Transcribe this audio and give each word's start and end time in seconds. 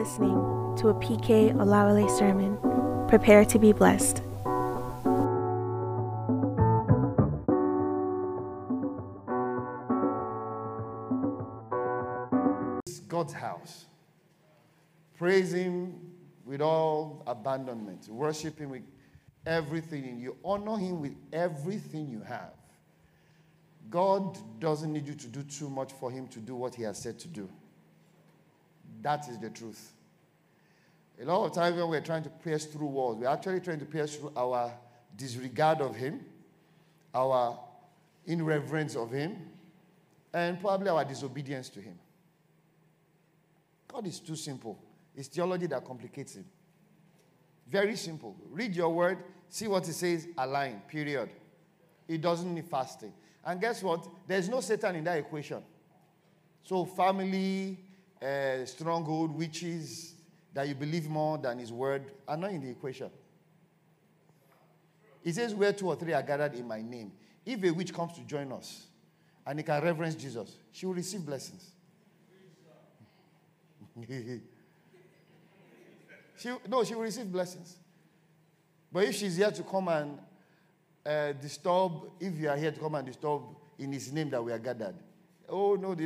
listening 0.00 0.32
to 0.78 0.88
a 0.88 0.94
PK 0.94 1.52
Olawale 1.52 2.08
sermon. 2.16 2.56
Prepare 3.06 3.44
to 3.44 3.58
be 3.58 3.70
blessed. 3.70 4.22
God's 13.08 13.34
house. 13.34 13.84
Praise 15.18 15.52
Him 15.52 16.00
with 16.46 16.62
all 16.62 17.22
abandonment. 17.26 18.08
Worship 18.08 18.58
Him 18.58 18.70
with 18.70 18.84
everything 19.44 20.06
in 20.06 20.18
you. 20.18 20.34
Honor 20.42 20.78
Him 20.78 21.02
with 21.02 21.14
everything 21.30 22.08
you 22.08 22.22
have. 22.22 22.54
God 23.90 24.38
doesn't 24.60 24.90
need 24.90 25.06
you 25.06 25.14
to 25.14 25.26
do 25.26 25.42
too 25.42 25.68
much 25.68 25.92
for 25.92 26.10
Him 26.10 26.26
to 26.28 26.38
do 26.38 26.54
what 26.54 26.74
He 26.74 26.84
has 26.84 26.96
said 26.96 27.18
to 27.18 27.28
do. 27.28 27.50
That 29.02 29.28
is 29.28 29.38
the 29.38 29.50
truth. 29.50 29.92
A 31.20 31.24
lot 31.24 31.44
of 31.44 31.52
times 31.52 31.76
when 31.76 31.88
we're 31.88 32.00
trying 32.00 32.22
to 32.22 32.30
pierce 32.30 32.64
through 32.64 32.86
walls, 32.86 33.16
we're 33.16 33.28
actually 33.28 33.60
trying 33.60 33.78
to 33.80 33.84
pierce 33.84 34.16
through 34.16 34.32
our 34.36 34.72
disregard 35.16 35.80
of 35.80 35.94
Him, 35.94 36.24
our 37.14 37.58
irreverence 38.26 38.96
of 38.96 39.10
Him, 39.10 39.36
and 40.32 40.60
probably 40.60 40.88
our 40.88 41.04
disobedience 41.04 41.68
to 41.70 41.80
Him. 41.80 41.98
God 43.88 44.06
is 44.06 44.20
too 44.20 44.36
simple. 44.36 44.78
It's 45.14 45.28
theology 45.28 45.66
that 45.66 45.84
complicates 45.84 46.36
Him. 46.36 46.46
Very 47.68 47.96
simple. 47.96 48.34
Read 48.50 48.74
your 48.74 48.88
word, 48.88 49.18
see 49.48 49.68
what 49.68 49.86
it 49.88 49.92
says, 49.92 50.26
align, 50.38 50.82
period. 50.88 51.28
It 52.08 52.20
doesn't 52.20 52.54
need 52.54 52.66
fasting. 52.66 53.12
And 53.44 53.60
guess 53.60 53.82
what? 53.82 54.08
There's 54.26 54.48
no 54.48 54.60
Satan 54.60 54.96
in 54.96 55.04
that 55.04 55.18
equation. 55.18 55.62
So, 56.62 56.84
family, 56.84 57.78
uh, 58.22 58.64
stronghold, 58.64 59.34
witches, 59.34 60.14
that 60.52 60.68
you 60.68 60.74
believe 60.74 61.08
more 61.08 61.38
than 61.38 61.58
his 61.58 61.72
word 61.72 62.10
are 62.26 62.36
not 62.36 62.50
in 62.50 62.60
the 62.60 62.70
equation. 62.70 63.10
He 65.22 65.32
says, 65.32 65.54
Where 65.54 65.72
two 65.72 65.86
or 65.86 65.96
three 65.96 66.12
are 66.12 66.22
gathered 66.22 66.54
in 66.54 66.66
my 66.66 66.82
name. 66.82 67.12
If 67.44 67.62
a 67.64 67.70
witch 67.70 67.94
comes 67.94 68.14
to 68.14 68.20
join 68.22 68.52
us 68.52 68.86
and 69.46 69.58
he 69.58 69.62
can 69.62 69.82
reverence 69.82 70.14
Jesus, 70.14 70.56
she 70.72 70.86
will 70.86 70.94
receive 70.94 71.24
blessings. 71.24 71.70
she, 76.36 76.50
no, 76.68 76.84
she 76.84 76.94
will 76.94 77.02
receive 77.02 77.30
blessings. 77.30 77.76
But 78.92 79.04
if 79.04 79.14
she's 79.14 79.36
here 79.36 79.50
to 79.50 79.62
come 79.62 79.88
and 79.88 80.18
uh, 81.04 81.32
disturb, 81.32 81.92
if 82.18 82.38
you 82.38 82.48
are 82.48 82.56
here 82.56 82.72
to 82.72 82.80
come 82.80 82.94
and 82.94 83.06
disturb 83.06 83.42
in 83.78 83.92
his 83.92 84.12
name 84.12 84.30
that 84.30 84.42
we 84.42 84.52
are 84.52 84.58
gathered, 84.58 84.96
oh 85.50 85.74
no, 85.74 85.96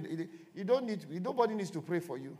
you 0.54 0.64
don't 0.64 0.86
need, 0.86 1.22
nobody 1.22 1.54
needs 1.54 1.70
to 1.70 1.80
pray 1.80 2.00
for 2.00 2.18
you. 2.18 2.36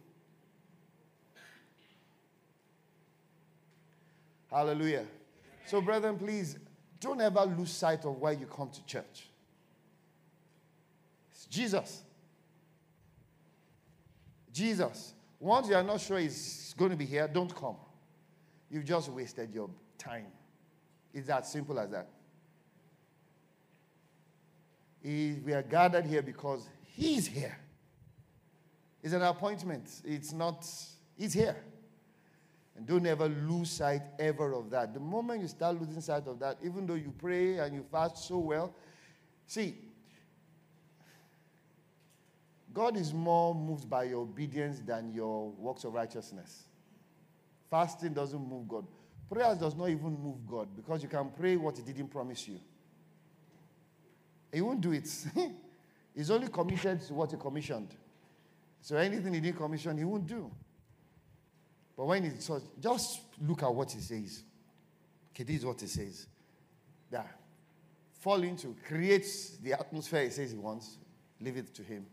Hallelujah. 4.50 5.05
So, 5.66 5.80
brethren, 5.80 6.16
please 6.16 6.56
don't 7.00 7.20
ever 7.20 7.44
lose 7.44 7.70
sight 7.70 8.05
of 8.05 8.16
why 8.20 8.33
you 8.33 8.46
come 8.46 8.70
to 8.70 8.86
church. 8.86 9.28
It's 11.33 11.46
Jesus. 11.46 12.02
Jesus. 14.52 15.14
Once 15.41 15.68
you 15.68 15.74
are 15.74 15.83
not 15.83 16.00
sure 16.00 16.18
he's 16.18 16.72
going 16.78 16.92
to 16.92 16.96
be 16.96 17.05
here, 17.05 17.27
don't 17.27 17.55
come. 17.55 17.77
You've 18.70 18.84
just 18.84 19.08
wasted 19.08 19.52
your 19.52 19.68
time. 19.98 20.27
It's 21.12 21.27
that 21.27 21.46
simple 21.46 21.78
as 21.78 21.91
that. 21.91 22.08
He, 25.02 25.36
we 25.44 25.52
are 25.52 25.62
gathered 25.62 26.06
here 26.06 26.22
because 26.22 26.68
he's 26.95 27.27
here. 27.27 27.56
It's 29.03 29.12
an 29.12 29.23
appointment. 29.23 30.00
It's 30.05 30.33
not, 30.33 30.67
he's 31.17 31.33
here. 31.33 31.56
And 32.77 32.86
don't 32.86 33.06
ever 33.06 33.28
lose 33.28 33.70
sight 33.70 34.03
ever 34.19 34.53
of 34.55 34.70
that. 34.70 34.95
The 34.95 35.01
moment 35.01 35.42
you 35.42 35.48
start 35.48 35.81
losing 35.81 36.01
sight 36.01 36.27
of 36.27 36.39
that, 36.41 36.59
even 36.64 36.86
though 36.86 36.95
you 36.95 37.12
pray 37.19 37.59
and 37.59 37.75
you 37.75 37.84
fast 37.91 38.27
so 38.27 38.39
well, 38.39 38.74
see, 39.46 39.74
God 42.73 42.97
is 42.97 43.13
more 43.13 43.55
moved 43.55 43.89
by 43.89 44.05
your 44.05 44.23
obedience 44.23 44.80
than 44.80 45.13
your 45.13 45.51
works 45.51 45.85
of 45.85 45.92
righteousness. 45.95 46.64
Fasting 47.70 48.13
doesn't 48.13 48.48
move 48.48 48.67
God. 48.67 48.86
Prayers 49.30 49.58
does 49.58 49.77
not 49.77 49.89
even 49.89 50.20
move 50.20 50.47
God 50.47 50.68
because 50.74 51.02
you 51.02 51.08
can 51.08 51.30
pray 51.30 51.57
what 51.57 51.77
He 51.77 51.83
didn't 51.85 52.08
promise 52.08 52.48
you. 52.48 52.58
He 54.52 54.61
won't 54.61 54.80
do 54.80 54.92
it. 54.92 55.08
He's 56.14 56.30
only 56.30 56.48
committed 56.48 57.01
to 57.02 57.14
what 57.14 57.30
He 57.30 57.36
commissioned. 57.36 57.95
So 58.80 58.97
anything 58.97 59.35
He 59.35 59.41
didn't 59.41 59.58
commission, 59.58 59.97
He 59.98 60.05
won't 60.05 60.27
do. 60.27 60.51
But 61.97 62.07
when 62.07 62.25
it 62.25 62.42
says, 62.42 62.63
just 62.80 63.20
look 63.41 63.63
at 63.63 63.73
what 63.73 63.92
he 63.92 64.01
says. 64.01 64.42
Okay, 65.33 65.45
this 65.45 65.58
is 65.58 65.67
what 65.67 65.80
he 65.80 65.86
says. 65.86 66.27
That 67.11 67.39
fall 68.20 68.42
into, 68.42 68.74
creates 68.86 69.58
the 69.58 69.74
atmosphere 69.74 70.24
he 70.24 70.30
says 70.30 70.51
he 70.51 70.58
wants, 70.58 70.98
leave 71.41 71.57
it 71.57 71.74
to 71.74 71.83
him. 71.83 72.07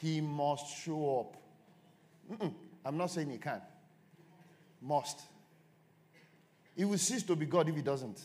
He 0.00 0.20
must 0.20 0.76
show 0.84 1.20
up. 1.20 1.36
Mm-mm, 2.30 2.52
I'm 2.84 2.96
not 2.96 3.10
saying 3.10 3.30
he 3.30 3.38
can. 3.38 3.62
Must. 4.82 5.20
He 6.76 6.84
will 6.84 6.98
cease 6.98 7.22
to 7.24 7.34
be 7.34 7.46
God 7.46 7.68
if 7.68 7.74
he 7.74 7.82
doesn't. 7.82 8.20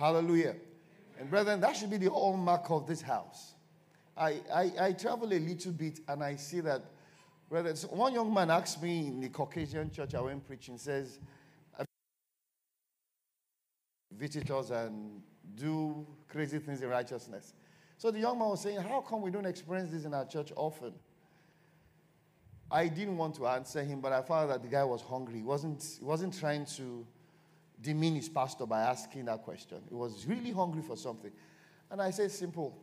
Hallelujah. 0.00 0.56
And 1.18 1.28
brethren, 1.28 1.60
that 1.60 1.76
should 1.76 1.90
be 1.90 1.98
the 1.98 2.08
hallmark 2.08 2.70
of 2.70 2.86
this 2.86 3.02
house. 3.02 3.52
I, 4.16 4.40
I, 4.50 4.72
I 4.80 4.92
travel 4.92 5.30
a 5.30 5.38
little 5.38 5.72
bit 5.72 6.00
and 6.08 6.24
I 6.24 6.36
see 6.36 6.60
that, 6.60 6.82
brother, 7.50 7.76
so 7.76 7.88
one 7.88 8.14
young 8.14 8.32
man 8.32 8.50
asked 8.50 8.82
me 8.82 9.08
in 9.08 9.20
the 9.20 9.28
Caucasian 9.28 9.90
church 9.90 10.14
I 10.14 10.22
went 10.22 10.46
preaching, 10.46 10.78
says, 10.78 11.18
visitors 14.10 14.70
and 14.70 15.20
do 15.54 16.06
crazy 16.28 16.60
things 16.60 16.80
in 16.80 16.88
righteousness. 16.88 17.52
So 17.98 18.10
the 18.10 18.20
young 18.20 18.38
man 18.38 18.48
was 18.48 18.62
saying, 18.62 18.80
How 18.80 19.02
come 19.02 19.20
we 19.20 19.30
don't 19.30 19.44
experience 19.44 19.90
this 19.90 20.06
in 20.06 20.14
our 20.14 20.24
church 20.24 20.50
often? 20.56 20.94
I 22.70 22.88
didn't 22.88 23.18
want 23.18 23.34
to 23.34 23.46
answer 23.48 23.84
him, 23.84 24.00
but 24.00 24.14
I 24.14 24.22
found 24.22 24.48
that 24.50 24.62
the 24.62 24.68
guy 24.68 24.84
was 24.84 25.02
hungry. 25.02 25.36
He 25.36 25.42
wasn't, 25.42 25.84
he 25.98 26.04
wasn't 26.04 26.38
trying 26.38 26.64
to 26.76 27.06
demean 27.82 28.14
his 28.14 28.28
pastor 28.28 28.66
by 28.66 28.80
asking 28.82 29.24
that 29.26 29.42
question. 29.42 29.78
He 29.88 29.94
was 29.94 30.26
really 30.26 30.52
hungry 30.52 30.82
for 30.82 30.96
something. 30.96 31.30
And 31.90 32.00
I 32.00 32.10
said, 32.10 32.30
Simple. 32.30 32.76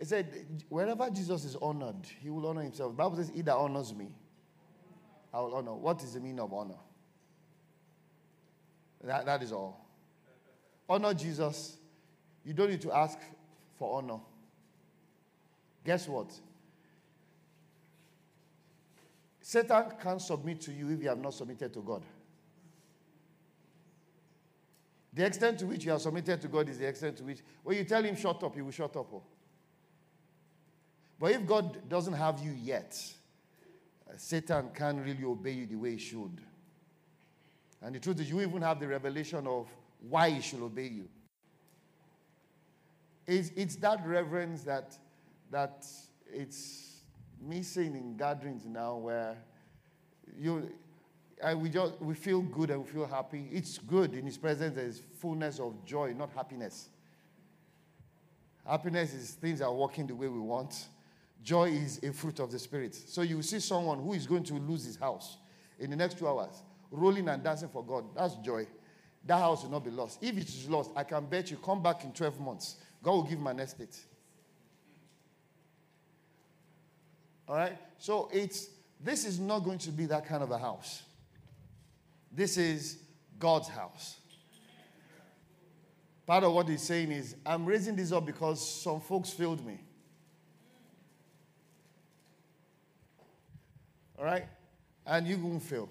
I 0.00 0.04
said, 0.04 0.64
wherever 0.70 1.10
Jesus 1.10 1.44
is 1.44 1.56
honored, 1.56 2.06
he 2.22 2.30
will 2.30 2.46
honor 2.46 2.62
himself. 2.62 2.92
The 2.92 2.96
Bible 2.96 3.16
says, 3.16 3.30
He 3.34 3.42
that 3.42 3.54
honors 3.54 3.94
me, 3.94 4.08
I 5.32 5.40
will 5.40 5.54
honor. 5.54 5.74
What 5.74 6.02
is 6.02 6.14
the 6.14 6.20
meaning 6.20 6.40
of 6.40 6.52
honor? 6.52 6.78
That, 9.04 9.26
that 9.26 9.42
is 9.42 9.52
all. 9.52 9.86
Honor 10.88 11.14
Jesus. 11.14 11.76
You 12.44 12.54
don't 12.54 12.70
need 12.70 12.80
to 12.82 12.92
ask 12.92 13.18
for 13.78 13.98
honor. 13.98 14.20
Guess 15.84 16.08
what? 16.08 16.32
Satan 19.40 19.84
can't 20.02 20.20
submit 20.20 20.60
to 20.62 20.72
you 20.72 20.90
if 20.90 21.02
you 21.02 21.08
have 21.08 21.18
not 21.18 21.34
submitted 21.34 21.72
to 21.74 21.80
God. 21.80 22.02
The 25.12 25.26
extent 25.26 25.58
to 25.58 25.66
which 25.66 25.84
you 25.84 25.92
are 25.92 25.98
submitted 25.98 26.40
to 26.40 26.48
God 26.48 26.68
is 26.68 26.78
the 26.78 26.86
extent 26.86 27.16
to 27.16 27.24
which, 27.24 27.40
when 27.64 27.76
you 27.76 27.84
tell 27.84 28.02
him 28.02 28.14
shut 28.16 28.42
up, 28.42 28.54
he 28.54 28.62
will 28.62 28.70
shut 28.70 28.96
up. 28.96 29.08
Oh. 29.12 29.22
But 31.18 31.32
if 31.32 31.46
God 31.46 31.88
doesn't 31.88 32.14
have 32.14 32.40
you 32.40 32.52
yet, 32.52 32.96
uh, 34.08 34.12
Satan 34.16 34.70
can't 34.74 35.04
really 35.04 35.24
obey 35.24 35.52
you 35.52 35.66
the 35.66 35.76
way 35.76 35.92
he 35.92 35.98
should. 35.98 36.40
And 37.82 37.94
the 37.94 37.98
truth 37.98 38.20
is, 38.20 38.30
you 38.30 38.40
even 38.40 38.62
have 38.62 38.78
the 38.78 38.86
revelation 38.86 39.46
of 39.46 39.68
why 40.08 40.30
he 40.30 40.40
should 40.40 40.60
obey 40.60 40.86
you. 40.88 41.08
It's, 43.26 43.50
it's 43.56 43.76
that 43.76 44.06
reverence 44.06 44.62
that, 44.62 44.96
that 45.50 45.86
it's 46.32 47.00
missing 47.40 47.94
in 47.94 48.16
gatherings 48.16 48.64
now 48.66 48.96
where 48.96 49.36
you, 50.38 50.70
we, 51.56 51.70
just, 51.70 52.00
we 52.00 52.14
feel 52.14 52.42
good 52.42 52.70
and 52.70 52.84
we 52.84 52.90
feel 52.90 53.06
happy. 53.06 53.48
It's 53.50 53.78
good 53.78 54.14
in 54.14 54.26
his 54.26 54.38
presence, 54.38 54.74
there's 54.76 55.02
fullness 55.18 55.58
of 55.58 55.84
joy, 55.84 56.12
not 56.12 56.30
happiness. 56.34 56.88
Happiness 58.66 59.14
is 59.14 59.30
things 59.32 59.60
are 59.60 59.72
working 59.72 60.06
the 60.06 60.14
way 60.14 60.28
we 60.28 60.38
want 60.38 60.88
Joy 61.42 61.70
is 61.70 62.00
a 62.02 62.12
fruit 62.12 62.38
of 62.38 62.50
the 62.50 62.58
Spirit. 62.58 62.94
So 62.94 63.22
you 63.22 63.42
see 63.42 63.60
someone 63.60 63.98
who 64.00 64.12
is 64.12 64.26
going 64.26 64.44
to 64.44 64.54
lose 64.54 64.84
his 64.84 64.96
house 64.96 65.38
in 65.78 65.90
the 65.90 65.96
next 65.96 66.18
two 66.18 66.28
hours, 66.28 66.62
rolling 66.90 67.28
and 67.28 67.42
dancing 67.42 67.68
for 67.68 67.84
God. 67.84 68.04
That's 68.14 68.34
joy. 68.36 68.66
That 69.26 69.38
house 69.38 69.62
will 69.62 69.70
not 69.70 69.84
be 69.84 69.90
lost. 69.90 70.18
If 70.22 70.36
it 70.36 70.48
is 70.48 70.68
lost, 70.68 70.90
I 70.94 71.04
can 71.04 71.24
bet 71.26 71.50
you 71.50 71.56
come 71.56 71.82
back 71.82 72.04
in 72.04 72.12
12 72.12 72.40
months. 72.40 72.76
God 73.02 73.12
will 73.12 73.22
give 73.22 73.38
him 73.38 73.46
an 73.46 73.60
estate. 73.60 73.98
All 77.48 77.56
right? 77.56 77.76
So 77.98 78.28
it's 78.32 78.68
this 79.02 79.24
is 79.24 79.40
not 79.40 79.60
going 79.60 79.78
to 79.78 79.90
be 79.90 80.04
that 80.06 80.26
kind 80.26 80.42
of 80.42 80.50
a 80.50 80.58
house. 80.58 81.02
This 82.30 82.56
is 82.56 82.98
God's 83.38 83.68
house. 83.68 84.16
Part 86.26 86.44
of 86.44 86.52
what 86.52 86.68
he's 86.68 86.82
saying 86.82 87.10
is, 87.10 87.34
I'm 87.44 87.66
raising 87.66 87.96
this 87.96 88.12
up 88.12 88.24
because 88.24 88.82
some 88.82 89.00
folks 89.00 89.30
failed 89.30 89.66
me. 89.66 89.80
All 94.16 94.24
right? 94.24 94.46
And 95.06 95.26
you 95.26 95.38
won't 95.38 95.62
fail. 95.62 95.88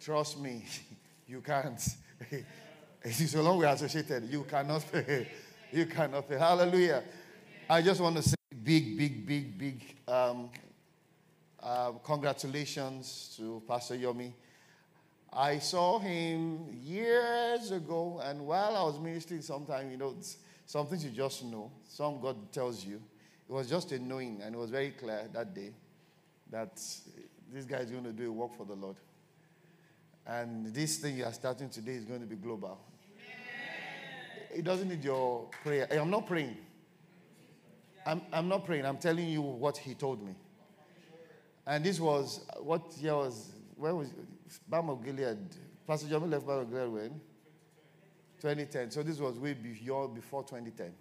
Trust 0.00 0.40
me, 0.40 0.64
you 1.28 1.40
can't. 1.40 1.80
so 3.10 3.42
long 3.42 3.58
we're 3.58 3.66
associated, 3.66 4.24
you 4.30 4.44
cannot 4.44 4.82
fail. 4.90 5.26
You 5.70 5.86
cannot 5.86 6.28
fail. 6.28 6.38
Hallelujah. 6.38 7.04
I 7.68 7.82
just 7.82 8.00
want 8.00 8.16
to 8.16 8.22
say 8.22 8.34
big, 8.62 8.98
big, 8.98 9.26
big, 9.26 9.58
big 9.58 9.96
um, 10.08 10.50
uh, 11.64 11.92
congratulations 12.04 13.34
to 13.36 13.62
Pastor 13.66 13.96
Yomi. 13.96 14.32
I 15.32 15.58
saw 15.58 15.98
him 15.98 16.68
years 16.70 17.70
ago, 17.70 18.20
and 18.22 18.46
while 18.46 18.76
I 18.76 18.82
was 18.82 19.00
ministering, 19.00 19.40
sometime, 19.42 19.90
you 19.90 19.96
know, 19.96 20.14
some 20.66 20.86
things 20.86 21.04
you 21.04 21.10
just 21.10 21.42
know. 21.44 21.72
Some 21.88 22.20
God 22.20 22.52
tells 22.52 22.84
you. 22.84 23.00
It 23.48 23.52
was 23.52 23.68
just 23.68 23.92
a 23.92 23.98
knowing, 23.98 24.40
and 24.42 24.54
it 24.54 24.58
was 24.58 24.70
very 24.70 24.90
clear 24.90 25.28
that 25.32 25.54
day 25.54 25.72
that 26.50 26.76
this 27.52 27.64
guy 27.64 27.78
is 27.78 27.90
going 27.90 28.04
to 28.04 28.12
do 28.12 28.28
a 28.28 28.32
work 28.32 28.56
for 28.56 28.64
the 28.64 28.74
Lord. 28.74 28.96
And 30.26 30.72
this 30.72 30.98
thing 30.98 31.16
you 31.18 31.24
are 31.24 31.32
starting 31.32 31.68
today 31.68 31.92
is 31.92 32.04
going 32.04 32.20
to 32.20 32.26
be 32.26 32.36
global. 32.36 32.78
Amen. 33.14 34.58
It 34.58 34.64
doesn't 34.64 34.88
need 34.88 35.02
your 35.02 35.48
prayer. 35.62 35.88
I'm 35.90 36.10
not 36.10 36.26
praying. 36.26 36.56
I'm, 38.06 38.22
I'm 38.32 38.48
not 38.48 38.64
praying. 38.64 38.86
I'm 38.86 38.98
telling 38.98 39.28
you 39.28 39.40
what 39.42 39.78
he 39.78 39.94
told 39.94 40.22
me. 40.22 40.34
And 41.66 41.84
this 41.84 41.98
was 41.98 42.44
what 42.60 42.82
year 42.98 43.14
was, 43.14 43.52
where 43.76 43.94
was 43.94 44.10
Balm 44.68 44.90
of 44.90 45.04
Gilead? 45.04 45.38
Pastor 45.86 46.08
John 46.08 46.30
left 46.30 46.46
Balm 46.46 46.60
of 46.60 46.70
Gilead 46.70 46.92
when? 46.92 47.20
2010. 48.40 48.90
So 48.90 49.02
this 49.02 49.18
was 49.18 49.38
way 49.38 49.54
before 49.54 50.42
2010. 50.42 50.92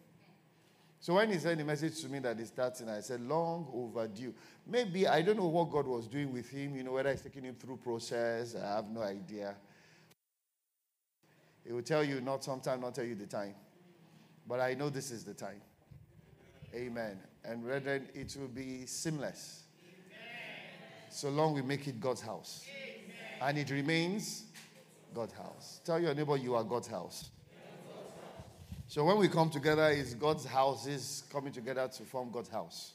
So 1.04 1.16
when 1.16 1.30
he 1.30 1.38
sent 1.38 1.58
the 1.58 1.66
message 1.66 2.00
to 2.00 2.08
me 2.08 2.20
that 2.20 2.40
he's 2.40 2.48
starting, 2.48 2.88
I 2.88 3.02
said, 3.02 3.20
long 3.20 3.68
overdue. 3.74 4.34
Maybe, 4.66 5.06
I 5.06 5.22
don't 5.22 5.36
know 5.36 5.48
what 5.48 5.70
God 5.70 5.86
was 5.86 6.08
doing 6.08 6.32
with 6.32 6.50
him, 6.50 6.78
you 6.78 6.84
know, 6.84 6.94
whether 6.94 7.12
he's 7.12 7.20
taking 7.20 7.44
him 7.44 7.56
through 7.56 7.76
process, 7.84 8.56
I 8.56 8.76
have 8.76 8.90
no 8.90 9.02
idea. 9.02 9.54
He 11.66 11.74
will 11.74 11.82
tell 11.82 12.06
you 12.06 12.22
not 12.22 12.46
sometime, 12.46 12.80
not 12.80 12.96
tell 12.96 13.04
you 13.04 13.16
the 13.16 13.26
time. 13.26 13.56
But 14.48 14.62
I 14.62 14.76
know 14.76 14.90
this 14.90 15.12
is 15.12 15.26
the 15.26 15.34
time. 15.34 15.60
Amen. 16.74 17.20
And 17.44 17.62
brethren, 17.62 18.08
it 18.14 18.34
will 18.40 18.48
be 18.48 18.86
seamless. 18.86 19.63
Amen. 21.14 21.20
So 21.20 21.30
long 21.30 21.54
we 21.54 21.62
make 21.62 21.88
it 21.88 22.00
God's 22.00 22.22
house. 22.22 22.66
Amen. 22.68 23.16
And 23.42 23.58
it 23.58 23.70
remains 23.70 24.46
God's 25.14 25.34
house. 25.34 25.80
Tell 25.86 26.00
your 26.00 26.14
neighbor 26.16 26.38
you 26.38 26.56
are 26.56 26.64
God's 26.64 26.88
house. 26.88 27.30
So 28.88 29.04
when 29.06 29.18
we 29.18 29.28
come 29.28 29.50
together, 29.50 29.90
is 29.90 30.14
God's 30.14 30.46
house 30.46 30.86
is 30.88 31.24
coming 31.32 31.52
together 31.52 31.88
to 31.88 32.04
form 32.04 32.32
God's 32.32 32.50
house. 32.50 32.94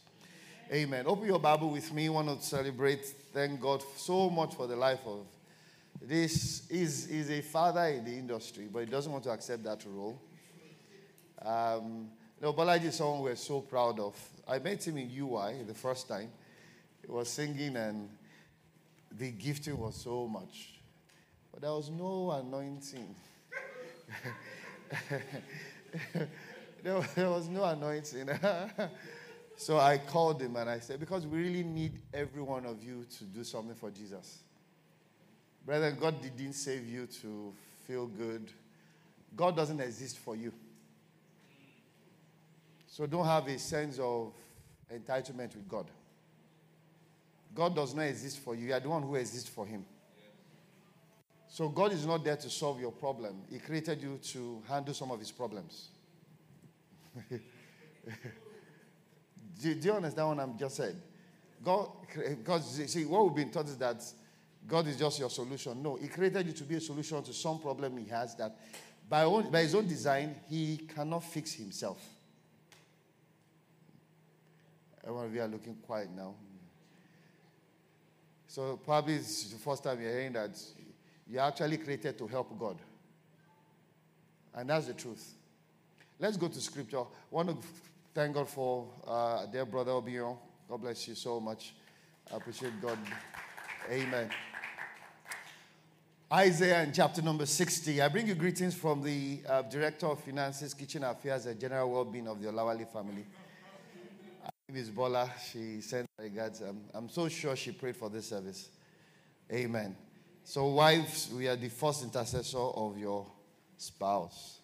Amen. 0.72 1.04
Open 1.06 1.26
your 1.26 1.38
Bible 1.38 1.70
with 1.70 1.92
me. 1.92 2.08
Want 2.08 2.28
to 2.40 2.46
celebrate. 2.46 3.04
Thank 3.32 3.60
God 3.60 3.82
so 3.96 4.28
much 4.30 4.54
for 4.54 4.66
the 4.66 4.76
life 4.76 5.00
of 5.06 5.26
this. 6.00 6.68
Is 6.68 7.06
is 7.08 7.30
a 7.30 7.40
father 7.40 7.86
in 7.86 8.04
the 8.04 8.12
industry, 8.12 8.68
but 8.70 8.80
he 8.80 8.86
doesn't 8.86 9.10
want 9.10 9.24
to 9.24 9.30
accept 9.30 9.64
that 9.64 9.84
role. 9.86 10.20
Um, 11.40 12.08
no, 12.40 12.52
Bolaji 12.52 12.84
is 12.84 12.96
someone 12.96 13.22
we're 13.22 13.36
so 13.36 13.60
proud 13.60 13.98
of. 13.98 14.14
I 14.46 14.58
met 14.58 14.86
him 14.86 14.98
in 14.98 15.10
UI 15.18 15.62
the 15.66 15.74
first 15.74 16.06
time. 16.06 16.30
He 17.04 17.10
was 17.10 17.28
singing, 17.28 17.76
and 17.76 18.08
the 19.16 19.30
gifting 19.30 19.78
was 19.78 19.96
so 19.96 20.26
much, 20.26 20.74
but 21.52 21.62
there 21.62 21.72
was 21.72 21.90
no 21.90 22.30
anointing. 22.32 23.14
there, 26.82 27.00
there 27.14 27.30
was 27.30 27.48
no 27.48 27.64
anointing. 27.64 28.28
so 29.56 29.78
I 29.78 29.98
called 29.98 30.40
him 30.40 30.56
and 30.56 30.68
I 30.70 30.78
said, 30.80 31.00
because 31.00 31.26
we 31.26 31.38
really 31.38 31.64
need 31.64 32.00
every 32.12 32.42
one 32.42 32.64
of 32.64 32.82
you 32.82 33.04
to 33.18 33.24
do 33.24 33.44
something 33.44 33.74
for 33.74 33.90
Jesus. 33.90 34.38
Brother, 35.64 35.90
God 35.92 36.22
didn't 36.22 36.54
save 36.54 36.86
you 36.86 37.06
to 37.22 37.52
feel 37.86 38.06
good. 38.06 38.50
God 39.36 39.56
doesn't 39.56 39.80
exist 39.80 40.18
for 40.18 40.36
you. 40.36 40.52
So 42.86 43.06
don't 43.06 43.26
have 43.26 43.46
a 43.48 43.58
sense 43.58 43.98
of 43.98 44.32
entitlement 44.92 45.54
with 45.54 45.68
God. 45.68 45.90
God 47.54 47.74
does 47.74 47.94
not 47.94 48.02
exist 48.02 48.38
for 48.38 48.54
you. 48.54 48.68
You 48.68 48.74
are 48.74 48.80
the 48.80 48.88
one 48.88 49.02
who 49.02 49.16
exists 49.16 49.48
for 49.48 49.66
Him. 49.66 49.84
So 51.48 51.68
God 51.68 51.92
is 51.92 52.06
not 52.06 52.22
there 52.22 52.36
to 52.36 52.48
solve 52.50 52.80
your 52.80 52.92
problem. 52.92 53.42
He 53.50 53.58
created 53.58 54.00
you 54.02 54.20
to 54.32 54.62
handle 54.68 54.94
some 54.94 55.10
of 55.10 55.18
his 55.18 55.32
problems. 55.32 55.88
do, 57.30 57.40
do, 59.74 59.88
you 59.88 59.92
understand 59.92 60.28
what 60.28 60.38
I'm 60.38 60.56
just 60.58 60.76
said? 60.76 60.94
God, 61.64 61.88
because 62.14 62.80
see, 62.86 63.06
what 63.06 63.24
we've 63.24 63.34
been 63.34 63.50
taught 63.50 63.66
is 63.66 63.78
that 63.78 64.04
God 64.66 64.86
is 64.86 64.98
just 64.98 65.18
your 65.18 65.30
solution. 65.30 65.82
No, 65.82 65.96
He 65.96 66.06
created 66.06 66.46
you 66.46 66.52
to 66.52 66.64
be 66.64 66.76
a 66.76 66.80
solution 66.80 67.22
to 67.22 67.32
some 67.32 67.58
problem 67.58 67.96
He 67.96 68.08
has 68.10 68.36
that 68.36 68.54
by, 69.08 69.24
own, 69.24 69.50
by 69.50 69.62
His 69.62 69.74
own 69.74 69.88
design, 69.88 70.36
He 70.48 70.76
cannot 70.94 71.24
fix 71.24 71.54
Himself. 71.54 72.06
Everyone 75.02 75.24
of 75.24 75.34
you 75.34 75.40
are 75.40 75.48
looking 75.48 75.76
quiet 75.76 76.10
now. 76.14 76.34
So 78.48 78.78
probably 78.78 79.16
it's 79.16 79.44
the 79.44 79.58
first 79.58 79.84
time 79.84 80.00
you're 80.00 80.10
hearing 80.10 80.32
that 80.32 80.58
you're 81.30 81.42
actually 81.42 81.76
created 81.76 82.16
to 82.16 82.26
help 82.26 82.58
God. 82.58 82.78
And 84.54 84.70
that's 84.70 84.86
the 84.86 84.94
truth. 84.94 85.34
Let's 86.18 86.38
go 86.38 86.48
to 86.48 86.60
scripture. 86.60 87.00
I 87.00 87.04
want 87.30 87.50
to 87.50 87.56
thank 88.14 88.34
God 88.34 88.48
for 88.48 88.88
uh, 89.06 89.44
dear 89.46 89.66
brother 89.66 89.92
Obion. 89.92 90.36
God 90.68 90.80
bless 90.80 91.06
you 91.06 91.14
so 91.14 91.38
much. 91.38 91.74
I 92.32 92.36
appreciate 92.36 92.80
God. 92.80 92.98
Amen. 93.90 94.30
Isaiah 96.32 96.82
in 96.82 96.92
chapter 96.92 97.22
number 97.22 97.46
60. 97.46 98.00
I 98.00 98.08
bring 98.08 98.26
you 98.26 98.34
greetings 98.34 98.74
from 98.74 99.02
the 99.02 99.40
uh, 99.48 99.62
Director 99.62 100.06
of 100.06 100.20
Finances, 100.24 100.74
Kitchen 100.74 101.04
Affairs, 101.04 101.46
and 101.46 101.60
General 101.60 101.90
Well-being 101.90 102.28
of 102.28 102.40
the 102.40 102.48
Olawale 102.48 102.90
family. 102.90 103.24
Miss 104.70 104.90
Bola, 104.90 105.30
she 105.50 105.80
sent 105.80 106.06
her 106.18 106.24
regards. 106.24 106.60
I'm, 106.60 106.80
I'm 106.92 107.08
so 107.08 107.28
sure 107.28 107.56
she 107.56 107.72
prayed 107.72 107.96
for 107.96 108.10
this 108.10 108.28
service. 108.28 108.68
Amen. 109.50 109.96
So, 110.44 110.66
wives, 110.66 111.30
we 111.34 111.48
are 111.48 111.56
the 111.56 111.70
first 111.70 112.02
intercessor 112.04 112.58
of 112.58 112.98
your 112.98 113.26
spouse. 113.78 114.58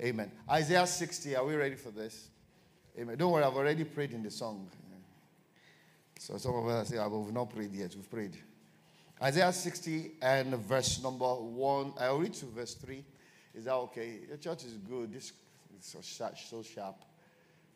Amen. 0.00 0.30
Isaiah 0.50 0.86
60, 0.86 1.36
are 1.36 1.44
we 1.46 1.54
ready 1.54 1.76
for 1.76 1.90
this? 1.90 2.28
Amen. 2.98 3.16
Don't 3.16 3.32
worry, 3.32 3.42
I've 3.44 3.54
already 3.54 3.84
prayed 3.84 4.12
in 4.12 4.22
the 4.22 4.30
song. 4.30 4.68
So 6.18 6.36
some 6.36 6.54
of 6.54 6.68
us 6.68 6.88
say, 6.88 6.98
oh, 6.98 7.08
we've 7.24 7.34
not 7.34 7.50
prayed 7.50 7.72
yet. 7.72 7.96
We've 7.96 8.08
prayed. 8.08 8.36
Isaiah 9.20 9.52
60 9.52 10.12
and 10.22 10.54
verse 10.56 11.02
number 11.02 11.24
1. 11.26 11.94
I'll 11.98 12.18
read 12.18 12.34
to 12.34 12.46
verse 12.46 12.74
3. 12.74 13.04
Is 13.54 13.64
that 13.64 13.74
okay? 13.74 14.20
The 14.30 14.36
church 14.36 14.64
is 14.64 14.74
good. 14.74 15.12
This 15.12 15.32
is. 15.80 15.96
So 15.96 16.62
sharp. 16.62 16.96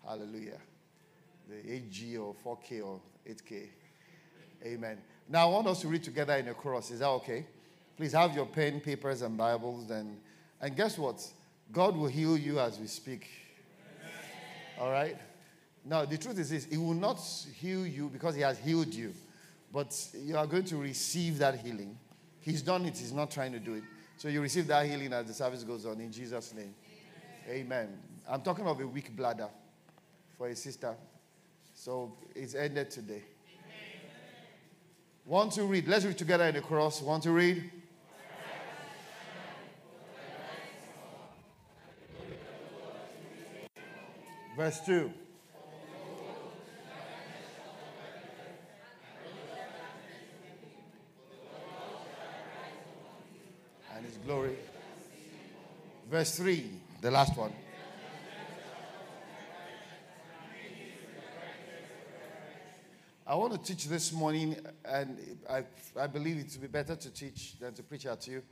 Hallelujah. 0.06 0.60
The 1.48 1.54
8G 1.54 2.18
or 2.18 2.34
4K 2.44 2.84
or 2.84 3.00
8K. 3.28 3.68
Amen. 4.64 4.98
Now, 5.28 5.48
I 5.48 5.52
want 5.52 5.66
us 5.68 5.80
to 5.82 5.88
read 5.88 6.02
together 6.02 6.34
in 6.34 6.48
a 6.48 6.54
chorus. 6.54 6.90
Is 6.90 7.00
that 7.00 7.08
okay? 7.08 7.46
Please 7.96 8.12
have 8.12 8.34
your 8.34 8.46
pen, 8.46 8.80
papers, 8.80 9.22
and 9.22 9.36
Bibles. 9.36 9.90
And, 9.90 10.18
and 10.60 10.76
guess 10.76 10.98
what? 10.98 11.24
God 11.72 11.96
will 11.96 12.08
heal 12.08 12.36
you 12.36 12.58
as 12.60 12.78
we 12.78 12.86
speak. 12.86 13.28
All 14.78 14.90
right? 14.90 15.16
Now, 15.84 16.04
the 16.04 16.18
truth 16.18 16.38
is 16.38 16.50
this 16.50 16.64
He 16.64 16.76
will 16.76 16.94
not 16.94 17.20
heal 17.54 17.86
you 17.86 18.08
because 18.08 18.34
He 18.34 18.42
has 18.42 18.58
healed 18.58 18.92
you, 18.92 19.14
but 19.72 19.96
you 20.14 20.36
are 20.36 20.46
going 20.46 20.64
to 20.64 20.76
receive 20.76 21.38
that 21.38 21.58
healing. 21.60 21.96
He's 22.40 22.62
done 22.62 22.84
it, 22.86 22.98
He's 22.98 23.12
not 23.12 23.30
trying 23.30 23.52
to 23.52 23.60
do 23.60 23.74
it. 23.74 23.84
So 24.16 24.28
you 24.28 24.40
receive 24.40 24.66
that 24.68 24.86
healing 24.86 25.12
as 25.12 25.26
the 25.26 25.34
service 25.34 25.62
goes 25.62 25.86
on 25.86 26.00
in 26.00 26.10
Jesus' 26.10 26.54
name. 26.54 26.74
Amen. 27.48 27.60
Amen. 27.60 27.98
I'm 28.28 28.42
talking 28.42 28.66
of 28.66 28.80
a 28.80 28.86
weak 28.86 29.14
bladder 29.14 29.48
for 30.36 30.48
a 30.48 30.56
sister. 30.56 30.94
So 31.78 32.16
it's 32.34 32.54
ended 32.54 32.90
today. 32.90 33.22
Want 35.26 35.52
to 35.52 35.64
read? 35.64 35.86
Let's 35.86 36.04
read 36.04 36.16
together 36.16 36.44
in 36.46 36.54
the 36.54 36.62
cross. 36.62 37.02
Want 37.02 37.22
to 37.24 37.30
read? 37.30 37.70
Verse 44.56 44.80
2. 44.86 45.12
And 53.94 54.06
his 54.06 54.16
glory. 54.16 54.56
Verse 56.10 56.36
3, 56.36 56.70
the 57.02 57.10
last 57.10 57.36
one. 57.36 57.52
Want 63.36 63.52
to 63.52 63.58
teach 63.58 63.86
this 63.88 64.12
morning, 64.12 64.56
and 64.84 65.18
I, 65.48 65.64
I 65.98 66.06
believe 66.06 66.38
it 66.38 66.48
to 66.50 66.58
be 66.58 66.66
better 66.66 66.94
to 66.94 67.10
teach 67.10 67.58
than 67.58 67.74
to 67.74 67.82
preach 67.82 68.06
at 68.06 68.26
you 68.26 68.42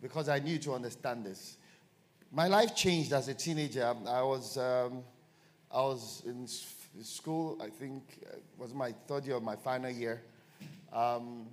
because 0.00 0.28
I 0.28 0.38
need 0.38 0.62
to 0.62 0.74
understand 0.74 1.24
this. 1.24 1.56
My 2.30 2.48
life 2.48 2.74
changed 2.74 3.12
as 3.12 3.28
a 3.28 3.34
teenager. 3.34 3.94
I 4.06 4.22
was, 4.22 4.58
um, 4.58 5.02
I 5.70 5.80
was 5.80 6.22
in 6.26 6.46
school, 7.02 7.58
I 7.62 7.68
think, 7.68 8.02
uh, 8.26 8.36
was 8.58 8.74
my 8.74 8.92
third 9.06 9.24
year 9.26 9.36
of 9.36 9.42
my 9.42 9.56
final 9.56 9.90
year. 9.90 10.22
Um, 10.92 11.46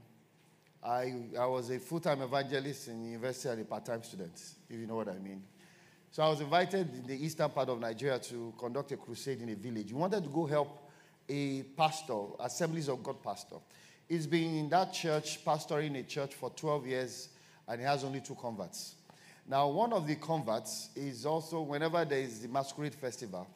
I, 0.84 1.14
I 1.40 1.46
was 1.46 1.70
a 1.70 1.80
full 1.80 2.00
time 2.00 2.22
evangelist 2.22 2.88
in 2.88 3.06
university 3.12 3.50
and 3.50 3.62
a 3.62 3.66
part 3.66 3.86
time 3.86 4.04
student, 4.04 4.42
if 4.70 4.80
you 4.80 4.88
know 4.88 4.96
what 4.96 5.10
I 5.10 5.18
mean. 5.18 5.44
So 6.12 6.24
I 6.24 6.30
was 6.30 6.42
invited 6.42 6.94
in 6.94 7.06
the 7.06 7.24
eastern 7.24 7.50
part 7.52 7.70
of 7.70 7.80
Nigeria 7.80 8.18
to 8.20 8.54
conduct 8.58 8.92
a 8.94 8.98
crusade 8.98 9.42
in 9.42 9.50
a 9.50 9.56
village. 9.56 9.94
We 9.94 10.00
wanted 10.00 10.24
to 10.24 10.30
go 10.30 10.46
help 10.46 10.89
a 11.30 11.64
pastor, 11.78 12.20
Assemblies 12.40 12.90
of 12.90 13.04
God 13.04 13.22
pastor. 13.24 13.58
He's 14.08 14.26
been 14.26 14.58
in 14.58 14.70
that 14.70 14.92
church, 14.92 15.44
pastoring 15.46 15.98
a 16.00 16.04
church 16.04 16.34
for 16.34 16.50
12 16.50 16.88
years, 16.88 17.30
and 17.68 17.80
he 17.80 17.86
has 17.86 18.04
only 18.04 18.22
two 18.22 18.36
converts. 18.36 18.96
Now, 19.48 19.68
one 19.68 19.94
of 19.94 20.08
the 20.08 20.16
converts 20.16 20.90
is 20.96 21.26
also, 21.26 21.62
whenever 21.62 22.04
there 22.06 22.20
is 22.20 22.40
the 22.40 22.48
masquerade 22.48 22.96
festival, 22.96 23.48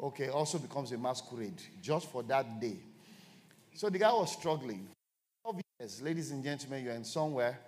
okay, 0.00 0.28
also 0.28 0.58
becomes 0.58 0.92
a 0.92 0.98
masquerade 0.98 1.60
just 1.82 2.10
for 2.10 2.22
that 2.24 2.60
day. 2.60 2.76
So 3.74 3.90
the 3.90 3.98
guy 3.98 4.12
was 4.12 4.32
struggling. 4.32 4.88
12 5.44 5.60
years, 5.80 6.02
ladies 6.02 6.30
and 6.30 6.42
gentlemen, 6.42 6.84
you're 6.84 6.94
in 6.94 7.04
somewhere, 7.04 7.58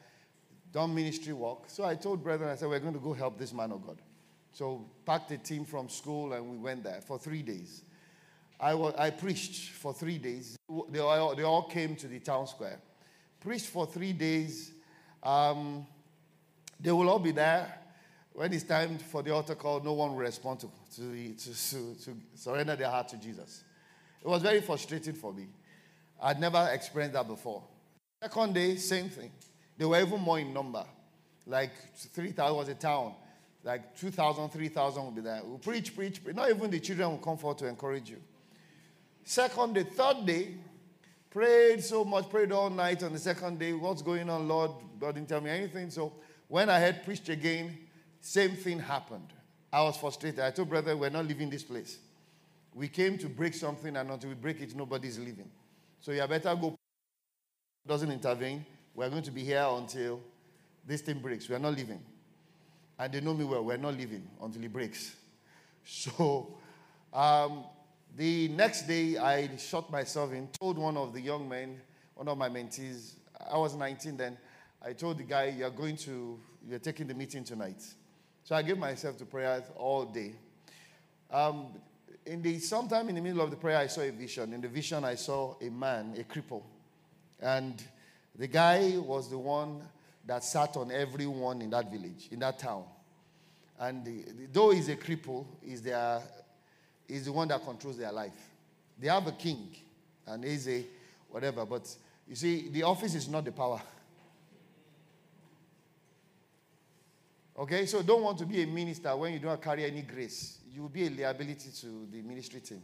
done 0.72 0.94
ministry 0.94 1.32
work. 1.32 1.64
So 1.68 1.84
I 1.84 1.94
told 1.94 2.22
brethren, 2.22 2.50
I 2.50 2.56
said, 2.56 2.68
we're 2.68 2.80
going 2.80 2.94
to 2.94 3.00
go 3.00 3.12
help 3.12 3.38
this 3.38 3.52
man 3.52 3.72
of 3.72 3.86
God. 3.86 3.98
So 4.52 4.84
packed 5.06 5.30
a 5.30 5.38
team 5.38 5.64
from 5.64 5.88
school 5.88 6.32
and 6.32 6.48
we 6.48 6.56
went 6.56 6.84
there 6.84 7.00
for 7.00 7.18
three 7.18 7.42
days. 7.42 7.82
I, 8.62 8.74
was, 8.74 8.94
I 8.96 9.10
preached 9.10 9.70
for 9.70 9.92
three 9.92 10.18
days. 10.18 10.56
They 10.88 11.00
all, 11.00 11.34
they 11.34 11.42
all 11.42 11.64
came 11.64 11.96
to 11.96 12.06
the 12.06 12.20
town 12.20 12.46
square. 12.46 12.78
Preached 13.40 13.66
for 13.66 13.86
three 13.86 14.12
days. 14.12 14.70
Um, 15.20 15.84
they 16.78 16.92
will 16.92 17.10
all 17.10 17.18
be 17.18 17.32
there. 17.32 17.80
When 18.32 18.52
it's 18.52 18.62
time 18.62 18.98
for 18.98 19.20
the 19.22 19.34
altar 19.34 19.56
call, 19.56 19.80
no 19.80 19.94
one 19.94 20.10
will 20.10 20.18
respond 20.18 20.60
to, 20.60 20.70
to, 20.94 21.00
the, 21.00 21.32
to, 21.32 21.50
to, 21.50 22.04
to 22.04 22.16
surrender 22.36 22.76
their 22.76 22.88
heart 22.88 23.08
to 23.08 23.16
Jesus. 23.16 23.64
It 24.24 24.28
was 24.28 24.42
very 24.42 24.60
frustrating 24.60 25.14
for 25.14 25.32
me. 25.32 25.48
I'd 26.22 26.38
never 26.38 26.70
experienced 26.72 27.14
that 27.14 27.26
before. 27.26 27.64
Second 28.22 28.54
day, 28.54 28.76
same 28.76 29.08
thing. 29.08 29.32
They 29.76 29.84
were 29.84 30.00
even 30.00 30.20
more 30.20 30.38
in 30.38 30.54
number. 30.54 30.84
Like 31.48 31.72
3,000 31.96 32.56
was 32.56 32.68
a 32.68 32.74
town. 32.74 33.14
Like 33.64 33.96
2,000, 33.98 34.50
3,000 34.50 35.02
will 35.02 35.10
be 35.10 35.20
there. 35.20 35.40
We'll 35.44 35.58
preach, 35.58 35.96
preach, 35.96 36.22
preach. 36.22 36.36
Not 36.36 36.48
even 36.48 36.70
the 36.70 36.78
children 36.78 37.10
will 37.10 37.18
come 37.18 37.36
forward 37.36 37.58
to 37.58 37.66
encourage 37.66 38.08
you. 38.08 38.18
Second 39.24 39.74
day, 39.74 39.84
third 39.84 40.26
day, 40.26 40.54
prayed 41.30 41.82
so 41.82 42.04
much, 42.04 42.28
prayed 42.28 42.52
all 42.52 42.70
night 42.70 43.02
on 43.02 43.12
the 43.12 43.18
second 43.18 43.58
day. 43.58 43.72
What's 43.72 44.02
going 44.02 44.28
on, 44.28 44.48
Lord? 44.48 44.72
God 45.00 45.14
didn't 45.14 45.28
tell 45.28 45.40
me 45.40 45.50
anything. 45.50 45.90
So 45.90 46.12
when 46.48 46.68
I 46.68 46.78
had 46.78 47.04
preached 47.04 47.28
again, 47.28 47.78
same 48.20 48.52
thing 48.52 48.78
happened. 48.78 49.32
I 49.72 49.82
was 49.82 49.96
frustrated. 49.96 50.40
I 50.40 50.50
told 50.50 50.68
brother, 50.68 50.96
we're 50.96 51.10
not 51.10 51.26
leaving 51.26 51.48
this 51.48 51.62
place. 51.62 51.98
We 52.74 52.88
came 52.88 53.18
to 53.18 53.28
break 53.28 53.54
something, 53.54 53.96
and 53.96 54.10
until 54.10 54.30
we 54.30 54.34
break 54.34 54.60
it, 54.60 54.74
nobody's 54.74 55.18
leaving. 55.18 55.50
So 56.00 56.12
you 56.12 56.26
better 56.26 56.54
go. 56.54 56.76
Doesn't 57.86 58.10
intervene. 58.10 58.64
We're 58.94 59.08
going 59.08 59.22
to 59.22 59.30
be 59.30 59.42
here 59.42 59.66
until 59.68 60.20
this 60.86 61.00
thing 61.00 61.20
breaks. 61.20 61.48
We 61.48 61.54
are 61.54 61.58
not 61.58 61.74
leaving. 61.74 62.00
And 62.98 63.12
they 63.12 63.20
know 63.20 63.34
me 63.34 63.44
well. 63.44 63.64
We're 63.64 63.76
not 63.76 63.96
leaving 63.96 64.28
until 64.40 64.62
it 64.62 64.72
breaks. 64.72 65.16
So 65.84 66.54
um, 67.12 67.64
the 68.16 68.48
next 68.48 68.82
day, 68.82 69.16
I 69.16 69.56
shot 69.56 69.90
myself 69.90 70.32
in, 70.32 70.48
told 70.48 70.76
one 70.76 70.96
of 70.96 71.14
the 71.14 71.20
young 71.20 71.48
men, 71.48 71.80
one 72.14 72.28
of 72.28 72.36
my 72.36 72.48
mentees, 72.48 73.14
I 73.50 73.56
was 73.56 73.74
19 73.74 74.16
then, 74.16 74.36
I 74.84 74.92
told 74.92 75.18
the 75.18 75.24
guy, 75.24 75.54
You're 75.56 75.70
going 75.70 75.96
to, 75.98 76.38
you're 76.68 76.78
taking 76.78 77.06
the 77.06 77.14
meeting 77.14 77.44
tonight. 77.44 77.82
So 78.44 78.54
I 78.54 78.62
gave 78.62 78.76
myself 78.76 79.16
to 79.18 79.24
prayer 79.24 79.62
all 79.76 80.04
day. 80.04 80.32
Um, 81.30 81.68
in 82.26 82.42
the, 82.42 82.58
sometime 82.58 83.08
in 83.08 83.14
the 83.14 83.20
middle 83.20 83.40
of 83.40 83.50
the 83.50 83.56
prayer, 83.56 83.78
I 83.78 83.86
saw 83.86 84.02
a 84.02 84.10
vision. 84.10 84.52
In 84.52 84.60
the 84.60 84.68
vision, 84.68 85.04
I 85.04 85.14
saw 85.14 85.54
a 85.60 85.70
man, 85.70 86.14
a 86.18 86.24
cripple. 86.24 86.62
And 87.40 87.82
the 88.36 88.46
guy 88.46 88.94
was 88.98 89.30
the 89.30 89.38
one 89.38 89.82
that 90.26 90.44
sat 90.44 90.76
on 90.76 90.90
everyone 90.90 91.62
in 91.62 91.70
that 91.70 91.90
village, 91.90 92.28
in 92.30 92.40
that 92.40 92.58
town. 92.58 92.84
And 93.78 94.04
the, 94.04 94.24
though 94.52 94.70
he's 94.70 94.88
a 94.88 94.96
cripple, 94.96 95.46
he's 95.64 95.82
their 95.82 96.20
is 97.12 97.26
the 97.26 97.32
one 97.32 97.48
that 97.48 97.64
controls 97.64 97.98
their 97.98 98.12
life. 98.12 98.32
They 98.98 99.08
have 99.08 99.26
a 99.26 99.32
king 99.32 99.76
and 100.26 100.44
he's 100.44 100.68
a 100.68 100.84
whatever, 101.28 101.64
but 101.66 101.94
you 102.28 102.34
see, 102.34 102.68
the 102.68 102.82
office 102.82 103.14
is 103.14 103.28
not 103.28 103.44
the 103.44 103.52
power. 103.52 103.80
Okay, 107.58 107.84
so 107.86 108.02
don't 108.02 108.22
want 108.22 108.38
to 108.38 108.46
be 108.46 108.62
a 108.62 108.66
minister 108.66 109.14
when 109.14 109.34
you 109.34 109.38
don't 109.38 109.60
carry 109.60 109.84
any 109.84 110.02
grace. 110.02 110.58
You 110.72 110.82
will 110.82 110.88
be 110.88 111.06
a 111.06 111.10
liability 111.10 111.70
to 111.80 112.08
the 112.10 112.22
ministry 112.22 112.60
team. 112.60 112.82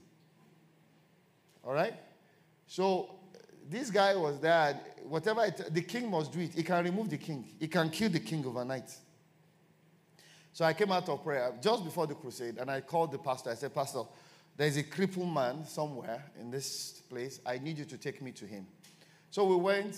All 1.65 1.73
right? 1.73 1.95
So 2.67 3.17
this 3.69 3.91
guy 3.91 4.15
was 4.15 4.39
there. 4.41 4.79
Whatever 5.05 5.45
it, 5.47 5.73
the 5.73 5.83
king 5.83 6.11
must 6.11 6.33
do 6.33 6.41
it. 6.41 6.55
He 6.55 6.63
can 6.63 6.85
remove 6.85 7.09
the 7.09 7.17
king. 7.17 7.49
He 7.59 7.67
can 7.67 7.89
kill 7.89 8.11
the 8.11 8.21
king 8.21 8.45
overnight. 8.45 8.95
So 10.53 10.65
I 10.65 10.73
came 10.73 10.91
out 10.91 11.09
of 11.09 11.23
prayer 11.23 11.53
just 11.63 11.85
before 11.85 12.07
the 12.07 12.15
crusade 12.15 12.59
and 12.59 12.71
I 12.71 12.81
called 12.81 13.13
the 13.13 13.19
pastor. 13.19 13.51
I 13.51 13.55
said, 13.55 13.75
Pastor, 13.75 14.03
there's 14.57 14.77
a 14.77 14.83
crippled 14.83 15.33
man 15.33 15.65
somewhere 15.65 16.25
in 16.41 16.51
this 16.51 17.03
place. 17.09 17.41
I 17.47 17.59
need 17.59 17.79
you 17.79 17.85
to 17.85 17.97
take 17.97 18.21
me 18.21 18.33
to 18.33 18.45
him. 18.45 18.67
So 19.31 19.45
we 19.45 19.57
went. 19.57 19.95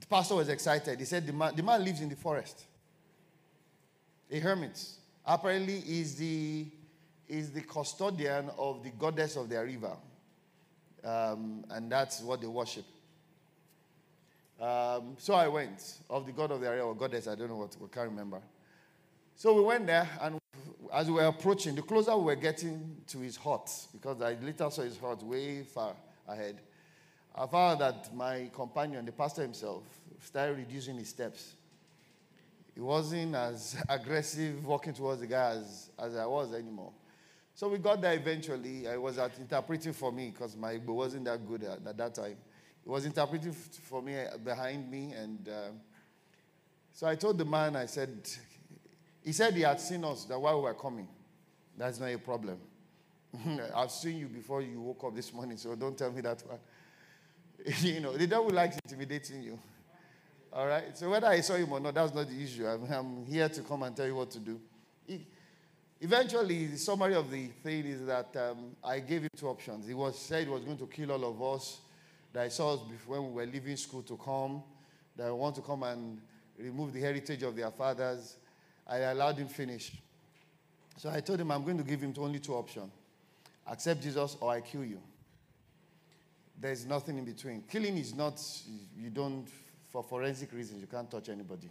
The 0.00 0.06
pastor 0.06 0.34
was 0.34 0.48
excited. 0.48 0.98
He 0.98 1.04
said, 1.04 1.26
The 1.26 1.32
man, 1.32 1.54
the 1.54 1.62
man 1.62 1.84
lives 1.84 2.00
in 2.00 2.08
the 2.08 2.16
forest, 2.16 2.64
a 4.30 4.40
hermit. 4.40 4.84
Apparently, 5.24 5.78
is 5.78 6.16
the, 6.16 6.66
is 7.28 7.52
the 7.52 7.62
custodian 7.62 8.50
of 8.58 8.82
the 8.82 8.90
goddess 8.90 9.36
of 9.36 9.48
their 9.48 9.64
river. 9.64 9.92
Um, 11.04 11.64
and 11.70 11.90
that's 11.90 12.20
what 12.20 12.40
they 12.40 12.46
worship. 12.46 12.84
Um, 14.60 15.16
so 15.18 15.34
I 15.34 15.48
went, 15.48 15.98
of 16.10 16.26
the 16.26 16.32
god 16.32 16.50
of 16.50 16.60
the 16.60 16.70
river, 16.70 16.82
or 16.82 16.94
goddess, 16.94 17.28
I 17.28 17.34
don't 17.34 17.48
know 17.48 17.56
what, 17.56 17.76
I 17.76 17.94
can't 17.94 18.10
remember. 18.10 18.40
So 19.36 19.52
we 19.54 19.62
went 19.62 19.86
there, 19.86 20.08
and 20.20 20.38
as 20.92 21.08
we 21.08 21.14
were 21.14 21.26
approaching, 21.26 21.74
the 21.74 21.82
closer 21.82 22.16
we 22.16 22.24
were 22.24 22.36
getting 22.36 22.98
to 23.08 23.18
his 23.18 23.36
hut, 23.36 23.68
because 23.92 24.22
I 24.22 24.34
later 24.40 24.70
saw 24.70 24.82
his 24.82 24.96
hut 24.96 25.22
way 25.24 25.64
far 25.64 25.94
ahead, 26.28 26.60
I 27.34 27.46
found 27.46 27.80
that 27.80 28.14
my 28.14 28.48
companion, 28.54 29.04
the 29.04 29.12
pastor 29.12 29.42
himself, 29.42 29.82
started 30.20 30.56
reducing 30.56 30.96
his 30.96 31.08
steps. 31.08 31.54
He 32.74 32.80
wasn't 32.80 33.34
as 33.34 33.76
aggressive 33.88 34.64
walking 34.64 34.92
towards 34.94 35.20
the 35.20 35.26
guy 35.26 35.50
as, 35.50 35.90
as 35.98 36.16
I 36.16 36.26
was 36.26 36.54
anymore. 36.54 36.92
So 37.56 37.68
we 37.68 37.78
got 37.78 38.00
there 38.00 38.14
eventually. 38.14 38.88
I 38.88 38.96
was 38.96 39.18
at 39.18 39.36
interpreting 39.38 39.92
for 39.92 40.12
me 40.12 40.30
because 40.30 40.56
my 40.56 40.74
Igbo 40.78 40.94
wasn't 40.94 41.24
that 41.24 41.46
good 41.46 41.64
at, 41.64 41.86
at, 41.86 41.96
that 41.96 42.14
time. 42.14 42.36
He 42.82 42.90
was 42.90 43.04
interpreting 43.04 43.52
for 43.52 44.00
me 44.00 44.16
behind 44.44 44.90
me. 44.90 45.12
And 45.12 45.48
uh, 45.48 45.68
so 46.92 47.06
I 47.06 47.14
told 47.14 47.38
the 47.38 47.44
man, 47.44 47.76
I 47.76 47.86
said, 47.86 48.28
he 49.24 49.32
said 49.32 49.54
he 49.54 49.62
had 49.62 49.80
seen 49.80 50.04
us 50.04 50.24
that 50.24 50.38
while 50.38 50.58
we 50.58 50.64
were 50.64 50.74
coming. 50.74 51.08
That's 51.76 51.98
not 51.98 52.12
a 52.12 52.18
problem. 52.18 52.58
I've 53.74 53.90
seen 53.90 54.18
you 54.18 54.26
before 54.26 54.60
you 54.60 54.80
woke 54.80 55.02
up 55.04 55.14
this 55.14 55.32
morning, 55.32 55.56
so 55.56 55.74
don't 55.74 55.96
tell 55.96 56.12
me 56.12 56.20
that 56.20 56.42
one. 56.46 56.58
you 57.80 58.00
know, 58.00 58.16
the 58.16 58.26
devil 58.26 58.50
likes 58.50 58.78
intimidating 58.84 59.42
you. 59.42 59.58
All 60.52 60.66
right? 60.66 60.96
So 60.96 61.10
whether 61.10 61.26
I 61.26 61.40
saw 61.40 61.54
him 61.54 61.72
or 61.72 61.80
not, 61.80 61.94
that's 61.94 62.14
not 62.14 62.28
the 62.28 62.42
issue. 62.42 62.66
I'm, 62.66 62.84
I'm 62.92 63.26
here 63.26 63.48
to 63.48 63.62
come 63.62 63.82
and 63.82 63.96
tell 63.96 64.06
you 64.06 64.14
what 64.14 64.30
to 64.32 64.38
do. 64.38 64.60
He, 65.06 65.26
eventually, 66.00 66.66
the 66.66 66.78
summary 66.78 67.14
of 67.14 67.30
the 67.30 67.48
thing 67.62 67.86
is 67.86 68.06
that 68.06 68.36
um, 68.36 68.76
I 68.84 69.00
gave 69.00 69.22
him 69.22 69.30
two 69.34 69.48
options. 69.48 69.88
He 69.88 69.94
was 69.94 70.18
said 70.18 70.44
he 70.44 70.50
was 70.50 70.62
going 70.62 70.78
to 70.78 70.86
kill 70.86 71.10
all 71.12 71.24
of 71.24 71.42
us. 71.42 71.80
That 72.32 72.44
I 72.44 72.48
saw 72.48 72.74
us 72.74 72.80
before 72.82 73.20
when 73.20 73.32
we 73.32 73.46
were 73.46 73.50
leaving 73.50 73.76
school 73.76 74.02
to 74.02 74.16
come. 74.16 74.62
That 75.16 75.34
want 75.34 75.56
to 75.56 75.62
come 75.62 75.82
and 75.82 76.20
remove 76.58 76.92
the 76.92 77.00
heritage 77.00 77.42
of 77.42 77.56
their 77.56 77.70
fathers 77.70 78.36
I 78.86 78.98
allowed 78.98 79.38
him 79.38 79.48
finish. 79.48 79.92
So 80.96 81.10
I 81.10 81.20
told 81.20 81.40
him 81.40 81.50
I'm 81.50 81.64
going 81.64 81.78
to 81.78 81.84
give 81.84 82.00
him 82.00 82.14
only 82.18 82.38
two 82.38 82.54
options 82.54 82.90
accept 83.66 84.02
Jesus 84.02 84.36
or 84.40 84.52
I 84.52 84.60
kill 84.60 84.84
you. 84.84 85.00
There's 86.60 86.86
nothing 86.86 87.18
in 87.18 87.24
between. 87.24 87.62
Killing 87.62 87.96
is 87.98 88.14
not, 88.14 88.40
you 88.96 89.10
don't, 89.10 89.46
for 89.90 90.02
forensic 90.02 90.52
reasons, 90.52 90.80
you 90.80 90.86
can't 90.86 91.10
touch 91.10 91.28
anybody. 91.28 91.70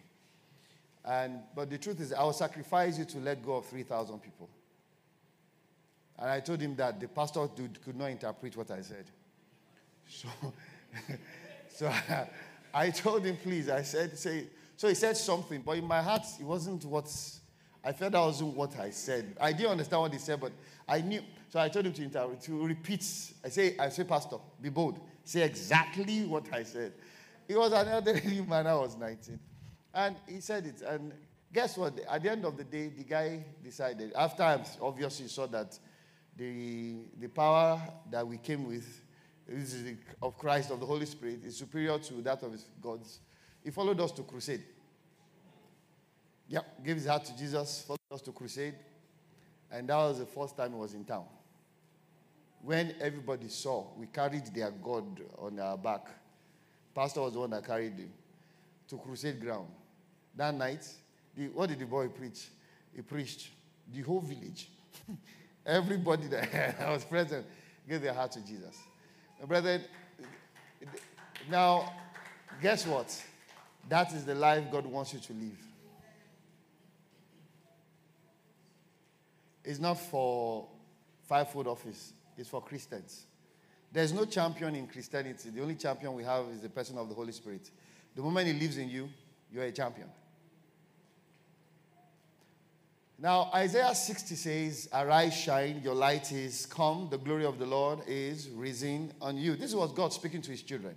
And, 1.05 1.39
but 1.55 1.70
the 1.70 1.77
truth 1.77 2.00
is, 2.00 2.13
I 2.13 2.24
will 2.24 2.34
sacrifice 2.34 2.98
you 2.98 3.05
to 3.05 3.20
let 3.20 3.46
go 3.46 3.55
of 3.55 3.65
3,000 3.65 4.20
people. 4.20 4.50
And 6.20 6.29
I 6.29 6.39
told 6.39 6.62
him 6.62 6.75
that 6.75 7.00
the 7.00 7.08
pastor 7.08 7.48
could 7.48 7.98
not 7.98 8.08
interpret 8.08 8.55
what 8.55 8.72
I 8.72 8.82
said. 8.82 9.05
So, 10.08 10.27
so 11.74 11.88
I, 11.88 12.27
I 12.74 12.89
told 12.89 13.25
him, 13.25 13.38
please, 13.38 13.70
I 13.70 13.84
said, 13.84 14.17
say, 14.17 14.46
so 14.84 14.90
he 14.90 14.96
said 14.96 15.16
something, 15.16 15.62
but 15.62 15.78
in 15.78 15.88
my 15.88 16.02
heart, 16.02 16.25
it 16.38 16.46
wasn't 16.46 16.84
what 16.84 17.10
I 17.86 17.94
felt 17.94 18.12
that 18.12 18.20
wasn't 18.20 18.54
what 18.54 18.78
I 18.78 18.90
said. 18.90 19.34
I 19.40 19.54
didn't 19.54 19.72
understand 19.72 20.02
what 20.02 20.12
he 20.12 20.20
said, 20.20 20.42
but 20.42 20.52
I 20.86 21.00
knew. 21.00 21.22
So 21.48 21.62
I 21.62 21.70
told 21.70 21.86
him 21.86 21.94
to, 21.94 22.36
to 22.42 22.68
repeat. 22.68 23.00
I 23.46 23.48
say, 23.48 23.78
I 23.80 23.88
say, 23.88 24.04
Pastor, 24.04 24.36
be 24.62 24.68
bold. 24.68 25.00
Say 25.24 25.44
exactly 25.44 26.25
what 26.25 26.54
I 26.54 26.63
said. 26.63 26.92
He 27.48 27.56
was 27.56 27.72
an 27.72 27.88
elderly 27.88 28.42
man. 28.50 28.68
I 28.68 28.75
was 28.75 28.98
19. 28.98 29.40
And 29.94 30.18
he 30.28 30.42
said 30.42 30.66
it. 30.66 30.82
And 30.82 31.13
guess 31.54 31.78
what? 31.78 31.98
At 32.12 32.22
the 32.22 32.32
end 32.32 32.44
of 32.44 32.58
the 32.58 32.66
day, 32.66 32.90
the 32.90 33.06
guy 33.06 33.42
decided, 33.63 34.12
after 34.18 34.44
obviously 34.82 35.30
saw 35.30 35.48
that 35.48 35.80
the, 36.36 37.06
the 37.22 37.30
power 37.30 37.82
that 38.12 38.28
we 38.28 38.38
came 38.38 38.68
with 38.68 39.02
is 39.48 39.82
of 40.22 40.38
Christ, 40.38 40.72
of 40.72 40.82
the 40.82 40.86
Holy 40.86 41.06
Spirit, 41.06 41.46
is 41.46 41.56
superior 41.56 41.98
to 42.00 42.16
that 42.16 42.44
of 42.44 42.52
his 42.52 42.66
God's. 42.82 43.22
He 43.63 43.72
followed 43.72 44.02
us 44.02 44.12
to 44.12 44.24
crusade. 44.24 44.62
Yeah, 46.54 46.60
gave 46.86 46.98
his 46.98 47.08
heart 47.08 47.26
to 47.26 47.36
Jesus, 47.36 47.84
followed 47.88 47.98
us 48.12 48.22
to 48.22 48.32
crusade. 48.32 48.76
And 49.72 49.90
that 49.90 49.96
was 49.96 50.20
the 50.20 50.28
first 50.28 50.56
time 50.56 50.74
he 50.74 50.78
was 50.78 50.94
in 50.94 51.04
town. 51.04 51.26
When 52.62 52.94
everybody 53.02 53.48
saw, 53.48 53.88
we 53.98 54.06
carried 54.06 54.46
their 54.54 54.70
God 54.70 55.20
on 55.40 55.60
our 55.60 55.76
back. 55.76 56.06
Pastor 56.94 57.22
was 57.22 57.34
the 57.34 57.40
one 57.40 57.50
that 57.50 57.66
carried 57.66 57.94
him 57.94 58.14
to 58.88 58.98
crusade 59.00 59.42
ground. 59.42 59.66
That 60.36 60.54
night, 60.54 60.88
the, 61.36 61.48
what 61.48 61.70
did 61.70 61.80
the 61.80 61.88
boy 61.88 62.08
preach? 62.10 62.50
He 62.96 63.02
preached 63.02 63.50
the 63.92 64.04
whole 64.04 64.22
village. 64.22 64.70
Everybody 65.66 66.28
that 66.28 66.88
was 66.88 67.04
present 67.04 67.48
gave 67.90 68.04
their 68.04 68.14
heart 68.14 68.32
to 68.34 68.42
Jesus. 68.42 68.78
Brethren, 69.48 69.82
now, 71.50 71.92
guess 72.62 72.86
what? 72.86 73.24
That 73.90 74.14
is 74.14 74.24
the 74.24 74.36
life 74.36 74.66
God 74.72 74.86
wants 74.86 75.16
you 75.16 75.20
to 75.20 75.34
live. 75.34 75.73
It's 79.63 79.79
not 79.79 79.96
for 80.00 80.67
five-fold 81.24 81.67
office, 81.67 82.13
it's 82.38 82.50
for 82.50 82.62
Christians. 82.62 83.25
There's 83.91 84.12
no 84.12 84.25
champion 84.25 84.75
in 84.75 84.88
Christianity. 84.88 85.51
The 85.51 85.62
only 85.62 85.75
champion 85.75 86.13
we 86.15 86.24
have 86.24 86.46
is 86.48 86.62
the 86.62 86.70
person 86.70 86.98
of 86.98 87.10
the 87.10 87.15
Holy 87.15 87.32
Spirit. 87.32 87.70
The 88.15 88.22
moment 88.22 88.48
he 88.48 88.53
lives 88.53 88.77
in 88.77 88.89
you, 88.89 89.08
you're 89.51 89.63
a 89.63 89.72
champion. 89.72 90.08
Now, 93.20 93.51
Isaiah 93.53 93.93
60 93.93 94.36
says, 94.36 94.89
Arise, 94.91 95.34
shine, 95.34 95.82
your 95.84 95.93
light 95.93 96.32
is 96.32 96.65
come, 96.65 97.08
the 97.10 97.17
glory 97.17 97.46
of 97.46 97.60
the 97.60 97.65
Lord 97.65 98.00
is 98.08 98.50
risen 98.50 99.13
on 99.22 99.38
you. 99.38 99.55
This 99.55 99.74
was 99.74 99.93
God 99.93 100.12
speaking 100.12 100.41
to 100.41 100.51
his 100.51 100.63
children. 100.63 100.96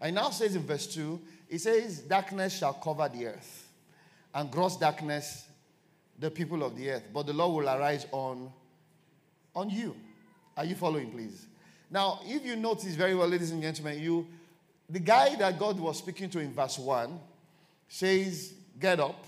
And 0.00 0.16
now 0.16 0.30
says 0.30 0.56
in 0.56 0.62
verse 0.66 0.92
2, 0.92 1.20
he 1.48 1.58
says, 1.58 2.00
Darkness 2.00 2.58
shall 2.58 2.74
cover 2.74 3.08
the 3.08 3.26
earth, 3.26 3.70
and 4.34 4.50
gross 4.50 4.76
darkness 4.76 5.46
the 6.18 6.30
people 6.30 6.62
of 6.62 6.76
the 6.76 6.90
earth, 6.90 7.08
but 7.12 7.26
the 7.26 7.32
Lord 7.32 7.64
will 7.64 7.74
arise 7.74 8.06
on, 8.12 8.52
on 9.54 9.70
you. 9.70 9.96
Are 10.56 10.64
you 10.64 10.74
following, 10.74 11.10
please? 11.10 11.46
Now, 11.90 12.20
if 12.24 12.44
you 12.44 12.56
notice 12.56 12.94
very 12.94 13.14
well, 13.14 13.28
ladies 13.28 13.50
and 13.50 13.62
gentlemen, 13.62 14.00
you 14.00 14.26
the 14.92 15.00
guy 15.00 15.34
that 15.36 15.58
God 15.58 15.80
was 15.80 15.98
speaking 15.98 16.28
to 16.30 16.38
in 16.38 16.52
verse 16.52 16.78
1 16.78 17.18
says, 17.88 18.52
Get 18.78 19.00
up. 19.00 19.24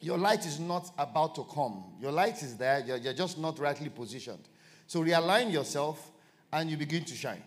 Your 0.00 0.16
light 0.16 0.46
is 0.46 0.58
not 0.58 0.90
about 0.98 1.34
to 1.34 1.44
come. 1.44 1.84
Your 2.00 2.12
light 2.12 2.42
is 2.42 2.56
there, 2.56 2.80
you're, 2.80 2.96
you're 2.96 3.12
just 3.12 3.38
not 3.38 3.58
rightly 3.58 3.88
positioned. 3.88 4.42
So 4.86 5.02
realign 5.02 5.52
yourself 5.52 6.10
and 6.52 6.70
you 6.70 6.76
begin 6.76 7.04
to 7.04 7.14
shine. 7.14 7.42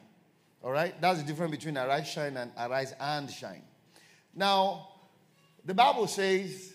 All 0.64 0.72
right? 0.72 1.00
That's 1.02 1.22
the 1.22 1.26
difference 1.26 1.52
between 1.52 1.78
arise, 1.78 2.08
shine, 2.08 2.38
and 2.38 2.52
arise 2.60 2.94
and 3.00 3.30
shine. 3.30 3.64
Now, 4.36 4.90
the 5.66 5.74
Bible 5.74 6.08
says 6.08 6.74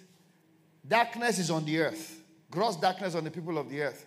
darkness 0.87 1.39
is 1.39 1.51
on 1.51 1.65
the 1.65 1.81
earth, 1.81 2.21
gross 2.51 2.77
darkness 2.77 3.15
on 3.15 3.25
the 3.25 3.31
people 3.31 3.59
of 3.59 3.69
the 3.69 3.83
earth. 3.83 4.07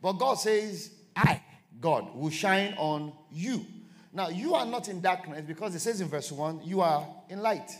But 0.00 0.14
God 0.14 0.34
says, 0.34 0.90
I, 1.16 1.42
God, 1.80 2.14
will 2.14 2.30
shine 2.30 2.74
on 2.76 3.12
you. 3.32 3.64
Now, 4.12 4.28
you 4.28 4.54
are 4.54 4.66
not 4.66 4.88
in 4.88 5.00
darkness 5.00 5.44
because 5.46 5.74
it 5.74 5.80
says 5.80 6.00
in 6.00 6.08
verse 6.08 6.30
1, 6.30 6.60
you 6.64 6.80
are 6.80 7.06
in 7.28 7.40
light. 7.40 7.70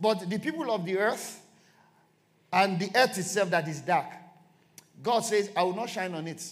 But 0.00 0.28
the 0.28 0.38
people 0.38 0.70
of 0.70 0.84
the 0.84 0.98
earth 0.98 1.40
and 2.52 2.78
the 2.78 2.90
earth 2.94 3.18
itself 3.18 3.50
that 3.50 3.68
is 3.68 3.80
dark, 3.80 4.06
God 5.02 5.20
says, 5.20 5.50
I 5.56 5.62
will 5.62 5.76
not 5.76 5.90
shine 5.90 6.14
on 6.14 6.26
it. 6.26 6.44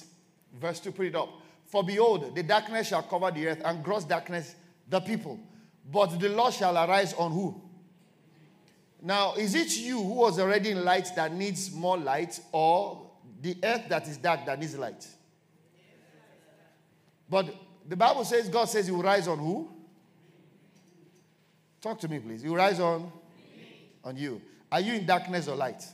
Verse 0.60 0.80
2, 0.80 0.92
put 0.92 1.06
it 1.06 1.14
up. 1.14 1.30
For 1.66 1.82
behold, 1.82 2.34
the 2.34 2.42
darkness 2.42 2.88
shall 2.88 3.02
cover 3.02 3.30
the 3.30 3.48
earth, 3.48 3.60
and 3.64 3.82
gross 3.82 4.04
darkness 4.04 4.54
the 4.88 5.00
people. 5.00 5.38
But 5.90 6.18
the 6.18 6.28
Lord 6.28 6.54
shall 6.54 6.76
arise 6.76 7.12
on 7.14 7.32
who? 7.32 7.60
Now, 9.06 9.34
is 9.34 9.54
it 9.54 9.76
you 9.76 10.02
who 10.02 10.14
was 10.14 10.40
already 10.40 10.72
in 10.72 10.84
light 10.84 11.14
that 11.14 11.32
needs 11.32 11.70
more 11.70 11.96
light, 11.96 12.40
or 12.50 13.08
the 13.40 13.56
earth 13.62 13.84
that 13.88 14.08
is 14.08 14.16
dark 14.16 14.44
that 14.46 14.58
needs 14.58 14.76
light? 14.76 15.06
But 17.30 17.54
the 17.88 17.94
Bible 17.94 18.24
says 18.24 18.48
God 18.48 18.64
says 18.64 18.86
He 18.86 18.92
will 18.92 19.04
rise 19.04 19.28
on 19.28 19.38
who? 19.38 19.70
Talk 21.80 22.00
to 22.00 22.08
me, 22.08 22.18
please. 22.18 22.42
He 22.42 22.48
will 22.48 22.56
rise 22.56 22.80
on 22.80 23.12
on 24.02 24.16
you. 24.16 24.42
Are 24.72 24.80
you 24.80 24.94
in 24.94 25.06
darkness 25.06 25.46
or 25.46 25.54
light? 25.54 25.84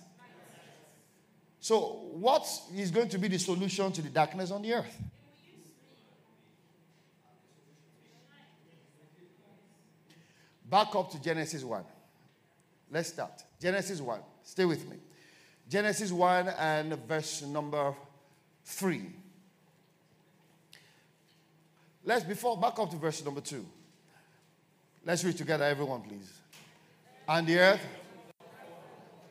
So, 1.60 2.08
what 2.14 2.48
is 2.74 2.90
going 2.90 3.10
to 3.10 3.18
be 3.18 3.28
the 3.28 3.38
solution 3.38 3.92
to 3.92 4.00
the 4.00 4.08
darkness 4.08 4.50
on 4.50 4.62
the 4.62 4.72
earth? 4.72 4.98
Back 10.64 10.96
up 10.96 11.10
to 11.10 11.20
Genesis 11.20 11.62
1. 11.62 11.84
Let's 12.92 13.08
start. 13.08 13.42
Genesis 13.58 14.02
1. 14.02 14.20
Stay 14.44 14.66
with 14.66 14.88
me. 14.88 14.98
Genesis 15.68 16.12
1 16.12 16.48
and 16.48 16.98
verse 17.08 17.40
number 17.42 17.94
3. 18.64 19.06
Let's, 22.04 22.24
before, 22.24 22.58
back 22.58 22.78
up 22.78 22.90
to 22.90 22.96
verse 22.96 23.24
number 23.24 23.40
2. 23.40 23.64
Let's 25.06 25.24
read 25.24 25.38
together, 25.38 25.64
everyone, 25.64 26.02
please. 26.02 26.30
And 27.26 27.46
the 27.46 27.58
earth 27.58 27.80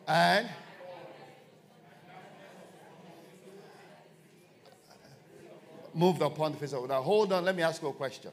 and 0.08 0.50
moved 5.94 6.22
upon 6.22 6.54
the 6.54 6.58
face 6.58 6.74
of 6.74 6.82
the 6.82 6.88
Now, 6.88 7.02
hold 7.04 7.32
on, 7.32 7.46
let 7.46 7.56
me 7.56 7.62
ask 7.62 7.82
you 7.82 7.90
a 7.90 7.94
question. 7.94 8.32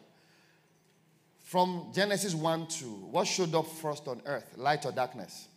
From 1.49 1.87
Genesis 1.95 2.35
1 2.35 2.67
2, 2.67 2.85
what 3.11 3.27
showed 3.27 3.55
up 3.55 3.67
first 3.67 4.07
on 4.07 4.21
earth, 4.27 4.45
light 4.59 4.85
or 4.85 4.93
darkness? 4.93 5.49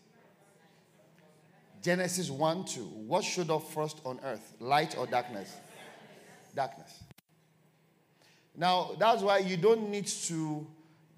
Genesis 1.84 2.30
1 2.30 2.64
2, 2.64 2.80
what 2.80 3.26
showed 3.26 3.50
up 3.50 3.62
first 3.68 4.00
on 4.06 4.18
earth, 4.24 4.54
light 4.62 4.98
or 4.98 5.06
darkness? 5.06 5.54
Darkness. 6.56 7.04
Now, 8.56 8.92
that's 8.98 9.22
why 9.22 9.40
you 9.40 9.58
don't 9.58 9.90
need 9.90 10.08
to, 10.08 10.66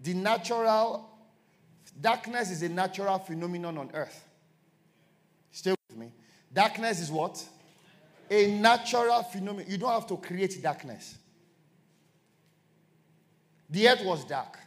the 0.01 0.15
natural, 0.15 1.07
darkness 2.01 2.49
is 2.49 2.63
a 2.63 2.69
natural 2.69 3.19
phenomenon 3.19 3.77
on 3.77 3.91
earth. 3.93 4.27
Stay 5.51 5.75
with 5.88 5.99
me. 5.99 6.12
Darkness 6.51 6.99
is 6.99 7.12
what? 7.12 7.45
A 8.31 8.59
natural 8.59 9.21
phenomenon. 9.21 9.69
You 9.69 9.77
don't 9.77 9.91
have 9.91 10.07
to 10.07 10.17
create 10.17 10.63
darkness. 10.63 11.19
The 13.69 13.88
earth 13.88 14.03
was 14.03 14.25
dark. 14.25 14.62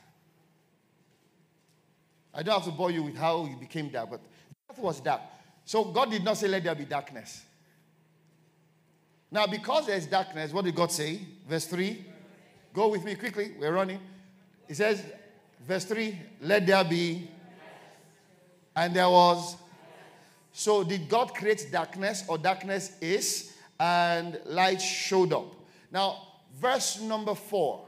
I 2.37 2.43
don't 2.43 2.55
have 2.55 2.71
to 2.71 2.71
bore 2.71 2.91
you 2.91 3.03
with 3.03 3.17
how 3.17 3.47
it 3.47 3.59
became 3.59 3.89
dark, 3.89 4.11
but 4.11 4.21
the 4.23 4.75
earth 4.75 4.79
was 4.79 5.01
dark. 5.01 5.23
So 5.65 5.85
God 5.85 6.11
did 6.11 6.23
not 6.23 6.37
say, 6.37 6.47
Let 6.49 6.63
there 6.65 6.75
be 6.75 6.85
darkness. 6.85 7.43
Now, 9.31 9.47
because 9.47 9.87
there's 9.87 10.07
darkness, 10.07 10.53
what 10.53 10.65
did 10.65 10.75
God 10.75 10.93
say? 10.93 11.21
Verse 11.49 11.67
3. 11.67 12.05
Go 12.73 12.89
with 12.89 13.05
me 13.05 13.15
quickly. 13.15 13.53
We're 13.59 13.73
running. 13.73 13.99
He 14.69 14.75
says, 14.75 15.03
verse 15.67 15.85
3 15.87 16.19
Let 16.43 16.67
there 16.67 16.85
be. 16.85 17.29
And 18.77 18.95
there 18.95 19.09
was. 19.09 19.57
So, 20.53 20.85
did 20.85 21.09
God 21.09 21.35
create 21.35 21.69
darkness 21.73 22.25
or 22.29 22.39
darkness 22.39 22.97
is? 23.01 23.53
And 23.81 24.39
light 24.47 24.81
showed 24.81 25.33
up. 25.33 25.55
Now, 25.91 26.17
verse 26.61 27.01
number 27.01 27.35
4. 27.35 27.85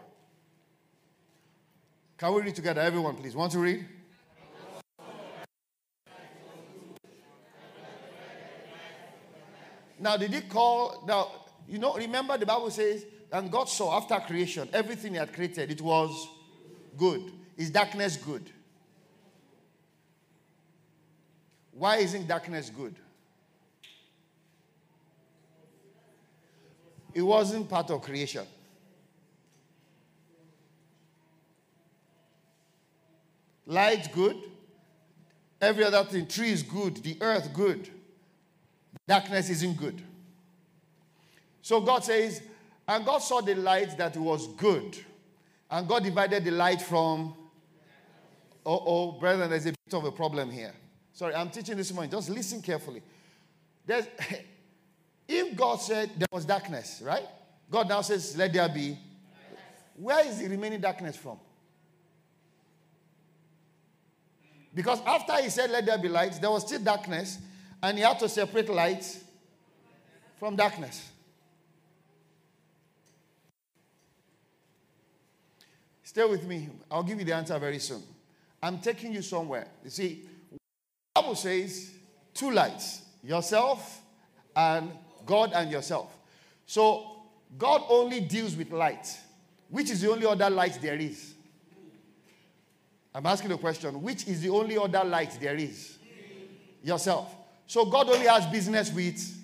Can 2.16 2.34
we 2.34 2.42
read 2.42 2.54
together? 2.54 2.80
Everyone, 2.80 3.14
please. 3.14 3.36
Want 3.36 3.52
to 3.52 3.58
read? 3.58 3.86
Now, 9.98 10.16
did 10.16 10.32
he 10.32 10.40
call? 10.42 11.04
Now, 11.06 11.28
you 11.68 11.78
know, 11.78 11.94
remember 11.94 12.38
the 12.38 12.46
Bible 12.46 12.70
says, 12.70 13.04
and 13.32 13.50
God 13.50 13.68
saw 13.68 13.96
after 13.96 14.18
creation, 14.20 14.68
everything 14.72 15.12
He 15.12 15.18
had 15.18 15.32
created, 15.32 15.70
it 15.70 15.80
was 15.80 16.28
good. 16.96 17.32
Is 17.56 17.70
darkness 17.70 18.16
good? 18.16 18.50
Why 21.72 21.96
isn't 21.98 22.26
darkness 22.26 22.70
good? 22.70 22.94
It 27.14 27.22
wasn't 27.22 27.68
part 27.68 27.90
of 27.90 28.02
creation. 28.02 28.46
Light 33.66 34.08
good. 34.12 34.36
Every 35.60 35.84
other 35.84 36.04
thing, 36.04 36.26
tree 36.26 36.50
is 36.50 36.62
good, 36.62 36.96
the 36.98 37.16
earth 37.20 37.52
good. 37.52 37.90
Darkness 39.08 39.50
isn't 39.50 39.76
good. 39.76 40.00
So 41.62 41.80
God 41.80 42.04
says, 42.04 42.40
and 42.86 43.04
God 43.04 43.18
saw 43.18 43.40
the 43.40 43.56
light 43.56 43.98
that 43.98 44.16
was 44.16 44.46
good. 44.48 44.96
And 45.70 45.88
God 45.88 46.04
divided 46.04 46.44
the 46.44 46.52
light 46.52 46.80
from. 46.80 47.34
Oh, 48.64 48.82
oh, 48.86 49.12
brethren, 49.12 49.50
there's 49.50 49.66
a 49.66 49.72
bit 49.72 49.94
of 49.94 50.04
a 50.04 50.12
problem 50.12 50.50
here. 50.50 50.74
Sorry, 51.12 51.34
I'm 51.34 51.50
teaching 51.50 51.76
this 51.76 51.92
morning. 51.92 52.10
Just 52.10 52.28
listen 52.28 52.62
carefully. 52.62 53.02
There's, 53.84 54.06
If 55.28 55.54
God 55.54 55.76
said 55.76 56.10
there 56.16 56.28
was 56.32 56.46
darkness, 56.46 57.02
right? 57.04 57.26
God 57.70 57.88
now 57.88 58.00
says, 58.00 58.34
let 58.36 58.52
there 58.54 58.68
be. 58.68 58.98
Where 59.94 60.26
is 60.26 60.38
the 60.38 60.48
remaining 60.48 60.80
darkness 60.80 61.16
from? 61.16 61.38
Because 64.74 65.00
after 65.06 65.34
he 65.42 65.50
said, 65.50 65.70
let 65.70 65.84
there 65.84 65.98
be 65.98 66.08
light, 66.08 66.40
there 66.40 66.50
was 66.50 66.66
still 66.66 66.80
darkness, 66.80 67.38
and 67.82 67.98
he 67.98 68.04
had 68.04 68.18
to 68.18 68.28
separate 68.28 68.68
light 68.68 69.04
from 70.38 70.56
darkness. 70.56 71.10
Stay 76.02 76.24
with 76.24 76.44
me. 76.44 76.68
I'll 76.90 77.02
give 77.02 77.18
you 77.18 77.24
the 77.24 77.34
answer 77.34 77.58
very 77.58 77.78
soon. 77.78 78.02
I'm 78.62 78.78
taking 78.78 79.12
you 79.12 79.22
somewhere. 79.22 79.68
You 79.84 79.90
see, 79.90 80.22
the 80.50 80.58
Bible 81.14 81.34
says 81.34 81.90
two 82.34 82.50
lights 82.50 83.02
yourself 83.22 84.00
and 84.56 84.90
God 85.26 85.52
and 85.54 85.70
yourself. 85.70 86.10
So 86.66 87.18
God 87.56 87.82
only 87.88 88.20
deals 88.20 88.56
with 88.56 88.72
light, 88.72 89.06
which 89.68 89.90
is 89.90 90.00
the 90.00 90.10
only 90.10 90.26
other 90.26 90.50
light 90.50 90.78
there 90.80 90.96
is. 90.96 91.34
I'm 93.14 93.26
asking 93.26 93.52
a 93.52 93.58
question 93.58 94.00
which 94.02 94.26
is 94.26 94.40
the 94.42 94.50
only 94.50 94.78
other 94.78 95.04
light 95.04 95.38
there 95.40 95.56
is? 95.56 95.98
Yourself. 96.82 97.34
So 97.68 97.84
God 97.84 98.08
only 98.08 98.26
has 98.26 98.46
business 98.46 98.90
with. 98.90 99.36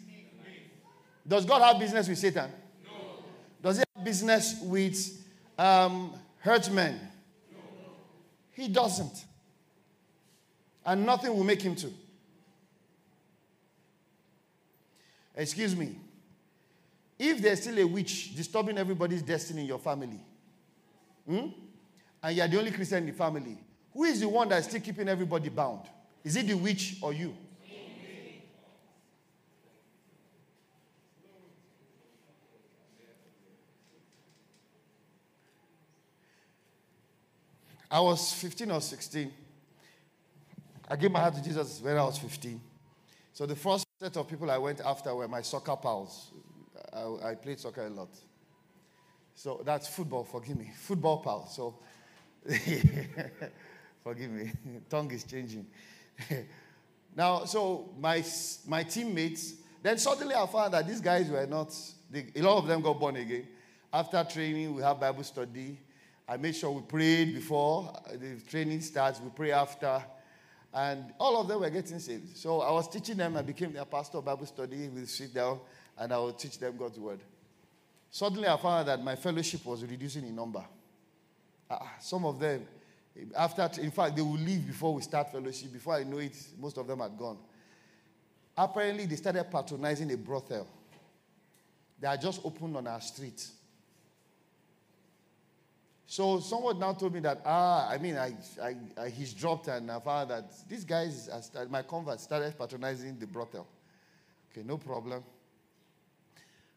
Does 1.28 1.44
God 1.44 1.60
have 1.62 1.78
business 1.78 2.08
with 2.08 2.18
Satan? 2.18 2.50
No. 2.84 2.90
Does 3.62 3.76
he 3.76 3.84
have 3.94 4.04
business 4.04 4.60
with 4.62 5.24
um, 5.58 6.14
herdsmen? 6.38 6.94
No. 7.52 7.58
He 8.52 8.68
doesn't. 8.68 9.24
And 10.87 11.04
nothing 11.04 11.37
will 11.37 11.44
make 11.44 11.60
him 11.60 11.76
to. 11.76 11.92
Excuse 15.37 15.76
me. 15.76 15.96
If 17.18 17.42
there's 17.42 17.60
still 17.60 17.78
a 17.78 17.84
witch 17.84 18.34
disturbing 18.34 18.78
everybody's 18.78 19.22
destiny 19.22 19.62
in 19.62 19.66
your 19.66 19.78
family, 19.78 20.20
hmm? 21.28 21.48
and 22.22 22.37
you're 22.37 22.48
the 22.48 22.58
only 22.58 22.70
Christian 22.70 22.98
in 22.98 23.06
the 23.06 23.12
family, 23.12 23.58
who 23.92 24.04
is 24.04 24.20
the 24.20 24.28
one 24.28 24.48
that's 24.48 24.66
still 24.66 24.80
keeping 24.80 25.08
everybody 25.08 25.50
bound? 25.50 25.82
Is 26.22 26.37
it 26.37 26.46
the 26.46 26.54
witch 26.54 26.96
or 27.02 27.12
you? 27.12 27.37
I 37.94 38.00
was 38.00 38.33
15 38.33 38.72
or 38.72 38.80
16. 38.80 39.33
I 40.88 40.96
gave 40.96 41.12
my 41.12 41.20
heart 41.20 41.37
to 41.37 41.44
Jesus 41.44 41.80
when 41.80 41.96
I 41.96 42.02
was 42.02 42.18
15. 42.18 42.61
So 43.33 43.46
the 43.46 43.54
first 43.54 43.87
set 44.00 44.16
of 44.16 44.26
people 44.26 44.50
I 44.50 44.59
went 44.59 44.80
after 44.80 45.14
were 45.14 45.28
my 45.28 45.42
soccer 45.42 45.76
pals. 45.76 46.33
I, 46.92 47.30
I 47.30 47.35
played 47.37 47.61
soccer 47.61 47.87
a 47.87 47.90
lot. 47.90 48.09
So 49.37 49.62
that's 49.64 49.87
football, 49.87 50.24
forgive 50.24 50.59
me. 50.59 50.72
Football 50.76 51.22
pals. 51.22 51.54
So 51.54 51.78
forgive 54.02 54.30
me. 54.33 54.50
Tongue 54.90 55.12
is 55.12 55.22
changing. 55.22 55.64
now, 57.14 57.44
so 57.44 57.90
my, 58.00 58.24
my 58.66 58.83
teammates, 58.83 59.54
then 59.85 59.98
suddenly 59.98 60.35
I 60.35 60.44
found 60.48 60.74
that 60.74 60.85
these 60.85 61.00
guys 61.00 61.30
were 61.30 61.46
not, 61.46 61.72
they, 62.11 62.26
a 62.35 62.42
lot 62.42 62.59
of 62.59 62.66
them 62.66 62.80
got 62.83 62.98
born 62.98 63.14
again. 63.14 63.46
After 63.92 64.24
training, 64.24 64.74
we 64.74 64.83
have 64.83 64.98
Bible 64.98 65.22
study. 65.22 65.78
I 66.26 66.37
made 66.38 66.56
sure 66.56 66.70
we 66.70 66.82
prayed 66.82 67.34
before 67.34 67.92
the 68.12 68.40
training 68.48 68.80
starts, 68.80 69.20
we 69.20 69.30
pray 69.30 69.52
after. 69.52 70.02
And 70.72 71.12
all 71.20 71.40
of 71.40 71.46
them 71.46 71.60
were 71.60 71.70
getting 71.70 72.00
saved. 72.00 72.37
So 72.37 72.60
I 72.60 72.72
was 72.72 72.88
teaching 72.88 73.16
them. 73.16 73.37
I 73.37 73.42
became 73.42 73.72
their 73.72 73.84
pastor 73.84 74.18
of 74.18 74.24
Bible 74.24 74.46
study. 74.46 74.88
We 74.88 75.04
sit 75.04 75.32
down 75.32 75.60
and 75.96 76.12
I 76.12 76.18
would 76.18 76.37
teach 76.37 76.58
them 76.58 76.76
God's 76.76 76.98
word. 76.98 77.20
Suddenly 78.10 78.48
I 78.48 78.56
found 78.56 78.88
that 78.88 79.02
my 79.02 79.14
fellowship 79.14 79.64
was 79.64 79.84
reducing 79.84 80.26
in 80.26 80.34
number. 80.34 80.64
Uh, 81.70 81.78
some 82.00 82.24
of 82.24 82.40
them, 82.40 82.66
after, 83.37 83.80
in 83.80 83.92
fact, 83.92 84.16
they 84.16 84.22
will 84.22 84.32
leave 84.32 84.66
before 84.66 84.94
we 84.94 85.02
start 85.02 85.30
fellowship. 85.30 85.72
Before 85.72 85.94
I 85.94 86.02
know 86.02 86.18
it, 86.18 86.37
most 86.58 86.76
of 86.76 86.87
them 86.88 86.98
had 86.98 87.16
gone. 87.16 87.38
Apparently, 88.56 89.06
they 89.06 89.16
started 89.16 89.44
patronizing 89.50 90.12
a 90.12 90.16
brothel. 90.16 90.66
They 92.00 92.08
had 92.08 92.20
just 92.20 92.40
opened 92.44 92.76
on 92.76 92.87
our 92.87 93.00
street. 93.00 93.46
So 96.06 96.38
someone 96.40 96.78
now 96.78 96.92
told 96.92 97.14
me 97.14 97.20
that, 97.20 97.40
ah, 97.44 97.88
I 97.88 97.98
mean, 97.98 98.16
I, 98.16 98.34
I, 98.62 98.76
I 99.00 99.08
he's 99.08 99.32
dropped 99.32 99.68
and 99.68 99.90
I 99.90 99.98
found 100.00 100.30
that 100.30 100.52
these 100.68 100.84
guys, 100.84 101.30
started, 101.40 101.70
my 101.70 101.82
convert 101.82 102.20
started 102.20 102.56
patronizing 102.58 103.18
the 103.18 103.26
brothel. 103.26 103.66
Okay, 104.52 104.66
no 104.66 104.76
problem. 104.76 105.24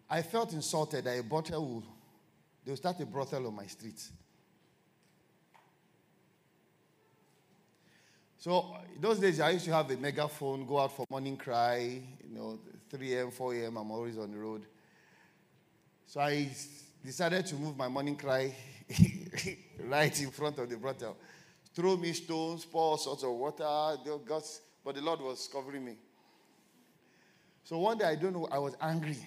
I 0.09 0.21
felt 0.21 0.53
insulted 0.53 1.03
that 1.03 1.19
a 1.19 1.23
brothel 1.23 1.65
will, 1.65 1.83
they 2.63 2.71
will 2.71 2.77
start 2.77 2.99
a 3.01 3.05
brothel 3.05 3.47
on 3.47 3.55
my 3.55 3.65
street. 3.65 4.01
So 8.39 8.77
those 8.99 9.19
days 9.19 9.41
I 9.41 9.49
used 9.49 9.65
to 9.65 9.73
have 9.73 9.91
a 9.91 9.97
megaphone, 9.97 10.65
go 10.65 10.79
out 10.79 10.95
for 10.95 11.05
morning 11.09 11.35
cry, 11.35 12.01
you 12.23 12.33
know, 12.33 12.59
3 12.89 13.13
a.m., 13.15 13.31
4 13.31 13.55
a.m., 13.55 13.77
I'm 13.77 13.91
always 13.91 14.17
on 14.17 14.31
the 14.31 14.37
road. 14.37 14.65
So 16.05 16.21
I 16.21 16.49
decided 17.03 17.45
to 17.47 17.55
move 17.55 17.75
my 17.75 17.89
morning 17.89 18.15
cry 18.15 18.55
right 19.85 20.21
in 20.21 20.31
front 20.31 20.57
of 20.59 20.69
the 20.69 20.77
brothel. 20.77 21.17
Throw 21.73 21.97
me 21.97 22.13
stones, 22.13 22.65
pour 22.65 22.81
all 22.81 22.97
sorts 22.97 23.23
of 23.23 23.31
water, 23.31 23.97
but 24.83 24.95
the 24.95 25.01
Lord 25.01 25.21
was 25.21 25.49
covering 25.51 25.85
me. 25.85 25.95
So 27.63 27.77
one 27.77 27.97
day, 27.97 28.05
I 28.05 28.15
don't 28.15 28.33
know, 28.33 28.47
I 28.49 28.59
was 28.59 28.75
angry. 28.81 29.17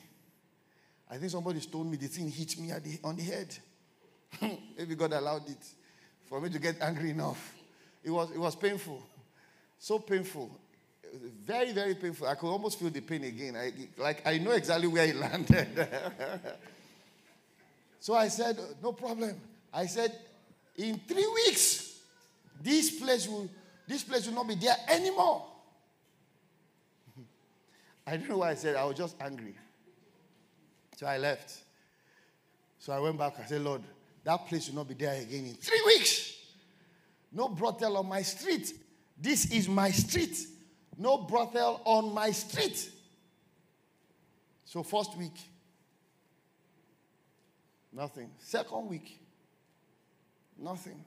I 1.11 1.17
think 1.19 1.31
somebody 1.31 1.61
told 1.61 1.91
me 1.91 1.97
the 1.97 2.07
thing 2.07 2.31
hit 2.31 2.59
me 2.59 2.69
the, 2.69 2.99
on 3.05 3.17
the 3.17 3.23
head. 3.23 3.57
Maybe 4.79 4.95
God 4.95 5.13
allowed 5.13 5.49
it 5.49 5.65
for 6.27 6.41
me 6.41 6.49
to 6.51 6.59
get 6.59 6.81
angry 6.81 7.11
enough. 7.11 7.55
It 8.03 8.11
was, 8.11 8.31
it 8.31 8.39
was 8.39 8.57
painful. 8.57 9.03
So 9.79 9.99
painful. 9.99 10.51
Very, 11.45 11.73
very 11.73 11.95
painful. 11.97 12.29
I 12.29 12.35
could 12.35 12.49
almost 12.49 12.79
feel 12.79 12.91
the 12.91 13.01
pain 13.01 13.25
again. 13.25 13.57
I, 13.57 13.73
like, 14.01 14.27
I 14.27 14.39
know 14.39 14.53
exactly 14.53 14.87
where 14.87 15.07
it 15.07 15.17
landed. 15.21 15.89
so 17.99 18.15
I 18.15 18.29
said, 18.29 18.59
No 18.83 18.93
problem. 18.93 19.41
I 19.73 19.87
said, 19.87 20.17
In 20.77 20.99
three 21.07 21.27
weeks, 21.47 21.99
this 22.63 22.99
place 22.99 23.29
will, 23.29 23.49
this 23.87 24.03
place 24.03 24.27
will 24.27 24.35
not 24.35 24.49
be 24.49 24.55
there 24.55 24.77
anymore. 24.89 25.47
I 28.07 28.17
don't 28.17 28.29
know 28.29 28.39
why 28.39 28.51
I 28.51 28.55
said 28.55 28.77
I 28.77 28.85
was 28.85 28.97
just 28.97 29.17
angry. 29.21 29.55
So 30.97 31.07
I 31.07 31.19
left. 31.19 31.57
So 32.79 32.93
I 32.93 32.99
went 32.99 33.19
back. 33.19 33.35
I 33.43 33.47
said, 33.47 33.63
Lord, 33.63 33.83
that 34.25 34.47
place 34.47 34.69
will 34.69 34.77
not 34.77 34.89
be 34.89 34.95
there 34.95 35.21
again 35.21 35.47
in 35.47 35.55
three 35.55 35.83
weeks. 35.87 36.37
No 37.33 37.49
brothel 37.49 37.97
on 37.97 38.09
my 38.09 38.23
street. 38.23 38.73
This 39.21 39.51
is 39.53 39.69
my 39.69 39.91
street. 39.91 40.37
No 40.99 41.19
brothel 41.19 41.81
on 41.85 42.13
my 42.13 42.31
street. 42.31 42.91
So, 44.65 44.83
first 44.83 45.17
week, 45.17 45.37
nothing. 47.93 48.31
Second 48.39 48.89
week, 48.89 49.20
nothing. 50.61 51.05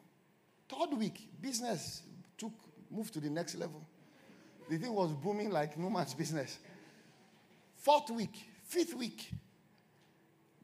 Third 0.67 0.97
week, 0.97 1.29
business 1.41 2.01
took 2.37 2.53
moved 2.89 3.13
to 3.13 3.19
the 3.19 3.29
next 3.29 3.55
level. 3.55 3.81
The 4.69 4.77
thing 4.77 4.93
was 4.93 5.11
booming 5.13 5.49
like 5.49 5.77
no 5.77 5.89
man's 5.89 6.13
business. 6.13 6.59
Fourth 7.75 8.09
week, 8.11 8.35
fifth 8.63 8.93
week, 8.95 9.31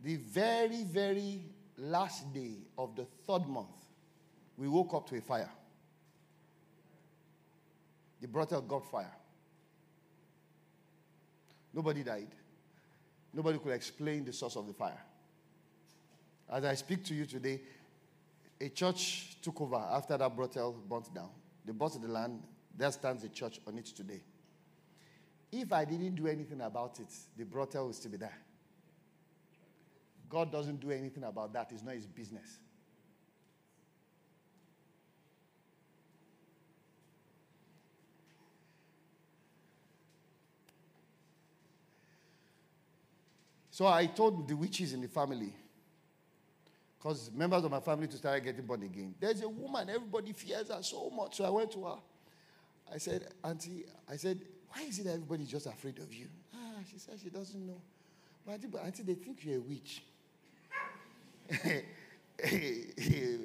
the 0.02 0.16
very, 0.16 0.84
very 0.84 1.44
last 1.78 2.34
day 2.34 2.58
of 2.78 2.96
the 2.96 3.06
third 3.28 3.48
month, 3.48 3.76
we 4.58 4.68
woke 4.68 4.94
up 4.94 5.08
to 5.10 5.18
a 5.18 5.22
fire. 5.22 5.50
The 8.22 8.28
brothel 8.28 8.62
got 8.62 8.90
fire. 8.90 9.12
Nobody 11.74 12.04
died. 12.04 12.30
Nobody 13.34 13.60
could 13.60 13.74
explain 13.74 14.26
the 14.26 14.34
source 14.34 14.56
of 14.56 14.68
the 14.68 14.74
fire. 14.74 15.02
As 16.52 16.66
I 16.66 16.74
speak 16.74 17.04
to 17.06 17.14
you 17.14 17.26
today, 17.26 17.62
a 18.62 18.70
church 18.70 19.38
took 19.42 19.62
over 19.62 19.76
after 19.76 20.18
that 20.18 20.36
brothel 20.36 20.74
burnt 20.88 21.14
down. 21.14 21.30
They 21.66 21.72
bought 21.72 22.02
the 22.02 22.08
land. 22.08 22.44
There 22.76 22.92
stands 22.92 23.24
a 23.24 23.30
church 23.30 23.60
on 23.68 23.78
it 23.78 23.86
today. 23.86 24.22
If 25.52 25.72
I 25.74 25.86
didn't 25.86 26.16
do 26.16 26.28
anything 26.28 26.62
about 26.62 27.00
it, 27.00 27.14
the 27.38 27.46
brothel 27.46 27.88
would 27.88 27.96
still 27.96 28.12
be 28.12 28.18
there. 28.18 28.38
God 30.30 30.52
doesn't 30.52 30.80
do 30.80 30.92
anything 30.92 31.24
about 31.24 31.54
that. 31.54 31.72
It's 31.72 31.84
not 31.84 31.96
his 31.96 32.06
business. 32.06 32.60
So 43.72 43.88
I 43.88 44.08
told 44.08 44.48
the 44.48 44.56
witches 44.56 44.92
in 44.92 45.02
the 45.02 45.08
family, 45.08 45.54
because 47.00 47.32
members 47.34 47.64
of 47.64 47.72
my 47.72 47.80
family 47.80 48.08
to 48.08 48.18
start 48.18 48.44
getting 48.44 48.66
born 48.66 48.84
again. 48.84 49.16
There's 49.20 49.42
a 49.42 49.48
woman, 49.48 49.90
everybody 49.90 50.34
fears 50.34 50.68
her 50.70 50.84
so 50.84 51.10
much. 51.10 51.38
So 51.38 51.46
I 51.46 51.50
went 51.50 51.72
to 51.72 51.86
her. 51.86 51.96
I 52.94 52.98
said, 52.98 53.28
Auntie, 53.44 53.86
I 54.10 54.18
said, 54.18 54.42
why 54.70 54.84
is 54.84 55.00
it 55.00 55.06
that 55.06 55.14
everybody's 55.14 55.50
just 55.50 55.66
afraid 55.66 55.98
of 56.00 56.14
you? 56.14 56.28
Ah, 56.54 56.82
she 56.92 57.00
said 57.00 57.16
she 57.24 57.30
doesn't 57.30 57.66
know. 57.66 57.82
But 58.46 58.54
auntie, 58.54 58.68
but 58.68 58.84
auntie, 58.84 59.04
they 59.04 59.16
think 59.16 59.46
you're 59.46 59.58
a 59.58 59.62
witch. 59.62 60.04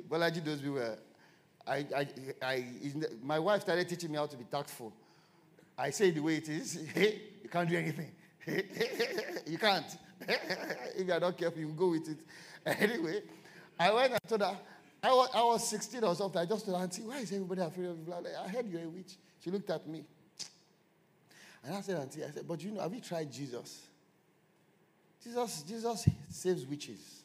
Bolaji 0.09 0.63
me 0.63 0.71
well. 0.71 0.97
I, 1.67 1.87
I, 1.97 2.09
I, 2.43 2.65
my 3.23 3.39
wife 3.39 3.63
started 3.63 3.89
teaching 3.89 4.11
me 4.11 4.19
how 4.19 4.27
to 4.27 4.37
be 4.37 4.45
tactful. 4.45 4.93
I 5.79 5.91
say 5.91 6.11
the 6.11 6.21
way 6.21 6.37
it 6.37 6.49
is. 6.49 6.79
you 6.97 7.49
can't 7.51 7.69
do 7.69 7.77
anything. 7.77 8.11
you 9.47 9.59
can't. 9.59 9.87
if 10.21 11.07
you 11.07 11.13
are 11.13 11.21
not 11.21 11.37
careful, 11.39 11.61
you 11.61 11.69
go 11.69 11.89
with 11.89 12.09
it. 12.09 12.19
Anyway, 12.67 13.23
I 13.79 13.93
went 13.93 14.13
and 14.13 14.21
told 14.29 14.41
her, 14.41 14.57
I 15.03 15.09
was, 15.09 15.29
I 15.35 15.43
was 15.43 15.69
16 15.69 16.05
or 16.05 16.15
something. 16.15 16.41
I 16.41 16.47
just 16.47 16.65
told 16.65 16.81
Auntie, 16.81 17.03
why 17.03 17.19
is 17.19 17.33
everybody 17.33 17.61
afraid 17.61 17.89
of 17.89 17.99
you? 17.99 18.15
I 18.15 18.49
heard 18.49 18.67
you're 18.67 18.83
a 18.83 18.89
witch. 18.89 19.17
She 19.41 19.51
looked 19.51 19.69
at 19.71 19.87
me. 19.87 20.05
And 21.63 21.75
I 21.75 21.81
said, 21.81 21.99
Auntie, 21.99 22.25
I 22.25 22.31
said, 22.31 22.47
but 22.47 22.63
you 22.63 22.71
know, 22.71 22.81
have 22.81 22.95
you 22.95 23.01
tried 23.01 23.31
Jesus? 23.31 23.83
Jesus, 25.23 25.63
Jesus 25.63 26.09
saves 26.31 26.67
witches. 26.67 27.23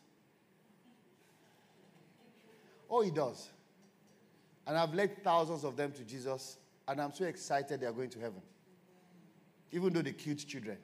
Oh, 2.90 3.02
he 3.02 3.12
does. 3.12 3.50
And 4.66 4.78
I've 4.78 4.94
led 4.94 5.24
thousands 5.24 5.64
of 5.64 5.76
them 5.76 5.92
to 5.92 6.04
Jesus, 6.04 6.58
and 6.88 7.02
I'm 7.02 7.14
so 7.14 7.26
excited 7.26 7.80
they 7.80 7.86
are 7.86 7.92
going 7.92 8.10
to 8.10 8.20
heaven. 8.20 8.42
Even 9.72 9.94
though 9.94 10.02
they 10.02 10.14
killed 10.14 10.40
children. 10.40 10.78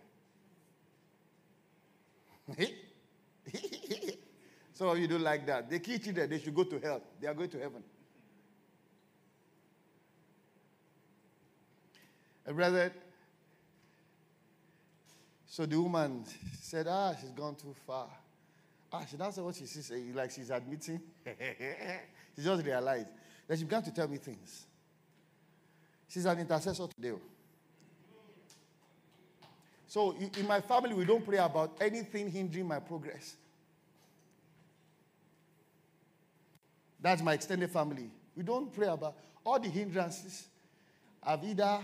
Some 4.76 4.90
of 4.90 5.00
you 5.00 5.08
don't 5.08 5.22
like 5.22 5.46
that. 5.46 5.70
They 5.70 5.80
kill 5.80 5.98
children, 5.98 6.30
they 6.30 6.38
should 6.38 6.54
go 6.54 6.66
to 6.66 6.78
hell. 6.80 7.02
They 7.22 7.28
are 7.28 7.34
going 7.34 7.50
to 7.50 7.60
heaven. 7.60 7.82
And 12.46 12.56
brother, 12.58 12.92
so 15.48 15.66
the 15.66 15.82
woman 15.82 16.26
said, 16.62 16.88
Ah, 16.90 17.16
she's 17.20 17.32
gone 17.32 17.56
too 17.56 17.74
far. 17.88 18.10
Ah, 18.92 19.06
she 19.10 19.16
doesn't 19.16 19.34
say 19.34 19.42
what 19.42 19.56
she 19.56 19.66
sees, 19.66 19.92
like 20.14 20.32
she's 20.32 20.50
admitting. 20.50 21.00
she 22.36 22.44
just 22.44 22.66
realized. 22.66 23.08
Then 23.48 23.58
she 23.58 23.64
began 23.64 23.82
to 23.84 23.94
tell 23.94 24.10
me 24.10 24.18
things. 24.18 24.66
She's 26.10 26.26
an 26.26 26.38
intercessor 26.38 26.88
today. 26.94 27.14
So 29.88 30.14
in 30.38 30.46
my 30.46 30.60
family, 30.60 30.94
we 30.94 31.06
don't 31.06 31.26
pray 31.26 31.38
about 31.38 31.78
anything 31.80 32.30
hindering 32.30 32.68
my 32.68 32.80
progress. 32.80 33.38
That's 37.06 37.22
my 37.22 37.34
extended 37.34 37.70
family. 37.70 38.10
We 38.36 38.42
don't 38.42 38.74
pray 38.74 38.88
about 38.88 39.16
all 39.44 39.60
the 39.60 39.70
hindrances. 39.70 40.48
I've 41.22 41.44
either 41.44 41.80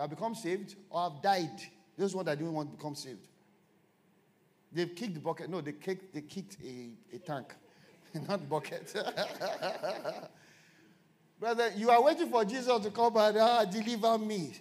I've 0.00 0.08
become 0.08 0.34
saved 0.34 0.74
or 0.88 1.02
I've 1.02 1.20
died. 1.20 1.60
Those 1.98 2.14
ones 2.14 2.24
that 2.24 2.38
didn't 2.38 2.54
want 2.54 2.70
to 2.70 2.76
become 2.78 2.94
saved. 2.94 3.28
They've 4.72 4.96
kicked 4.96 5.12
the 5.12 5.20
bucket. 5.20 5.50
No, 5.50 5.60
they 5.60 5.72
kicked, 5.72 6.14
they 6.14 6.22
kicked 6.22 6.56
a, 6.64 6.92
a 7.14 7.18
tank, 7.18 7.54
not 8.26 8.48
bucket. 8.48 8.94
Brother, 11.38 11.70
you 11.76 11.90
are 11.90 12.02
waiting 12.02 12.30
for 12.30 12.42
Jesus 12.46 12.84
to 12.84 12.90
come 12.90 13.14
and 13.18 13.36
ah, 13.36 13.66
deliver 13.66 14.16
me. 14.16 14.54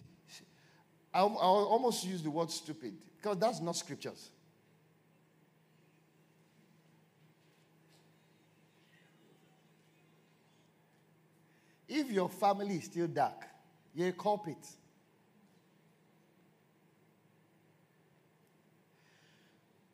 I, 1.13 1.21
I 1.21 1.23
almost 1.23 2.05
use 2.05 2.21
the 2.21 2.29
word 2.29 2.51
stupid 2.51 2.93
because 3.15 3.37
that's 3.37 3.61
not 3.61 3.77
scriptures. 3.77 4.31
If 11.93 12.09
your 12.09 12.29
family 12.29 12.75
is 12.75 12.85
still 12.85 13.07
dark, 13.07 13.45
you're 13.93 14.07
a 14.07 14.13
culprit. 14.13 14.65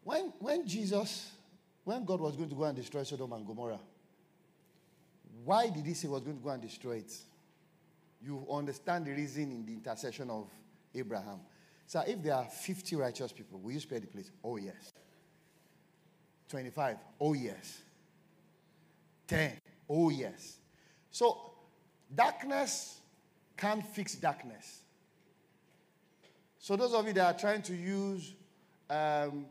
When, 0.04 0.32
when 0.38 0.68
Jesus, 0.68 1.32
when 1.84 2.06
God 2.06 2.22
was 2.22 2.36
going 2.36 2.50
to 2.50 2.56
go 2.56 2.66
and 2.66 2.76
destroy 2.76 3.02
Sodom 3.02 3.34
and 3.34 3.48
Gomorrah, 3.48 3.80
why 5.44 5.72
did 5.72 5.88
he 5.88 5.96
say 5.96 6.08
he 6.08 6.14
was 6.14 6.22
going 6.22 6.38
to 6.38 6.44
go 6.44 6.52
and 6.52 6.62
destroy 6.62 6.98
it? 6.98 7.12
You 8.22 8.46
understand 8.52 9.08
the 9.08 9.14
reason 9.14 9.52
in 9.52 9.66
the 9.66 9.74
intercession 9.74 10.30
of 10.30 10.52
Abraham. 10.94 11.40
So 11.88 12.04
if 12.06 12.22
there 12.22 12.36
are 12.36 12.46
50 12.46 12.96
righteous 12.96 13.32
people, 13.32 13.60
will 13.60 13.72
you 13.72 13.80
spare 13.80 14.00
the 14.00 14.08
place? 14.08 14.30
Oh, 14.44 14.58
yes. 14.58 14.94
25. 16.48 16.98
Oh, 17.20 17.34
yes. 17.34 17.82
10. 19.28 19.54
Oh, 19.90 20.12
yes. 20.12 20.58
So 21.10 21.47
Darkness 22.14 23.00
can't 23.56 23.86
fix 23.86 24.16
darkness. 24.16 24.82
So, 26.60 26.76
those 26.76 26.94
of 26.94 27.06
you 27.08 27.14
that 27.14 27.36
are 27.36 27.40
trying 27.40 27.62
to 27.64 27.76
use 27.76 28.34
um, 28.90 29.46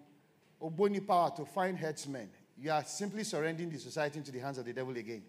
Ogboni 0.62 1.07
power 1.07 1.33
to 1.37 1.45
find 1.45 1.79
headsmen, 1.79 2.29
you 2.59 2.71
are 2.71 2.85
simply 2.85 3.25
surrendering 3.25 3.71
the 3.71 3.79
society 3.79 4.19
into 4.19 4.33
the 4.33 4.38
hands 4.38 4.59
of 4.59 4.64
the 4.64 4.73
devil 4.73 4.97
again. 4.97 5.23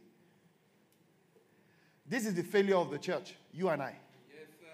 This 2.06 2.26
is 2.26 2.34
the 2.34 2.44
failure 2.44 2.76
of 2.76 2.90
the 2.90 2.98
church, 2.98 3.36
you 3.54 3.70
and 3.70 3.82
I. 3.82 3.96
Yes, 4.30 4.48
sir. 4.60 4.68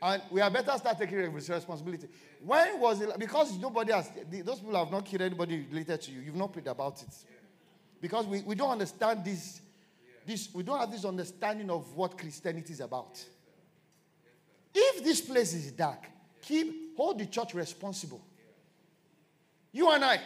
And 0.00 0.22
we 0.30 0.40
are 0.40 0.50
better 0.50 0.72
start 0.78 0.98
taking 0.98 1.32
responsibility. 1.32 2.08
When 2.44 2.78
was 2.78 3.00
it? 3.00 3.18
Because 3.18 3.58
nobody 3.58 3.92
has, 3.92 4.10
those 4.30 4.60
people 4.60 4.76
have 4.76 4.90
not 4.90 5.04
killed 5.04 5.22
anybody 5.22 5.66
related 5.70 6.00
to 6.02 6.10
you. 6.10 6.20
You've 6.20 6.36
not 6.36 6.52
prayed 6.52 6.66
about 6.66 7.02
it. 7.02 7.14
Because 8.02 8.26
we, 8.26 8.40
we 8.42 8.54
don't 8.54 8.70
understand 8.70 9.24
this 9.24 9.61
this, 10.26 10.48
we 10.54 10.62
don't 10.62 10.78
have 10.78 10.90
this 10.90 11.04
understanding 11.04 11.70
of 11.70 11.94
what 11.96 12.16
Christianity 12.18 12.72
is 12.72 12.80
about. 12.80 13.22
If 14.74 15.04
this 15.04 15.20
place 15.20 15.52
is 15.52 15.72
dark, 15.72 16.06
keep 16.40 16.96
hold 16.96 17.18
the 17.18 17.26
church 17.26 17.54
responsible. 17.54 18.20
You 19.72 19.90
and 19.90 20.04
I. 20.04 20.20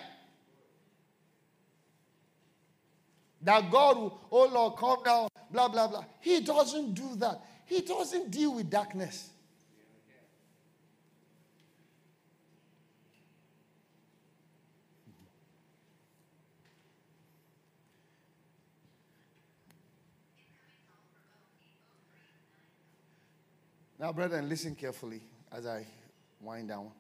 That 3.43 3.71
God 3.71 3.97
will, 3.97 4.21
oh 4.33 4.47
Lord, 4.47 4.77
come 4.77 5.03
down, 5.05 5.29
blah, 5.51 5.69
blah, 5.69 5.87
blah. 5.87 6.05
He 6.21 6.41
doesn't 6.41 6.95
do 6.95 7.15
that. 7.17 7.41
He 7.65 7.81
doesn't 7.81 8.31
deal 8.31 8.55
with 8.55 8.71
darkness. 8.71 9.31
Now, 23.99 24.13
brethren, 24.13 24.49
listen 24.49 24.75
carefully 24.75 25.23
as 25.51 25.67
I 25.67 25.87
wind 26.41 26.69
down 26.69 26.91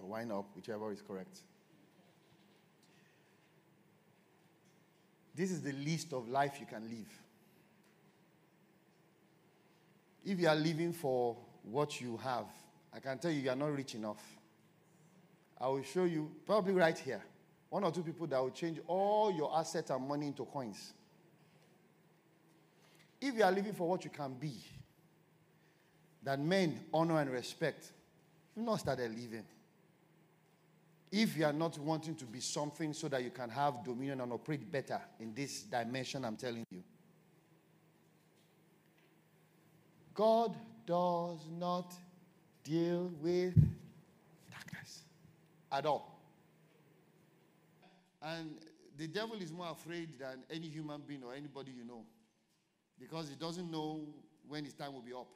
or 0.00 0.08
wind 0.08 0.30
up, 0.30 0.46
whichever 0.54 0.92
is 0.92 1.02
correct. 1.02 1.40
This 5.34 5.50
is 5.50 5.62
the 5.62 5.72
least 5.72 6.12
of 6.12 6.28
life 6.28 6.58
you 6.60 6.66
can 6.66 6.88
live. 6.88 7.08
If 10.24 10.38
you 10.38 10.48
are 10.48 10.54
living 10.54 10.92
for 10.92 11.36
what 11.64 12.00
you 12.00 12.16
have, 12.18 12.46
I 12.94 13.00
can 13.00 13.18
tell 13.18 13.32
you 13.32 13.40
you 13.40 13.50
are 13.50 13.56
not 13.56 13.74
rich 13.74 13.96
enough. 13.96 14.22
I 15.60 15.66
will 15.66 15.82
show 15.82 16.04
you, 16.04 16.30
probably 16.46 16.74
right 16.74 16.96
here, 16.96 17.22
one 17.68 17.82
or 17.82 17.90
two 17.90 18.02
people 18.02 18.28
that 18.28 18.40
will 18.40 18.50
change 18.50 18.78
all 18.86 19.32
your 19.32 19.56
assets 19.58 19.90
and 19.90 20.06
money 20.06 20.28
into 20.28 20.44
coins. 20.44 20.92
If 23.20 23.34
you 23.34 23.42
are 23.42 23.50
living 23.50 23.72
for 23.72 23.88
what 23.88 24.04
you 24.04 24.10
can 24.10 24.34
be, 24.34 24.54
that 26.24 26.40
men 26.40 26.80
honor 26.92 27.20
and 27.20 27.30
respect, 27.30 27.92
you've 28.56 28.66
not 28.66 28.80
started 28.80 29.10
living. 29.10 29.44
If 31.12 31.36
you 31.36 31.44
are 31.44 31.52
not 31.52 31.78
wanting 31.78 32.16
to 32.16 32.24
be 32.24 32.40
something 32.40 32.92
so 32.92 33.08
that 33.08 33.22
you 33.22 33.30
can 33.30 33.48
have 33.50 33.84
dominion 33.84 34.20
and 34.20 34.32
operate 34.32 34.70
better 34.70 35.00
in 35.20 35.32
this 35.32 35.62
dimension, 35.62 36.24
I'm 36.24 36.36
telling 36.36 36.66
you. 36.70 36.82
God 40.14 40.56
does 40.86 41.46
not 41.50 41.92
deal 42.62 43.12
with 43.20 43.54
darkness 44.50 45.02
at 45.70 45.86
all. 45.86 46.20
And 48.22 48.54
the 48.96 49.06
devil 49.06 49.36
is 49.40 49.52
more 49.52 49.70
afraid 49.70 50.18
than 50.18 50.44
any 50.50 50.68
human 50.68 51.02
being 51.06 51.22
or 51.22 51.34
anybody 51.34 51.72
you 51.76 51.84
know 51.84 52.04
because 52.98 53.28
he 53.28 53.34
doesn't 53.34 53.70
know 53.70 54.00
when 54.48 54.64
his 54.64 54.74
time 54.74 54.94
will 54.94 55.02
be 55.02 55.12
up. 55.12 55.28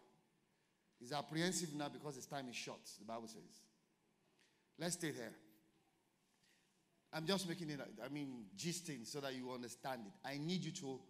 He's 0.98 1.12
apprehensive 1.12 1.74
now 1.74 1.88
because 1.88 2.16
his 2.16 2.26
time 2.26 2.46
is 2.48 2.56
short, 2.56 2.80
the 2.98 3.04
Bible 3.04 3.28
says. 3.28 3.62
Let's 4.78 4.94
stay 4.94 5.10
there. 5.10 5.32
I'm 7.12 7.26
just 7.26 7.48
making 7.48 7.70
it, 7.70 7.80
I 8.04 8.08
mean, 8.08 8.44
gisting 8.56 9.06
so 9.06 9.20
that 9.20 9.34
you 9.34 9.50
understand 9.50 10.02
it. 10.06 10.28
I 10.28 10.38
need 10.38 10.64
you 10.64 10.72
to 10.72 11.00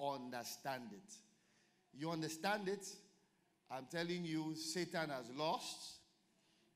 understand 0.00 0.84
it. 0.92 1.14
You 1.96 2.10
understand 2.10 2.68
it, 2.68 2.86
I'm 3.70 3.86
telling 3.90 4.24
you, 4.24 4.54
Satan 4.56 5.10
has 5.10 5.30
lost 5.36 5.98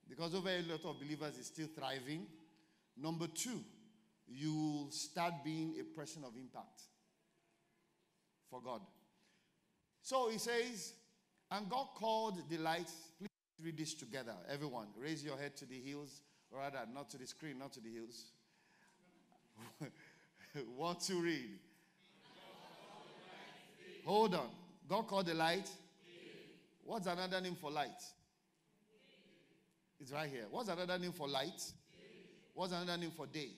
because 0.08 0.34
over 0.34 0.48
a 0.48 0.62
lot 0.62 0.84
of 0.84 0.98
believers 1.00 1.36
is 1.38 1.46
still 1.46 1.68
thriving. 1.74 2.26
Number 2.96 3.26
two, 3.26 3.60
you 4.26 4.54
will 4.54 4.90
start 4.90 5.34
being 5.44 5.74
a 5.80 5.84
person 5.84 6.24
of 6.24 6.36
impact 6.36 6.82
for 8.50 8.60
God. 8.60 8.80
So 10.02 10.30
he 10.30 10.38
says, 10.38 10.94
and 11.50 11.68
God 11.68 11.88
called 11.94 12.48
the 12.50 12.58
light. 12.58 12.90
Please 13.18 13.28
read 13.62 13.76
this 13.76 13.94
together. 13.94 14.34
Everyone, 14.50 14.86
raise 15.00 15.24
your 15.24 15.38
head 15.38 15.56
to 15.56 15.66
the 15.66 15.80
hills, 15.80 16.22
or 16.50 16.60
rather, 16.60 16.80
not 16.92 17.10
to 17.10 17.18
the 17.18 17.26
screen, 17.26 17.58
not 17.58 17.72
to 17.72 17.80
the 17.80 17.92
hills. 17.92 18.26
what 20.76 21.00
to 21.00 21.14
read? 21.14 21.58
Hold 24.04 24.34
on. 24.34 24.48
God 24.88 25.06
called 25.06 25.26
the 25.26 25.34
light. 25.34 25.68
What's 26.84 27.06
another 27.06 27.40
name 27.40 27.54
for 27.54 27.70
light? 27.70 28.02
It's 30.00 30.12
right 30.12 30.30
here. 30.30 30.46
What's 30.50 30.68
another 30.68 30.98
name 30.98 31.12
for 31.12 31.28
light? 31.28 31.60
What's 32.54 32.72
another 32.72 32.96
name 32.96 33.10
for 33.10 33.26
day? 33.26 33.50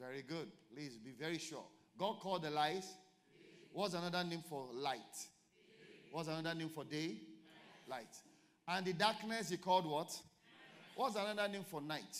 Very 0.00 0.22
good. 0.22 0.48
Please 0.74 0.98
be 0.98 1.12
very 1.12 1.38
sure. 1.38 1.64
God 1.96 2.18
called 2.20 2.42
the 2.42 2.50
light. 2.50 2.84
What's 3.72 3.94
another 3.94 4.24
name 4.24 4.42
for 4.48 4.66
light? 4.72 4.98
What's 6.12 6.28
another 6.28 6.54
name 6.54 6.68
for 6.68 6.84
day? 6.84 7.16
Light. 7.88 8.14
And 8.68 8.84
the 8.84 8.92
darkness 8.92 9.48
he 9.48 9.56
called 9.56 9.86
what? 9.86 10.14
What's 10.94 11.16
another 11.16 11.48
name 11.48 11.64
for 11.64 11.80
night? 11.80 12.18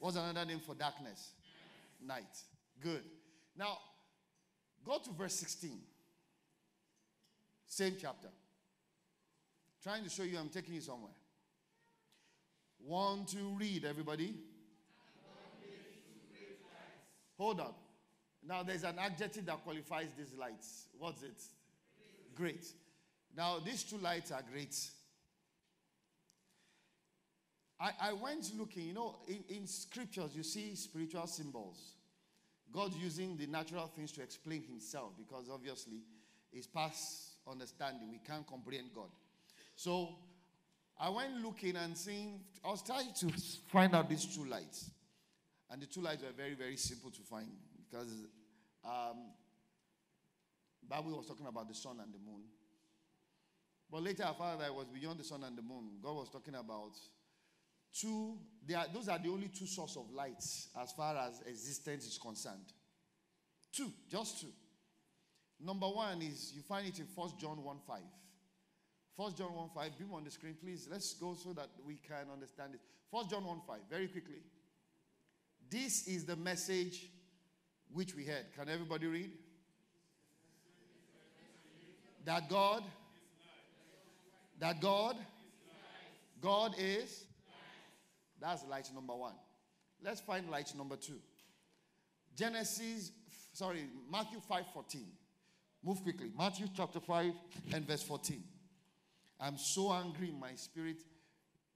What's 0.00 0.16
another 0.16 0.46
name 0.46 0.60
for 0.60 0.74
darkness? 0.74 1.32
Night. 2.02 2.24
Good. 2.82 3.02
Now, 3.54 3.76
go 4.84 4.98
to 4.98 5.10
verse 5.10 5.34
16. 5.34 5.78
Same 7.66 7.96
chapter. 8.00 8.28
Trying 9.82 10.02
to 10.04 10.10
show 10.10 10.22
you 10.22 10.38
I'm 10.38 10.48
taking 10.48 10.74
you 10.74 10.80
somewhere. 10.80 11.12
Want 12.82 13.28
to 13.28 13.56
read, 13.58 13.84
everybody? 13.84 14.34
Hold 17.36 17.60
on. 17.60 17.74
Now, 18.46 18.62
there's 18.62 18.84
an 18.84 18.98
adjective 18.98 19.44
that 19.46 19.62
qualifies 19.64 20.08
these 20.16 20.32
lights. 20.38 20.86
What's 20.98 21.22
it? 21.22 21.42
Great. 22.34 22.66
Now, 23.36 23.58
these 23.58 23.82
two 23.82 23.98
lights 23.98 24.32
are 24.32 24.42
great. 24.50 24.74
I, 27.78 27.90
I 28.00 28.12
went 28.14 28.50
looking, 28.56 28.86
you 28.86 28.94
know, 28.94 29.16
in, 29.28 29.44
in 29.54 29.66
scriptures, 29.66 30.30
you 30.34 30.42
see 30.42 30.74
spiritual 30.74 31.26
symbols. 31.26 31.92
God 32.72 32.94
using 32.94 33.36
the 33.36 33.46
natural 33.46 33.86
things 33.94 34.12
to 34.12 34.22
explain 34.22 34.62
himself 34.62 35.12
because 35.18 35.50
obviously 35.52 35.98
it's 36.52 36.66
past 36.66 37.36
understanding. 37.46 38.10
We 38.10 38.18
can't 38.26 38.46
comprehend 38.46 38.88
God. 38.94 39.10
So 39.76 40.08
I 40.98 41.10
went 41.10 41.42
looking 41.42 41.76
and 41.76 41.96
seeing, 41.96 42.40
I 42.64 42.70
was 42.70 42.82
trying 42.82 43.12
to 43.20 43.28
find 43.66 43.94
out 43.94 44.08
these 44.08 44.24
two 44.24 44.46
lights. 44.46 44.90
And 45.70 45.82
the 45.82 45.86
two 45.86 46.00
lights 46.00 46.22
were 46.22 46.32
very, 46.34 46.54
very 46.54 46.76
simple 46.76 47.10
to 47.10 47.20
find 47.20 47.48
because 47.90 48.10
um, 48.84 49.32
Bible 50.88 51.18
was 51.18 51.26
talking 51.26 51.46
about 51.46 51.68
the 51.68 51.74
sun 51.74 51.98
and 52.02 52.12
the 52.12 52.18
moon. 52.18 52.42
But 53.90 54.02
later 54.02 54.24
I 54.24 54.32
found 54.34 54.60
that 54.60 54.68
it 54.68 54.74
was 54.74 54.86
beyond 54.88 55.20
the 55.20 55.24
sun 55.24 55.44
and 55.44 55.56
the 55.56 55.62
moon. 55.62 55.98
God 56.02 56.16
was 56.16 56.28
talking 56.30 56.54
about 56.54 56.92
two, 57.98 58.38
they 58.66 58.74
are, 58.74 58.86
those 58.92 59.08
are 59.08 59.18
the 59.18 59.28
only 59.28 59.48
two 59.48 59.66
sources 59.66 59.96
of 59.96 60.10
light 60.10 60.42
as 60.82 60.92
far 60.96 61.16
as 61.16 61.40
existence 61.46 62.06
is 62.06 62.18
concerned. 62.18 62.72
Two, 63.72 63.92
just 64.10 64.40
two. 64.40 64.52
Number 65.60 65.86
one 65.86 66.20
is 66.22 66.52
you 66.54 66.62
find 66.62 66.86
it 66.86 66.98
in 66.98 67.06
1 67.14 67.30
John 67.40 67.62
1 67.62 67.76
5. 67.86 67.98
1 69.16 69.34
John 69.34 69.54
1 69.54 69.68
5, 69.74 69.98
beam 69.98 70.08
on 70.12 70.24
the 70.24 70.30
screen, 70.30 70.56
please. 70.62 70.88
Let's 70.90 71.14
go 71.14 71.34
so 71.34 71.54
that 71.54 71.70
we 71.86 71.94
can 72.06 72.26
understand 72.32 72.74
it. 72.74 72.80
1 73.10 73.28
John 73.30 73.44
1 73.44 73.60
5, 73.66 73.78
very 73.88 74.08
quickly. 74.08 74.42
This 75.70 76.06
is 76.06 76.24
the 76.24 76.36
message 76.36 77.08
which 77.92 78.14
we 78.14 78.24
heard. 78.24 78.44
Can 78.56 78.68
everybody 78.68 79.06
read? 79.06 79.30
That 82.24 82.48
God, 82.50 82.82
that 84.60 84.80
God, 84.80 85.16
God 86.40 86.74
is, 86.78 87.24
that's 88.40 88.64
light 88.64 88.88
number 88.94 89.14
one. 89.14 89.34
Let's 90.02 90.20
find 90.20 90.50
light 90.50 90.72
number 90.76 90.96
two. 90.96 91.18
Genesis, 92.36 93.12
sorry, 93.52 93.84
Matthew 94.10 94.40
5 94.40 94.64
14. 94.72 95.06
Move 95.82 96.02
quickly. 96.02 96.30
Matthew 96.36 96.66
chapter 96.76 97.00
5 97.00 97.32
and 97.72 97.86
verse 97.86 98.02
14. 98.02 98.42
I'm 99.40 99.56
so 99.56 99.92
angry 99.92 100.30
in 100.30 100.40
my 100.40 100.54
spirit. 100.54 100.96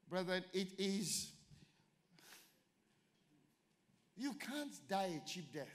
Brethren, 0.08 0.44
it 0.52 0.68
is. 0.78 1.30
You 4.16 4.34
can't 4.34 4.72
die 4.88 5.20
a 5.22 5.28
cheap 5.28 5.52
death. 5.52 5.68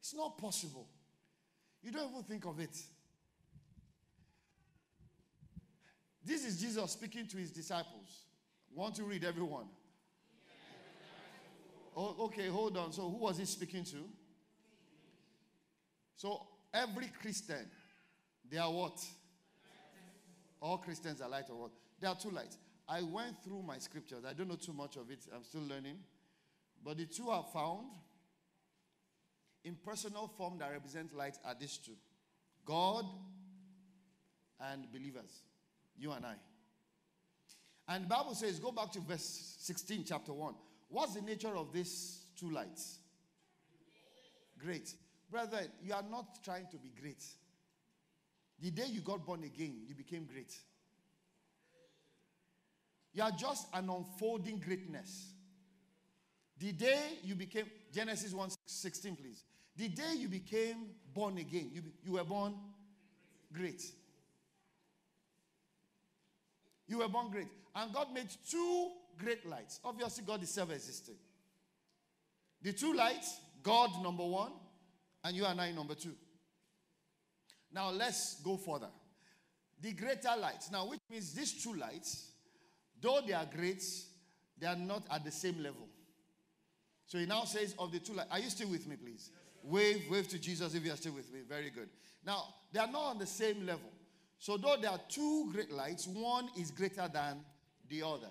It's 0.00 0.14
not 0.14 0.36
possible. 0.36 0.88
You 1.82 1.92
don't 1.92 2.10
even 2.10 2.24
think 2.24 2.44
of 2.44 2.58
it. 2.60 2.76
This 6.24 6.44
is 6.44 6.60
Jesus 6.60 6.92
speaking 6.92 7.26
to 7.28 7.36
his 7.36 7.50
disciples. 7.50 8.26
Want 8.74 8.94
to 8.96 9.04
read 9.04 9.24
everyone? 9.24 9.66
Oh, 11.96 12.16
okay, 12.26 12.48
hold 12.48 12.76
on. 12.76 12.92
So, 12.92 13.02
who 13.02 13.18
was 13.18 13.38
he 13.38 13.44
speaking 13.44 13.84
to? 13.84 13.96
So, 16.16 16.46
every 16.72 17.10
Christian, 17.20 17.68
they 18.50 18.58
are 18.58 18.70
what? 18.70 19.04
All 20.60 20.78
Christians 20.78 21.20
are 21.20 21.28
light 21.28 21.50
or 21.50 21.62
what? 21.62 21.70
There 22.00 22.08
are 22.08 22.16
two 22.16 22.30
lights. 22.30 22.56
I 22.88 23.02
went 23.02 23.42
through 23.42 23.62
my 23.62 23.78
scriptures. 23.78 24.24
I 24.28 24.32
don't 24.32 24.48
know 24.48 24.56
too 24.56 24.72
much 24.72 24.96
of 24.96 25.10
it. 25.10 25.26
I'm 25.34 25.44
still 25.44 25.62
learning. 25.62 25.98
But 26.84 26.96
the 26.96 27.06
two 27.06 27.28
are 27.30 27.44
found 27.52 27.86
in 29.64 29.76
personal 29.84 30.28
form 30.36 30.58
that 30.58 30.70
represent 30.72 31.14
light 31.14 31.38
are 31.44 31.54
these 31.58 31.78
two 31.78 31.92
God 32.64 33.04
and 34.60 34.90
believers, 34.92 35.42
you 35.98 36.12
and 36.12 36.24
I. 36.24 36.34
And 37.88 38.04
the 38.04 38.08
Bible 38.08 38.34
says, 38.34 38.58
go 38.58 38.72
back 38.72 38.92
to 38.92 39.00
verse 39.00 39.56
16, 39.58 40.04
chapter 40.04 40.32
1. 40.32 40.54
What's 40.88 41.14
the 41.14 41.22
nature 41.22 41.56
of 41.56 41.72
these 41.72 42.26
two 42.38 42.50
lights? 42.50 42.98
Great. 44.58 44.94
Brother, 45.30 45.60
you 45.82 45.94
are 45.94 46.04
not 46.10 46.42
trying 46.44 46.66
to 46.70 46.76
be 46.76 46.92
great. 47.00 47.24
The 48.60 48.70
day 48.70 48.86
you 48.86 49.00
got 49.00 49.26
born 49.26 49.42
again, 49.42 49.82
you 49.86 49.94
became 49.94 50.24
great. 50.24 50.54
You 53.12 53.22
are 53.24 53.32
just 53.32 53.66
an 53.74 53.90
unfolding 53.90 54.58
greatness. 54.58 55.32
The 56.58 56.72
day 56.72 57.18
you 57.24 57.34
became, 57.34 57.66
Genesis 57.92 58.32
1 58.32 58.50
16, 58.66 59.16
please. 59.16 59.44
The 59.76 59.88
day 59.88 60.14
you 60.16 60.28
became 60.28 60.90
born 61.12 61.38
again, 61.38 61.70
you, 61.72 61.82
you 62.04 62.12
were 62.12 62.24
born 62.24 62.54
great. 63.52 63.82
You 66.92 66.98
were 66.98 67.08
born 67.08 67.30
great. 67.30 67.46
And 67.74 67.90
God 67.90 68.12
made 68.12 68.28
two 68.50 68.90
great 69.16 69.48
lights. 69.48 69.80
Obviously, 69.82 70.24
God 70.26 70.42
is 70.42 70.50
self 70.50 70.70
existing. 70.70 71.14
The 72.60 72.74
two 72.74 72.92
lights, 72.92 73.40
God 73.62 73.88
number 74.02 74.26
one, 74.26 74.52
and 75.24 75.34
you 75.34 75.46
and 75.46 75.58
I 75.58 75.72
number 75.72 75.94
two. 75.94 76.12
Now 77.72 77.88
let's 77.88 78.42
go 78.42 78.58
further. 78.58 78.90
The 79.80 79.92
greater 79.92 80.36
lights. 80.38 80.70
Now, 80.70 80.84
which 80.84 81.00
means 81.10 81.32
these 81.32 81.64
two 81.64 81.72
lights, 81.72 82.30
though 83.00 83.20
they 83.26 83.32
are 83.32 83.46
great, 83.46 83.82
they 84.58 84.66
are 84.66 84.76
not 84.76 85.04
at 85.10 85.24
the 85.24 85.30
same 85.30 85.62
level. 85.62 85.88
So 87.06 87.16
he 87.16 87.24
now 87.24 87.44
says, 87.44 87.74
of 87.78 87.90
the 87.90 88.00
two 88.00 88.12
lights, 88.12 88.28
are 88.30 88.38
you 88.38 88.50
still 88.50 88.68
with 88.68 88.86
me, 88.86 88.96
please? 88.96 89.30
Yes, 89.32 89.40
wave, 89.62 90.10
wave 90.10 90.28
to 90.28 90.38
Jesus 90.38 90.74
if 90.74 90.84
you 90.84 90.92
are 90.92 90.96
still 90.96 91.14
with 91.14 91.32
me. 91.32 91.40
Very 91.48 91.70
good. 91.70 91.88
Now, 92.22 92.48
they 92.70 92.80
are 92.80 92.86
not 92.86 93.04
on 93.04 93.18
the 93.18 93.26
same 93.26 93.64
level. 93.64 93.88
So, 94.42 94.56
though 94.56 94.74
there 94.76 94.90
are 94.90 95.00
two 95.08 95.50
great 95.52 95.70
lights, 95.70 96.08
one 96.08 96.48
is 96.58 96.72
greater 96.72 97.08
than 97.12 97.44
the 97.88 98.02
other. 98.02 98.26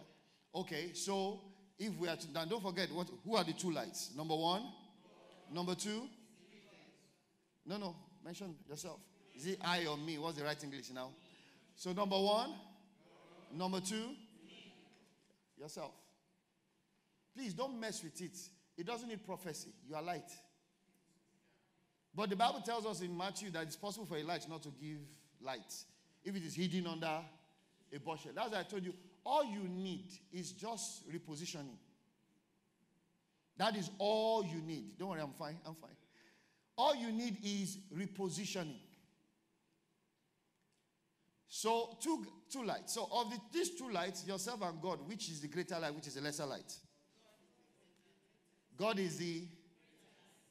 Okay, 0.53 0.91
so 0.93 1.39
if 1.79 1.95
we 1.95 2.09
are 2.09 2.17
to, 2.17 2.29
now 2.33 2.43
don't 2.43 2.61
forget 2.61 2.91
what 2.91 3.07
who 3.23 3.37
are 3.37 3.45
the 3.45 3.53
two 3.53 3.71
lights? 3.71 4.11
Number 4.17 4.35
one, 4.35 4.61
number 5.53 5.73
two. 5.73 6.01
No, 7.65 7.77
no, 7.77 7.95
mention 8.25 8.55
yourself. 8.67 8.99
Is 9.33 9.45
it 9.45 9.59
I 9.61 9.85
or 9.85 9.95
me? 9.95 10.17
What's 10.17 10.37
the 10.37 10.43
right 10.43 10.61
English 10.61 10.91
now? 10.91 11.11
So 11.77 11.93
number 11.93 12.19
one, 12.19 12.55
number 13.55 13.79
two, 13.79 14.09
yourself. 15.57 15.93
Please 17.33 17.53
don't 17.53 17.79
mess 17.79 18.03
with 18.03 18.19
it. 18.19 18.37
It 18.77 18.85
doesn't 18.85 19.07
need 19.07 19.25
prophecy. 19.25 19.69
You 19.87 19.95
are 19.95 20.01
light. 20.01 20.29
But 22.13 22.29
the 22.29 22.35
Bible 22.35 22.59
tells 22.65 22.85
us 22.85 22.99
in 22.99 23.15
Matthew 23.15 23.49
that 23.51 23.63
it's 23.63 23.77
possible 23.77 24.05
for 24.05 24.17
a 24.17 24.23
light 24.23 24.49
not 24.49 24.61
to 24.63 24.73
give 24.77 24.97
light 25.41 25.73
if 26.23 26.35
it 26.35 26.43
is 26.43 26.55
hidden 26.55 26.87
under 26.87 27.19
a 27.93 27.99
bushel. 27.99 28.31
That's 28.35 28.51
why 28.51 28.59
I 28.59 28.63
told 28.63 28.83
you, 28.83 28.93
all 29.25 29.43
you 29.43 29.67
need 29.67 30.05
is 30.31 30.51
just 30.51 31.09
repositioning. 31.09 31.77
That 33.57 33.75
is 33.75 33.89
all 33.97 34.43
you 34.43 34.61
need. 34.61 34.97
Don't 34.97 35.09
worry, 35.09 35.21
I'm 35.21 35.33
fine. 35.33 35.57
I'm 35.65 35.75
fine. 35.75 35.91
All 36.77 36.95
you 36.95 37.11
need 37.11 37.37
is 37.43 37.77
repositioning. 37.95 38.79
So, 41.47 41.97
two, 42.01 42.25
two 42.49 42.63
lights. 42.63 42.93
So, 42.93 43.09
of 43.11 43.29
the, 43.29 43.37
these 43.51 43.71
two 43.71 43.91
lights, 43.91 44.25
yourself 44.25 44.61
and 44.63 44.81
God, 44.81 45.05
which 45.05 45.29
is 45.29 45.41
the 45.41 45.49
greater 45.49 45.77
light, 45.77 45.93
which 45.93 46.07
is 46.07 46.15
the 46.15 46.21
lesser 46.21 46.45
light? 46.45 46.73
God 48.77 48.97
is 48.99 49.17
the, 49.17 49.43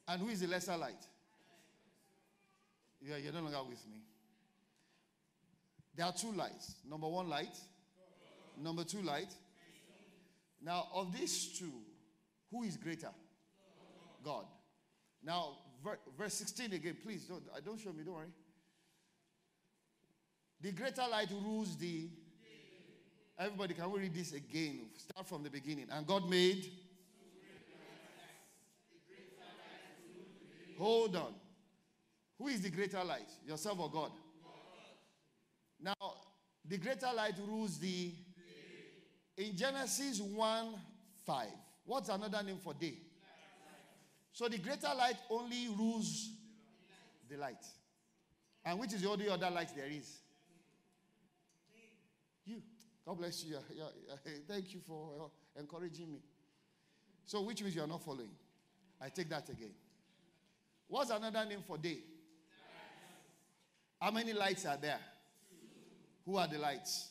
and 0.07 0.21
who 0.21 0.29
is 0.29 0.41
the 0.41 0.47
lesser 0.47 0.77
light? 0.77 1.07
Yeah, 3.01 3.17
you're 3.17 3.33
no 3.33 3.41
longer 3.41 3.71
with 3.71 3.85
me. 3.89 4.03
There 5.95 6.07
are 6.07 6.13
two 6.13 6.33
lights. 6.33 6.77
Number 6.89 7.09
one, 7.09 7.29
light. 7.29 7.59
Number 8.57 8.85
two, 8.85 9.03
light. 9.03 9.33
Now, 10.63 10.89
of 10.95 11.17
these 11.17 11.59
two, 11.59 11.73
who 12.51 12.63
is 12.63 12.77
greater? 12.77 13.11
God. 14.25 14.45
Now, 15.23 15.57
verse 16.19 16.35
16 16.35 16.73
again, 16.73 16.97
please. 17.03 17.25
Don't, 17.25 17.43
don't 17.65 17.81
show 17.81 17.93
me, 17.93 18.05
don't 18.05 18.15
worry. 18.15 18.27
The 20.61 20.73
greater 20.73 21.05
light 21.11 21.31
rules 21.31 21.77
the. 21.77 22.09
Everybody, 23.39 23.73
can 23.73 23.91
we 23.91 24.01
read 24.01 24.15
this 24.15 24.33
again? 24.35 24.81
Start 24.99 25.27
from 25.27 25.43
the 25.43 25.49
beginning. 25.49 25.87
And 25.91 26.07
God 26.07 26.29
made. 26.29 26.71
Hold 30.79 31.17
on. 31.17 31.35
Who 32.39 32.49
is 32.49 32.61
the 32.63 32.71
greater 32.71 33.03
light? 33.05 33.29
Yourself 33.47 33.79
or 33.81 33.91
God? 33.91 34.11
Now, 35.83 36.15
the 36.65 36.79
greater 36.79 37.09
light 37.15 37.35
rules 37.47 37.79
the. 37.79 37.89
Day 37.89 38.17
in 39.41 39.57
Genesis 39.57 40.21
1 40.21 40.75
5. 41.27 41.47
What's 41.85 42.09
another 42.09 42.43
name 42.43 42.59
for 42.59 42.75
day? 42.75 42.99
So 44.33 44.49
the 44.49 44.59
greater 44.59 44.91
light 44.97 45.17
only 45.31 45.69
rules 45.69 46.31
the 47.29 47.37
light. 47.37 47.65
And 48.65 48.79
which 48.79 48.93
is 48.93 49.03
the 49.03 49.09
only 49.09 49.29
other 49.29 49.51
light 49.51 49.75
there 49.75 49.87
is? 49.87 50.19
You. 52.45 52.63
God 53.07 53.19
bless 53.19 53.45
you. 53.45 53.57
Thank 54.49 54.75
you 54.75 54.81
for 54.87 55.11
uh, 55.25 55.61
encouraging 55.61 56.13
me. 56.13 56.21
So, 57.25 57.43
which 57.43 57.63
means 57.63 57.75
you 57.75 57.83
are 57.83 57.87
not 57.87 58.05
following? 58.05 58.31
I 59.01 59.09
take 59.09 59.31
that 59.31 59.49
again. 59.49 59.73
What's 60.87 61.11
another 61.11 61.45
name 61.47 61.63
for 61.67 61.79
day? 61.79 61.99
How 64.01 64.11
many 64.11 64.33
lights 64.33 64.67
are 64.67 64.77
there? 64.77 64.99
Who 66.31 66.37
are 66.37 66.47
the 66.47 66.59
lights? 66.59 67.09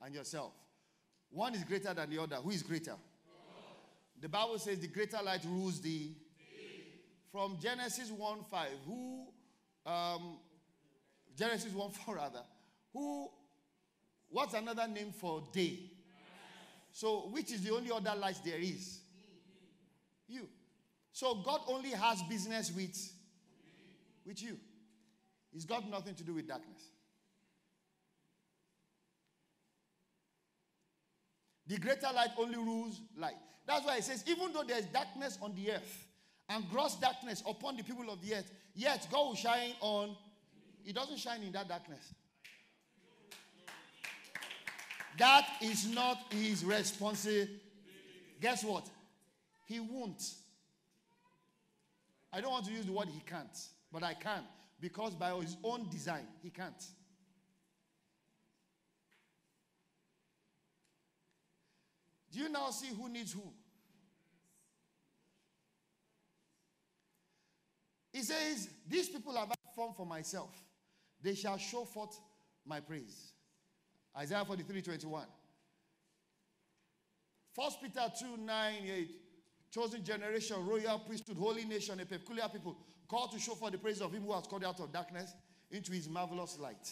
And 0.00 0.14
yourself. 0.14 0.52
One 1.30 1.52
is 1.52 1.64
greater 1.64 1.92
than 1.92 2.08
the 2.08 2.22
other. 2.22 2.36
Who 2.36 2.50
is 2.50 2.62
greater? 2.62 2.94
The 4.20 4.28
Bible 4.28 4.56
says 4.60 4.78
the 4.78 4.86
greater 4.86 5.18
light 5.20 5.44
rules 5.44 5.80
the. 5.80 6.12
From 7.32 7.58
Genesis 7.60 8.10
1 8.10 8.38
5, 8.48 8.68
who, 8.86 9.26
um, 9.84 10.38
Genesis 11.36 11.72
1 11.72 11.90
4 11.90 12.14
rather, 12.14 12.42
who, 12.92 13.28
what's 14.28 14.54
another 14.54 14.86
name 14.86 15.12
for 15.12 15.42
day? 15.52 15.78
So, 16.92 17.30
which 17.30 17.52
is 17.52 17.62
the 17.62 17.74
only 17.74 17.90
other 17.90 18.14
light 18.16 18.38
there 18.44 18.58
is? 18.58 19.00
You. 20.28 20.48
So, 21.12 21.34
God 21.34 21.62
only 21.66 21.90
has 21.90 22.22
business 22.28 22.72
with, 22.72 23.12
with 24.24 24.40
you. 24.40 24.56
He's 25.52 25.64
got 25.64 25.88
nothing 25.90 26.14
to 26.14 26.22
do 26.22 26.34
with 26.34 26.46
darkness. 26.46 26.82
The 31.70 31.78
greater 31.78 32.08
light 32.12 32.30
only 32.36 32.56
rules 32.56 33.00
light. 33.16 33.36
That's 33.64 33.86
why 33.86 33.98
it 33.98 34.02
says, 34.02 34.24
even 34.26 34.52
though 34.52 34.64
there's 34.64 34.86
darkness 34.86 35.38
on 35.40 35.54
the 35.54 35.70
earth 35.70 36.08
and 36.48 36.68
gross 36.68 36.96
darkness 36.96 37.44
upon 37.46 37.76
the 37.76 37.84
people 37.84 38.10
of 38.10 38.20
the 38.20 38.34
earth, 38.34 38.50
yet 38.74 39.06
God 39.08 39.28
will 39.28 39.34
shine 39.36 39.74
on. 39.80 40.16
He 40.82 40.92
doesn't 40.92 41.18
shine 41.18 41.44
in 41.44 41.52
that 41.52 41.68
darkness. 41.68 42.12
That 45.16 45.46
is 45.60 45.86
not 45.86 46.18
his 46.30 46.64
responsibility. 46.64 47.60
Guess 48.40 48.64
what? 48.64 48.88
He 49.66 49.78
won't. 49.78 50.24
I 52.32 52.40
don't 52.40 52.50
want 52.50 52.64
to 52.64 52.72
use 52.72 52.86
the 52.86 52.92
word 52.92 53.06
he 53.14 53.20
can't, 53.20 53.56
but 53.92 54.02
I 54.02 54.14
can 54.14 54.42
because 54.80 55.14
by 55.14 55.32
his 55.34 55.56
own 55.62 55.88
design, 55.88 56.26
he 56.42 56.50
can't. 56.50 56.84
Do 62.32 62.38
you 62.38 62.48
now 62.48 62.70
see 62.70 62.88
who 62.88 63.08
needs 63.08 63.32
who? 63.32 63.42
He 68.12 68.22
says, 68.22 68.68
These 68.88 69.08
people 69.08 69.34
have 69.36 69.50
I 69.50 69.54
formed 69.74 69.96
for 69.96 70.06
myself. 70.06 70.50
They 71.22 71.34
shall 71.34 71.58
show 71.58 71.84
forth 71.84 72.18
my 72.66 72.80
praise. 72.80 73.32
Isaiah 74.16 74.44
43 74.44 74.82
21. 74.82 75.24
1 77.54 77.70
Peter 77.82 78.12
2 78.18 78.36
9 78.38 78.74
8. 78.84 79.10
Chosen 79.72 80.04
generation, 80.04 80.66
royal 80.66 80.98
priesthood, 80.98 81.36
holy 81.36 81.64
nation, 81.64 82.00
a 82.00 82.04
peculiar 82.04 82.48
people, 82.48 82.76
called 83.06 83.30
to 83.30 83.38
show 83.38 83.54
forth 83.54 83.70
the 83.70 83.78
praise 83.78 84.00
of 84.00 84.12
him 84.12 84.24
who 84.24 84.32
has 84.32 84.44
called 84.46 84.64
out 84.64 84.80
of 84.80 84.92
darkness 84.92 85.32
into 85.70 85.92
his 85.92 86.08
marvelous 86.08 86.58
light. 86.58 86.90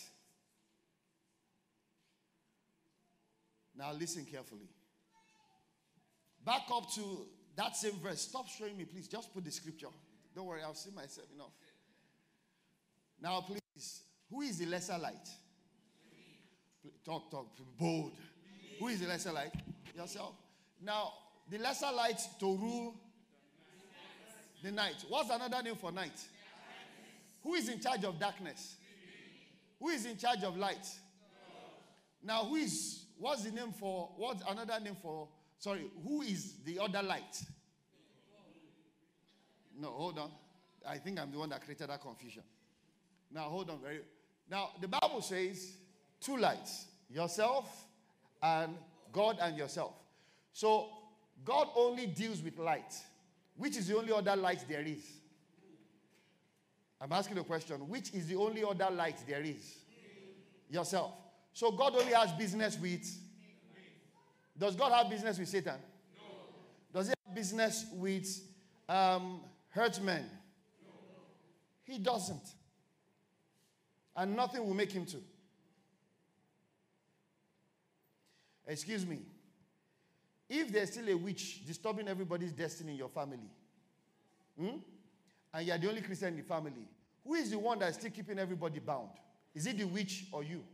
Now, 3.76 3.92
listen 3.92 4.24
carefully. 4.24 4.68
Back 6.48 6.62
up 6.74 6.90
to 6.94 7.26
that 7.56 7.76
same 7.76 8.00
verse. 8.02 8.22
Stop 8.22 8.48
showing 8.48 8.74
me, 8.74 8.86
please. 8.86 9.06
Just 9.06 9.34
put 9.34 9.44
the 9.44 9.50
scripture. 9.50 9.88
Don't 10.34 10.46
worry, 10.46 10.62
I'll 10.62 10.72
see 10.72 10.90
myself 10.90 11.26
enough. 11.34 11.52
Now, 13.20 13.42
please, 13.42 14.00
who 14.30 14.40
is 14.40 14.56
the 14.56 14.64
lesser 14.64 14.96
light? 14.96 15.28
Talk, 17.04 17.30
talk, 17.30 17.48
bold. 17.78 18.12
Who 18.78 18.88
is 18.88 19.00
the 19.00 19.08
lesser 19.08 19.30
light? 19.30 19.52
Yourself. 19.94 20.36
Now, 20.82 21.12
the 21.50 21.58
lesser 21.58 21.92
light 21.94 22.20
to 22.40 22.46
rule 22.46 22.94
the 24.64 24.72
night. 24.72 25.04
What's 25.06 25.28
another 25.28 25.62
name 25.62 25.76
for 25.76 25.92
night? 25.92 26.18
Who 27.42 27.56
is 27.56 27.68
in 27.68 27.78
charge 27.78 28.04
of 28.04 28.18
darkness? 28.18 28.76
Who 29.80 29.90
is 29.90 30.06
in 30.06 30.16
charge 30.16 30.44
of 30.44 30.56
light? 30.56 30.86
Now, 32.22 32.46
who 32.46 32.56
is, 32.56 33.04
what's 33.18 33.44
the 33.44 33.50
name 33.50 33.72
for, 33.72 34.08
what's 34.16 34.42
another 34.48 34.80
name 34.82 34.96
for 35.02 35.28
Sorry, 35.58 35.90
who 36.04 36.22
is 36.22 36.54
the 36.64 36.78
other 36.78 37.02
light? 37.02 37.42
No, 39.80 39.90
hold 39.90 40.18
on. 40.18 40.30
I 40.86 40.98
think 40.98 41.20
I'm 41.20 41.30
the 41.30 41.38
one 41.38 41.48
that 41.50 41.64
created 41.64 41.90
that 41.90 42.00
confusion. 42.00 42.42
Now, 43.32 43.42
hold 43.42 43.70
on. 43.70 43.80
Very. 43.80 44.00
Now, 44.50 44.70
the 44.80 44.88
Bible 44.88 45.20
says 45.20 45.72
two 46.20 46.36
lights 46.36 46.86
yourself 47.10 47.86
and 48.42 48.74
God 49.12 49.38
and 49.40 49.56
yourself. 49.56 49.94
So, 50.52 50.88
God 51.44 51.68
only 51.76 52.06
deals 52.06 52.42
with 52.42 52.58
light, 52.58 52.94
which 53.56 53.76
is 53.76 53.88
the 53.88 53.96
only 53.96 54.12
other 54.12 54.36
light 54.36 54.64
there 54.68 54.82
is. 54.82 55.04
I'm 57.00 57.12
asking 57.12 57.38
a 57.38 57.44
question 57.44 57.76
which 57.88 58.12
is 58.12 58.26
the 58.26 58.36
only 58.36 58.64
other 58.64 58.90
light 58.90 59.18
there 59.26 59.42
is? 59.42 59.76
Yourself. 60.70 61.12
So, 61.52 61.70
God 61.72 61.94
only 61.96 62.12
has 62.12 62.32
business 62.32 62.78
with 62.78 63.06
does 64.58 64.74
God 64.74 64.92
have 64.92 65.08
business 65.08 65.38
with 65.38 65.48
Satan? 65.48 65.76
No. 66.16 66.98
Does 66.98 67.08
he 67.08 67.14
have 67.26 67.34
business 67.34 67.86
with 67.92 68.26
um, 68.88 69.40
herdsmen? 69.70 70.24
No. 70.84 70.90
He 71.84 71.98
doesn't. 71.98 72.54
And 74.16 74.34
nothing 74.34 74.66
will 74.66 74.74
make 74.74 74.90
him 74.90 75.06
to. 75.06 75.18
Excuse 78.66 79.06
me. 79.06 79.20
If 80.48 80.72
there's 80.72 80.92
still 80.92 81.08
a 81.08 81.14
witch 81.14 81.66
disturbing 81.66 82.08
everybody's 82.08 82.52
destiny 82.52 82.92
in 82.92 82.98
your 82.98 83.08
family, 83.08 83.50
hmm? 84.58 84.76
and 85.54 85.66
you're 85.66 85.78
the 85.78 85.88
only 85.88 86.00
Christian 86.00 86.28
in 86.28 86.36
the 86.36 86.42
family, 86.42 86.88
who 87.24 87.34
is 87.34 87.50
the 87.50 87.58
one 87.58 87.78
that's 87.78 87.98
still 87.98 88.10
keeping 88.10 88.38
everybody 88.38 88.78
bound? 88.78 89.10
Is 89.54 89.66
it 89.66 89.78
the 89.78 89.84
witch 89.84 90.26
or 90.32 90.42
you? 90.42 90.64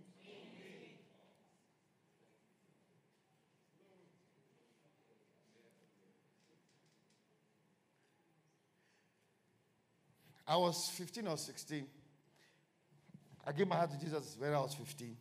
I 10.46 10.56
was 10.56 10.90
15 10.90 11.26
or 11.26 11.36
16. 11.36 11.86
I 13.46 13.52
gave 13.52 13.68
my 13.68 13.76
heart 13.76 13.90
to 13.92 13.98
Jesus 13.98 14.36
when 14.38 14.52
I 14.52 14.60
was 14.60 14.74
15. 14.74 15.16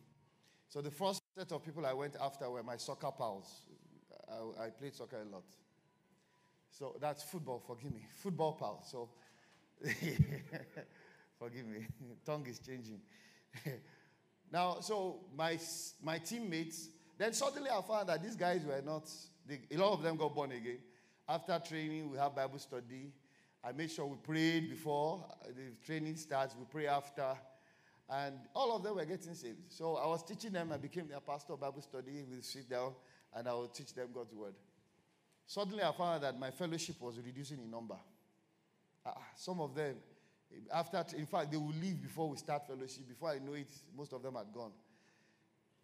So 0.69 0.81
the 0.81 0.91
first 0.91 1.21
set 1.37 1.51
of 1.51 1.63
people 1.63 1.85
I 1.85 1.93
went 1.93 2.15
after 2.19 2.49
were 2.49 2.63
my 2.63 2.77
soccer 2.77 3.11
pals. 3.17 3.65
I, 4.29 4.65
I 4.65 4.69
played 4.69 4.95
soccer 4.95 5.17
a 5.17 5.31
lot. 5.31 5.43
So 6.71 6.95
that's 6.99 7.23
football, 7.23 7.61
forgive 7.65 7.93
me. 7.93 8.07
Football 8.21 8.53
pals. 8.53 8.87
So 8.89 9.09
forgive 11.39 11.67
me. 11.67 11.85
Tongue 12.25 12.47
is 12.47 12.59
changing. 12.59 12.99
now, 14.51 14.77
so 14.79 15.19
my, 15.37 15.59
my 16.01 16.17
teammates, 16.17 16.89
then 17.17 17.33
suddenly 17.33 17.69
I 17.69 17.81
found 17.81 18.09
that 18.09 18.23
these 18.23 18.35
guys 18.35 18.63
were 18.65 18.81
not, 18.83 19.09
they, 19.47 19.59
a 19.71 19.77
lot 19.77 19.93
of 19.93 20.01
them 20.01 20.17
got 20.17 20.33
born 20.33 20.51
again. 20.51 20.79
After 21.29 21.61
training, 21.65 22.09
we 22.09 22.17
have 22.17 22.35
Bible 22.35 22.59
study. 22.59 23.11
I 23.63 23.71
made 23.71 23.91
sure 23.91 24.05
we 24.05 24.17
prayed 24.17 24.69
before 24.69 25.25
the 25.47 25.85
training 25.85 26.17
starts, 26.17 26.55
we 26.57 26.65
pray 26.69 26.87
after. 26.87 27.33
And 28.09 28.35
all 28.53 28.75
of 28.75 28.83
them 28.83 28.95
were 28.95 29.05
getting 29.05 29.33
saved. 29.33 29.59
So 29.69 29.95
I 29.95 30.05
was 30.07 30.23
teaching 30.23 30.51
them. 30.51 30.71
I 30.73 30.77
became 30.77 31.07
their 31.07 31.21
pastor 31.21 31.53
of 31.53 31.61
Bible 31.61 31.81
study. 31.81 32.23
We 32.29 32.41
sit 32.41 32.69
down 32.69 32.93
and 33.33 33.47
I 33.47 33.53
would 33.53 33.73
teach 33.73 33.93
them 33.93 34.09
God's 34.13 34.33
word. 34.33 34.53
Suddenly 35.45 35.83
I 35.83 35.91
found 35.93 36.23
that 36.23 36.37
my 36.37 36.51
fellowship 36.51 36.97
was 37.01 37.17
reducing 37.25 37.59
in 37.59 37.71
number. 37.71 37.95
Uh, 39.05 39.11
some 39.35 39.61
of 39.61 39.73
them, 39.73 39.95
After, 40.73 41.03
in 41.17 41.25
fact, 41.25 41.51
they 41.51 41.57
will 41.57 41.73
leave 41.81 42.01
before 42.01 42.29
we 42.29 42.37
start 42.37 42.67
fellowship. 42.67 43.07
Before 43.07 43.29
I 43.29 43.39
know 43.39 43.53
it, 43.53 43.71
most 43.97 44.13
of 44.13 44.21
them 44.21 44.35
had 44.35 44.53
gone. 44.53 44.71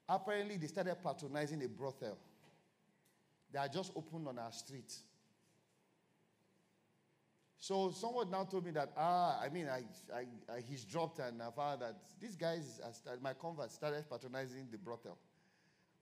Apparently, 0.07 0.57
they 0.57 0.67
started 0.67 0.95
patronizing 1.03 1.63
a 1.63 1.67
brothel. 1.67 2.17
They 3.51 3.59
are 3.59 3.67
just 3.67 3.91
opened 3.95 4.27
on 4.27 4.37
our 4.39 4.51
street. 4.51 4.93
So 7.59 7.91
someone 7.91 8.31
now 8.31 8.45
told 8.45 8.65
me 8.65 8.71
that, 8.71 8.93
ah, 8.95 9.39
I 9.41 9.49
mean, 9.49 9.67
I, 9.67 9.83
I, 10.15 10.21
I 10.53 10.61
he's 10.61 10.85
dropped 10.85 11.19
and 11.19 11.41
I 11.41 11.51
found 11.51 11.81
that 11.81 11.95
these 12.19 12.35
guys, 12.35 12.79
started, 12.93 13.21
my 13.21 13.33
convert 13.33 13.71
started 13.71 14.09
patronizing 14.09 14.67
the 14.71 14.77
brothel. 14.77 15.17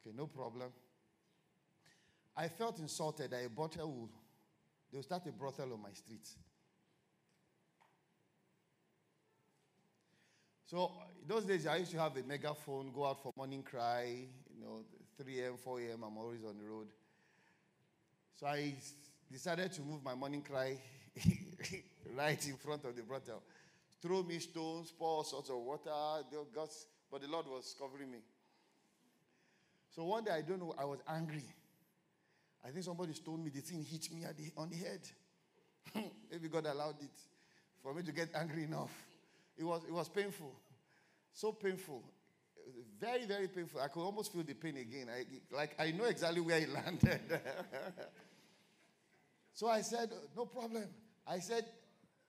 Okay, 0.06 0.16
no 0.16 0.28
problem. 0.28 0.70
I 2.36 2.48
felt 2.48 2.78
insulted 2.78 3.32
that 3.32 3.44
a 3.44 3.50
brothel 3.50 3.92
will, 3.92 4.10
they 4.92 4.98
will 4.98 5.04
start 5.04 5.26
a 5.26 5.32
brothel 5.32 5.74
on 5.74 5.82
my 5.82 5.92
street. 5.94 6.28
So 10.68 10.92
those 11.28 11.46
days 11.46 11.66
I 11.66 11.78
used 11.78 11.92
to 11.92 12.00
have 12.00 12.16
a 12.18 12.24
megaphone, 12.24 12.92
go 12.94 13.06
out 13.06 13.24
for 13.24 13.34
morning 13.36 13.64
cry, 13.64 14.28
you 14.54 14.62
know, 14.62 14.84
3 15.18 15.40
a.m., 15.42 15.54
4 15.58 15.80
a.m., 15.80 16.04
I'm 16.04 16.18
always 16.18 16.44
on 16.44 16.58
the 16.58 16.66
road. 16.66 16.88
So 18.36 18.46
I 18.46 18.76
decided 19.32 19.72
to 19.72 19.82
move 19.82 20.04
my 20.04 20.14
morning 20.14 20.44
cry 20.44 20.78
right 22.16 22.48
in 22.48 22.56
front 22.58 22.86
of 22.86 22.96
the 22.96 23.04
brothel. 23.04 23.44
Throw 24.02 24.24
me 24.24 24.40
stones, 24.40 24.92
pour 24.92 25.08
all 25.08 25.24
sorts 25.24 25.50
of 25.50 25.58
water, 25.58 25.92
but 27.12 27.22
the 27.22 27.28
Lord 27.28 27.48
was 27.48 27.76
covering 27.80 28.12
me. 28.12 28.20
So 29.96 30.04
one 30.04 30.24
day, 30.24 30.32
I 30.32 30.42
don't 30.42 30.60
know, 30.60 30.76
I 30.78 30.86
was 30.86 31.00
angry. 31.08 31.44
I 32.66 32.70
think 32.70 32.84
somebody 32.84 33.14
stole 33.14 33.38
me, 33.38 33.50
the 33.50 33.62
thing 33.62 33.84
hit 33.84 34.12
me 34.12 34.26
the, 34.38 34.52
on 34.56 34.70
the 34.70 34.76
head. 34.76 35.02
Maybe 36.32 36.50
God 36.50 36.66
allowed 36.66 37.02
it 37.02 37.20
for 37.82 37.94
me 37.94 38.04
to 38.04 38.12
get 38.12 38.30
angry 38.36 38.64
enough. 38.64 38.92
It 39.58 39.64
was, 39.64 39.84
it 39.88 39.94
was 39.94 40.10
painful. 40.10 40.54
So 41.34 41.52
painful. 41.52 42.04
Very, 43.00 43.26
very 43.26 43.48
painful. 43.48 43.80
I 43.80 43.88
could 43.88 44.02
almost 44.02 44.34
feel 44.34 44.44
the 44.44 44.54
pain 44.54 44.78
again. 44.78 45.08
I, 45.10 45.24
like, 45.56 45.76
I 45.80 45.92
know 45.92 46.04
exactly 46.06 46.42
where 46.42 46.60
it 46.60 46.70
landed. 46.70 47.22
so 49.54 49.68
I 49.68 49.82
said, 49.82 50.12
No 50.36 50.46
problem. 50.46 50.86
I 51.30 51.40
said, 51.40 51.66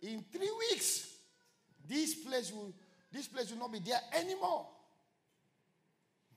In 0.02 0.24
three 0.32 0.50
weeks, 0.70 1.08
this 1.86 2.14
place 2.14 2.52
will, 2.52 2.72
this 3.12 3.28
place 3.28 3.50
will 3.50 3.58
not 3.58 3.72
be 3.72 3.78
there 3.80 4.00
anymore. 4.12 4.66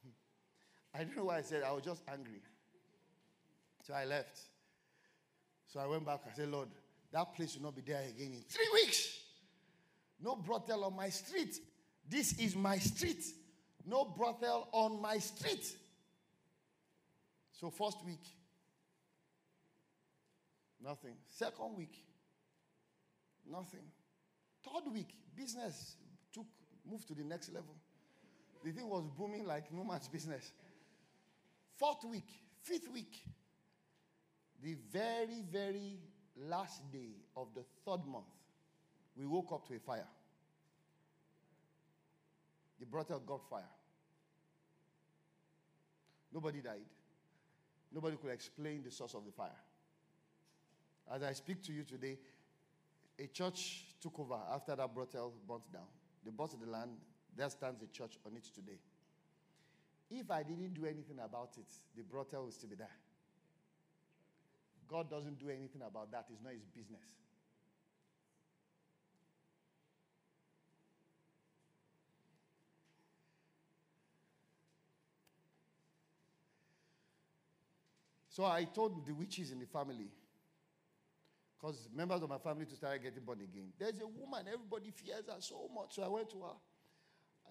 I 0.96 1.00
don't 1.00 1.18
know 1.18 1.26
why 1.26 1.38
I 1.38 1.42
said 1.42 1.64
I 1.64 1.72
was 1.72 1.84
just 1.84 2.04
angry. 2.08 2.42
So 3.86 3.94
I 3.94 4.06
left. 4.06 4.40
So 5.68 5.80
I 5.80 5.88
went 5.88 6.06
back. 6.06 6.22
I 6.32 6.36
said, 6.36 6.50
Lord, 6.50 6.70
that 7.12 7.34
place 7.36 7.56
will 7.56 7.64
not 7.64 7.76
be 7.76 7.82
there 7.82 8.02
again 8.02 8.34
in 8.34 8.44
three 8.48 8.70
weeks. 8.74 9.20
No 10.22 10.36
brothel 10.36 10.84
on 10.84 10.96
my 10.96 11.10
street. 11.10 11.60
This 12.08 12.34
is 12.40 12.56
my 12.56 12.78
street. 12.78 13.24
No 13.86 14.06
brothel 14.06 14.68
on 14.72 15.02
my 15.02 15.18
street. 15.18 15.76
So, 17.54 17.70
first 17.70 18.04
week, 18.06 18.24
nothing. 20.84 21.16
Second 21.28 21.78
week, 21.78 22.04
nothing. 23.52 23.84
Third 24.64 24.92
week, 24.94 25.16
business 25.36 25.96
took 26.34 26.46
moved 26.90 27.08
to 27.08 27.14
the 27.14 27.24
next 27.24 27.54
level. 27.54 27.76
The 28.64 28.72
thing 28.72 28.88
was 28.88 29.04
booming 29.18 29.46
like 29.46 29.72
no 29.72 29.84
man's 29.84 30.08
business. 30.08 30.52
Fourth 31.78 32.04
week, 32.10 32.28
fifth 32.62 32.92
week, 32.94 33.24
the 34.62 34.76
very, 34.92 35.44
very 35.52 36.00
last 36.38 36.82
day 36.92 37.16
of 37.36 37.48
the 37.56 37.64
third 37.86 38.06
month, 38.06 38.26
we 39.16 39.26
woke 39.26 39.52
up 39.52 39.68
to 39.68 39.76
a 39.76 39.80
fire. 39.80 40.08
The 42.80 42.86
brothel 42.86 43.20
got 43.20 43.48
fire. 43.50 43.64
Nobody 46.34 46.62
died. 46.62 46.86
Nobody 47.94 48.16
could 48.18 48.32
explain 48.32 48.84
the 48.84 48.92
source 48.92 49.14
of 49.14 49.26
the 49.26 49.32
fire. 49.32 49.50
As 51.14 51.24
I 51.24 51.34
speak 51.34 51.62
to 51.64 51.74
you 51.74 51.84
today, 51.84 52.18
a 53.22 53.28
church 53.28 53.86
took 54.02 54.20
over 54.20 54.38
after 54.52 54.76
that 54.76 54.94
brothel 54.94 55.34
burnt 55.48 55.72
down. 55.72 55.88
They 56.26 56.32
bought 56.32 56.60
the 56.60 56.70
land. 56.70 56.92
There 57.36 57.50
stands 57.50 57.82
a 57.84 57.88
church 57.88 58.18
on 58.26 58.36
it 58.36 58.46
today. 58.54 58.80
If 60.10 60.30
I 60.32 60.44
didn't 60.44 60.74
do 60.74 60.86
anything 60.86 61.20
about 61.24 61.52
it, 61.58 61.72
the 61.96 62.04
brothel 62.04 62.46
would 62.46 62.54
still 62.54 62.70
be 62.70 62.76
there. 62.76 62.90
God 64.88 65.10
doesn't 65.10 65.40
do 65.40 65.50
anything 65.50 65.82
about 65.88 66.12
that. 66.12 66.26
It's 66.32 66.44
not 66.44 66.54
his 66.54 66.66
business. 66.66 67.00
So 78.30 78.46
I 78.46 78.64
told 78.64 79.06
the 79.06 79.14
witches 79.14 79.52
in 79.52 79.60
the 79.60 79.66
family, 79.66 80.08
because 81.62 81.88
members 81.94 82.24
of 82.24 82.30
my 82.30 82.40
family 82.40 82.66
to 82.66 82.76
start 82.76 83.04
getting 83.04 83.24
born 83.24 83.40
again. 83.40 83.72
There's 83.78 84.00
a 84.02 84.08
woman, 84.08 84.46
everybody 84.52 84.90
fears 84.90 85.28
her 85.28 85.40
so 85.40 85.70
much. 85.74 85.96
So 85.96 86.04
I 86.04 86.08
went 86.08 86.30
to 86.32 86.42
her. 86.42 86.58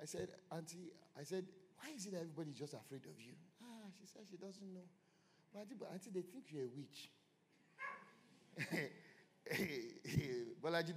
I 0.03 0.05
said, 0.05 0.29
Auntie, 0.51 0.91
I 1.19 1.23
said, 1.23 1.45
why 1.77 1.95
is 1.95 2.07
it 2.07 2.13
that 2.13 2.23
everybody's 2.23 2.59
just 2.59 2.75
afraid 2.75 3.05
of 3.07 3.21
you? 3.21 3.33
Ah, 3.63 3.87
she 4.01 4.07
said 4.07 4.23
she 4.29 4.37
doesn't 4.37 4.75
know. 4.75 4.89
But 5.53 5.61
Auntie, 5.61 5.77
but 5.79 5.93
Auntie 5.93 6.11
they 6.13 6.23
think 6.23 6.45
you're 6.51 6.65
a 6.65 6.69
witch. 6.75 7.11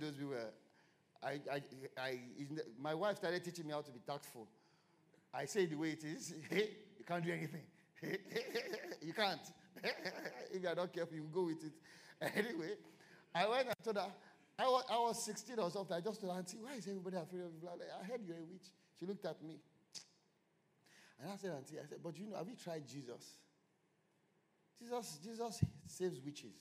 Knows 0.01 0.17
me 0.17 0.25
well. 0.25 0.51
I, 1.23 1.39
I, 1.51 1.61
I, 1.97 2.19
my 2.81 2.93
wife 2.93 3.17
started 3.17 3.43
teaching 3.43 3.67
me 3.67 3.73
how 3.73 3.81
to 3.81 3.91
be 3.91 3.99
tactful. 4.05 4.47
I 5.33 5.45
say 5.45 5.65
the 5.65 5.75
way 5.75 5.91
it 5.91 6.03
is. 6.03 6.33
You 7.03 7.05
can't 7.05 7.25
do 7.25 7.33
anything. 7.33 7.63
you 9.01 9.11
can't. 9.11 9.41
if 10.53 10.61
you 10.63 10.69
are 10.69 10.75
not 10.75 10.93
careful, 10.93 11.17
you 11.17 11.27
go 11.33 11.43
with 11.43 11.61
it. 11.65 11.73
Anyway, 12.21 12.75
I 13.35 13.47
went 13.47 13.67
and 13.67 13.75
told 13.83 13.97
her, 13.97 14.11
I 14.59 14.63
was, 14.63 14.83
I 14.89 14.97
was 14.97 15.25
16 15.25 15.57
or 15.59 15.71
something. 15.71 15.97
I 15.97 16.01
just 16.01 16.21
told 16.21 16.33
her, 16.33 16.39
Auntie, 16.39 16.57
why 16.61 16.73
is 16.73 16.87
everybody 16.87 17.17
afraid 17.17 17.41
of 17.41 17.51
you? 17.59 17.67
I 17.67 18.05
heard 18.05 18.21
you're 18.25 18.37
a 18.37 18.45
witch. 18.45 18.69
She 18.99 19.05
looked 19.05 19.25
at 19.25 19.41
me. 19.43 19.59
And 21.19 21.31
I 21.31 21.35
said, 21.37 21.51
Auntie, 21.51 21.79
I 21.79 21.87
said, 21.87 21.99
but 22.03 22.17
you 22.17 22.29
know, 22.29 22.37
have 22.37 22.47
you 22.47 22.55
tried 22.55 22.87
Jesus? 22.87 23.37
Jesus, 24.79 25.19
Jesus 25.23 25.63
saves 25.87 26.19
witches. 26.23 26.51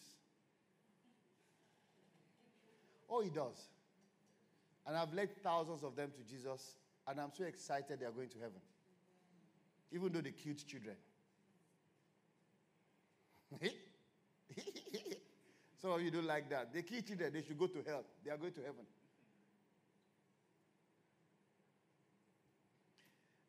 Oh, 3.10 3.20
he 3.20 3.30
does. 3.30 3.68
And 4.86 4.96
I've 4.96 5.12
led 5.12 5.30
thousands 5.42 5.82
of 5.82 5.94
them 5.94 6.10
to 6.16 6.24
Jesus, 6.24 6.76
and 7.06 7.20
I'm 7.20 7.30
so 7.36 7.44
excited 7.44 8.00
they 8.00 8.06
are 8.06 8.10
going 8.10 8.30
to 8.30 8.38
heaven. 8.38 8.60
Even 9.92 10.12
though 10.12 10.22
they 10.22 10.30
killed 10.30 10.66
children. 10.66 10.96
Some 15.83 15.91
of 15.91 16.01
you 16.01 16.12
don't 16.12 16.26
like 16.26 16.49
that. 16.51 16.72
They 16.72 16.83
kill 16.83 17.03
children, 17.03 17.33
they 17.33 17.43
should 17.43 17.59
go 17.59 17.66
to 17.66 17.83
hell. 17.85 18.05
They 18.24 18.30
are 18.30 18.37
going 18.37 18.53
to 18.53 18.61
heaven. 18.61 18.87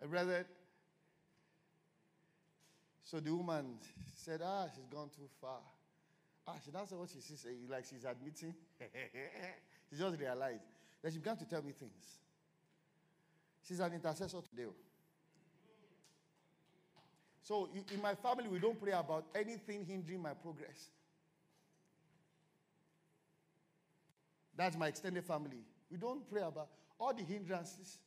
And 0.02 0.10
brother, 0.10 0.48
so 3.04 3.20
the 3.20 3.34
woman 3.34 3.76
said, 4.16 4.42
Ah, 4.44 4.66
she's 4.76 4.88
gone 4.88 5.10
too 5.16 5.30
far. 5.40 5.60
Ah, 6.48 6.56
she 6.66 6.72
now 6.72 6.86
said 6.86 6.98
what 6.98 7.10
she 7.10 7.22
sees, 7.22 7.46
like 7.70 7.86
she's 7.86 8.04
admitting. 8.04 8.56
she 9.90 9.96
just 9.96 10.20
realized. 10.20 10.64
Then 11.04 11.12
she 11.12 11.20
began 11.20 11.38
to 11.38 11.46
tell 11.46 11.62
me 11.62 11.72
things. 11.72 12.18
She's 13.68 13.80
an 13.80 13.94
intercessor 13.94 14.40
today. 14.50 14.70
So 17.44 17.70
in 17.94 18.02
my 18.02 18.16
family, 18.16 18.48
we 18.48 18.58
don't 18.58 18.82
pray 18.82 18.94
about 18.94 19.26
anything 19.36 19.86
hindering 19.86 20.22
my 20.22 20.34
progress. 20.34 20.90
That's 24.64 24.78
my 24.78 24.88
extended 24.88 25.26
family. 25.26 25.60
We 25.92 25.98
don't 25.98 26.26
pray 26.32 26.42
about 26.42 26.70
all 26.98 27.14
the 27.14 27.22
hindrances. 27.22 28.00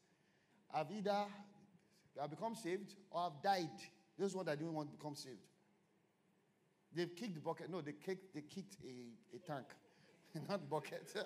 I've 0.74 0.90
either 0.90 1.26
I've 2.22 2.30
become 2.30 2.54
saved 2.54 2.94
or 3.10 3.26
I've 3.26 3.42
died. 3.42 3.68
Those 4.18 4.34
ones 4.34 4.46
that 4.46 4.58
didn't 4.58 4.72
want 4.72 4.90
to 4.90 4.96
become 4.96 5.14
saved. 5.14 5.44
They've 6.94 7.14
kicked 7.14 7.34
the 7.34 7.42
bucket. 7.42 7.70
No, 7.70 7.82
they 7.82 7.92
kicked, 7.92 8.34
they 8.34 8.40
kicked 8.40 8.78
a, 8.82 9.36
a 9.36 9.38
tank, 9.46 9.66
not 10.48 10.70
bucket. 10.70 11.14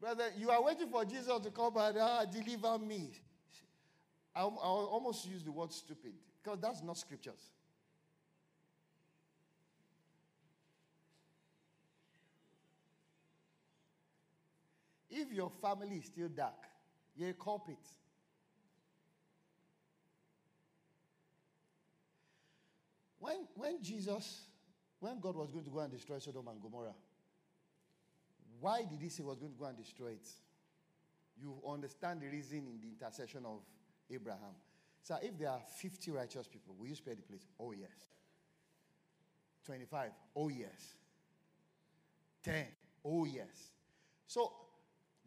Brother, 0.00 0.30
you 0.38 0.48
are 0.48 0.62
waiting 0.62 0.88
for 0.88 1.04
Jesus 1.04 1.38
to 1.42 1.50
come 1.50 1.76
and 1.76 1.98
ah, 2.00 2.24
deliver 2.24 2.78
me. 2.78 3.10
I, 4.34 4.40
I 4.40 4.44
almost 4.44 5.28
use 5.28 5.42
the 5.42 5.52
word 5.52 5.70
stupid 5.70 6.14
because 6.42 6.60
that's 6.62 6.82
not 6.82 6.96
scriptures. 6.96 7.50
If 15.18 15.32
your 15.32 15.50
family 15.62 15.96
is 15.96 16.04
still 16.04 16.28
dark, 16.28 16.66
you're 17.16 17.30
a 17.30 17.32
culprit. 17.32 17.78
When, 23.18 23.48
when 23.54 23.82
Jesus, 23.82 24.42
when 25.00 25.18
God 25.18 25.36
was 25.36 25.50
going 25.50 25.64
to 25.64 25.70
go 25.70 25.78
and 25.78 25.90
destroy 25.90 26.18
Sodom 26.18 26.48
and 26.48 26.60
Gomorrah, 26.60 26.94
Why 28.60 28.84
did 28.84 29.00
he 29.00 29.08
say 29.08 29.22
he 29.22 29.22
was 29.22 29.38
going 29.38 29.52
to 29.52 29.58
go 29.58 29.64
and 29.64 29.76
destroy 29.78 30.08
it? 30.08 30.28
You 31.40 31.56
understand 31.66 32.20
the 32.20 32.28
reason 32.28 32.58
in 32.58 32.78
the 32.80 32.88
intercession 32.88 33.44
of 33.46 33.60
Abraham. 34.10 34.54
So 35.02 35.16
if 35.22 35.38
there 35.38 35.48
are 35.48 35.60
50 35.78 36.10
righteous 36.10 36.46
people, 36.46 36.74
will 36.78 36.88
you 36.88 36.94
spare 36.94 37.14
the 37.14 37.22
place? 37.22 37.46
Oh, 37.58 37.72
yes. 37.72 37.88
25. 39.64 40.10
Oh, 40.34 40.48
yes. 40.48 40.94
10. 42.44 42.66
Oh, 43.04 43.24
yes. 43.24 43.70
So 44.26 44.52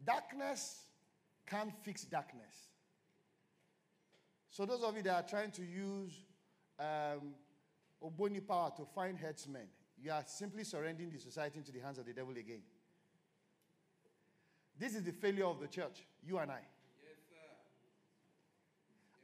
darkness 0.04 0.82
can't 1.46 1.72
fix 1.82 2.04
darkness. 2.04 2.54
So 4.50 4.66
those 4.66 4.82
of 4.82 4.96
you 4.96 5.02
that 5.02 5.14
are 5.14 5.28
trying 5.28 5.52
to 5.52 5.62
use 5.62 6.12
um, 6.78 7.34
Ogboni 8.02 8.46
power 8.46 8.72
to 8.76 8.84
find 8.94 9.18
herdsmen, 9.18 9.68
you 10.02 10.10
are 10.10 10.24
simply 10.26 10.64
surrendering 10.64 11.10
the 11.10 11.18
society 11.18 11.58
into 11.58 11.72
the 11.72 11.80
hands 11.80 11.98
of 11.98 12.06
the 12.06 12.12
devil 12.12 12.32
again. 12.32 12.62
This 14.78 14.94
is 14.94 15.02
the 15.02 15.12
failure 15.12 15.44
of 15.44 15.60
the 15.60 15.68
church, 15.68 16.06
you 16.26 16.38
and 16.38 16.50
I. 16.50 16.60
Yes, 17.02 17.18
sir. 17.28 17.46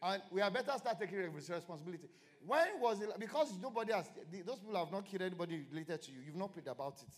And 0.03 0.23
we 0.31 0.43
are 0.43 0.51
better 0.51 0.73
start 0.77 1.01
taking 1.01 1.19
responsibility. 1.33 2.09
When 2.47 2.81
was 2.81 3.01
it? 3.01 3.09
Because 3.19 3.55
nobody 3.61 3.93
has, 3.93 4.07
those 4.45 4.59
people 4.59 4.77
have 4.77 4.93
not 4.93 5.07
killed 5.07 5.23
anybody 5.23 5.65
related 5.71 6.03
to 6.03 6.13
you. 6.13 6.19
You've 6.27 6.37
not 6.37 6.53
prayed 6.53 6.69
about 6.69 7.03
it. 7.03 7.15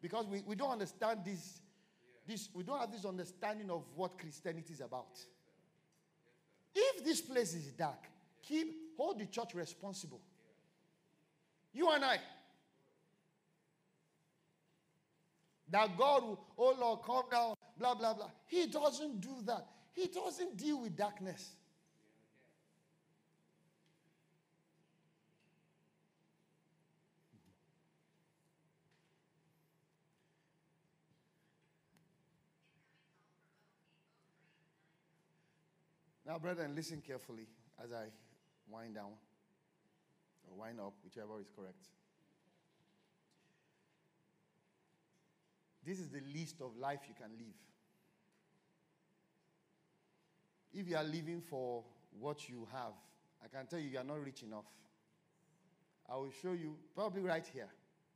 Because 0.00 0.26
we, 0.26 0.42
we 0.46 0.54
don't 0.54 0.70
understand 0.70 1.20
this, 1.24 1.60
this, 2.26 2.48
we 2.54 2.62
don't 2.62 2.78
have 2.78 2.92
this 2.92 3.04
understanding 3.04 3.70
of 3.70 3.84
what 3.94 4.18
Christianity 4.18 4.72
is 4.72 4.80
about. 4.80 5.18
If 6.74 7.04
this 7.04 7.20
place 7.20 7.54
is 7.54 7.72
dark, 7.72 8.04
keep, 8.42 8.74
hold 8.96 9.18
the 9.18 9.26
church 9.26 9.54
responsible. 9.54 10.20
You 11.72 11.90
and 11.90 12.04
I. 12.04 12.18
That 15.70 15.96
God 15.96 16.22
will, 16.22 16.40
oh 16.58 16.76
Lord, 16.78 17.00
come 17.04 17.24
down, 17.30 17.54
blah, 17.78 17.94
blah, 17.94 18.14
blah. 18.14 18.30
He 18.46 18.66
doesn't 18.66 19.20
do 19.20 19.34
that. 19.46 19.66
He 19.92 20.06
doesn't 20.06 20.56
deal 20.56 20.80
with 20.82 20.96
darkness. 20.96 21.54
Now, 36.26 36.38
brethren, 36.38 36.74
listen 36.74 37.00
carefully 37.06 37.46
as 37.82 37.92
I 37.92 38.06
wind 38.68 38.96
down 38.96 39.12
or 40.50 40.58
wind 40.58 40.80
up, 40.80 40.94
whichever 41.04 41.40
is 41.40 41.46
correct. 41.54 41.86
This 45.84 46.00
is 46.00 46.08
the 46.08 46.20
list 46.36 46.60
of 46.60 46.76
life 46.76 47.00
you 47.08 47.14
can 47.14 47.30
live. 47.38 47.54
If 50.74 50.88
you 50.88 50.96
are 50.96 51.04
living 51.04 51.40
for 51.40 51.84
what 52.18 52.48
you 52.48 52.66
have, 52.72 52.92
I 53.44 53.46
can 53.46 53.66
tell 53.66 53.78
you 53.78 53.88
you 53.90 53.98
are 53.98 54.04
not 54.04 54.20
rich 54.20 54.42
enough. 54.42 54.64
I 56.10 56.16
will 56.16 56.32
show 56.42 56.52
you, 56.52 56.76
probably 56.94 57.22
right 57.22 57.46
here, 57.52 57.68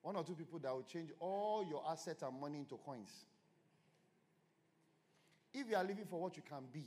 one 0.03 0.17
or 0.17 0.25
two 0.25 0.35
people 0.35 0.59
that 0.61 0.73
will 0.73 0.83
change 0.83 1.11
all 1.21 1.65
your 1.69 1.85
assets 1.89 2.23
and 2.23 2.41
money 2.41 2.59
into 2.59 2.77
coins. 2.77 3.11
If 5.53 5.69
you 5.71 5.77
are 5.77 5.85
living 5.85 6.07
for 6.09 6.21
what 6.21 6.37
you 6.37 6.43
can 6.49 6.65
be, 6.73 6.85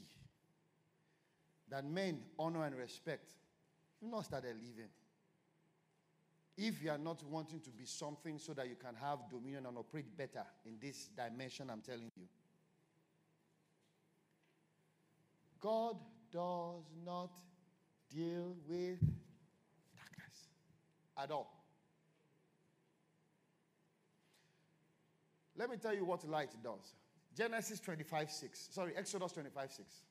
that 1.73 1.83
men 1.83 2.19
honor 2.37 2.65
and 2.65 2.75
respect, 2.75 3.33
you've 3.99 4.11
not 4.11 4.25
started 4.25 4.55
living 4.61 4.89
if 6.55 6.83
you 6.83 6.91
are 6.91 6.99
not 6.99 7.23
wanting 7.23 7.59
to 7.61 7.71
be 7.71 7.85
something 7.85 8.37
so 8.37 8.53
that 8.53 8.67
you 8.69 8.75
can 8.75 8.93
have 8.95 9.19
dominion 9.29 9.65
and 9.65 9.75
operate 9.75 10.15
better 10.15 10.43
in 10.65 10.77
this 10.79 11.09
dimension, 11.17 11.69
I'm 11.71 11.81
telling 11.81 12.11
you. 12.15 12.27
God 15.59 15.95
does 16.31 16.83
not 17.03 17.31
deal 18.13 18.55
with 18.67 18.99
darkness 19.95 20.49
at 21.17 21.31
all. 21.31 21.51
Let 25.55 25.71
me 25.71 25.77
tell 25.77 25.95
you 25.95 26.05
what 26.05 26.27
light 26.29 26.51
does. 26.63 26.93
Genesis 27.35 27.79
25 27.79 28.29
6. 28.29 28.67
Sorry, 28.71 28.93
Exodus 28.95 29.31
25 29.31 29.71
6. 29.71 30.03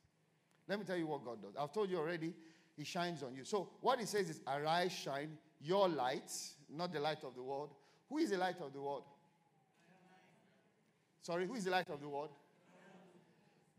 Let 0.67 0.79
me 0.79 0.85
tell 0.85 0.97
you 0.97 1.07
what 1.07 1.25
God 1.25 1.41
does. 1.41 1.53
I've 1.59 1.73
told 1.73 1.89
you 1.89 1.97
already, 1.97 2.33
He 2.77 2.83
shines 2.83 3.23
on 3.23 3.35
you. 3.35 3.43
So, 3.43 3.69
what 3.81 3.99
He 3.99 4.05
says 4.05 4.29
is, 4.29 4.41
Arise, 4.47 4.91
shine, 4.91 5.37
your 5.61 5.87
light, 5.89 6.31
not 6.69 6.93
the 6.93 6.99
light 6.99 7.23
of 7.23 7.35
the 7.35 7.43
world. 7.43 7.73
Who 8.09 8.17
is 8.17 8.29
the 8.29 8.37
light 8.37 8.59
of 8.61 8.73
the 8.73 8.81
world? 8.81 9.03
Sorry, 11.21 11.47
who 11.47 11.55
is 11.55 11.63
the 11.65 11.71
light 11.71 11.89
of 11.89 12.01
the 12.01 12.09
world? 12.09 12.29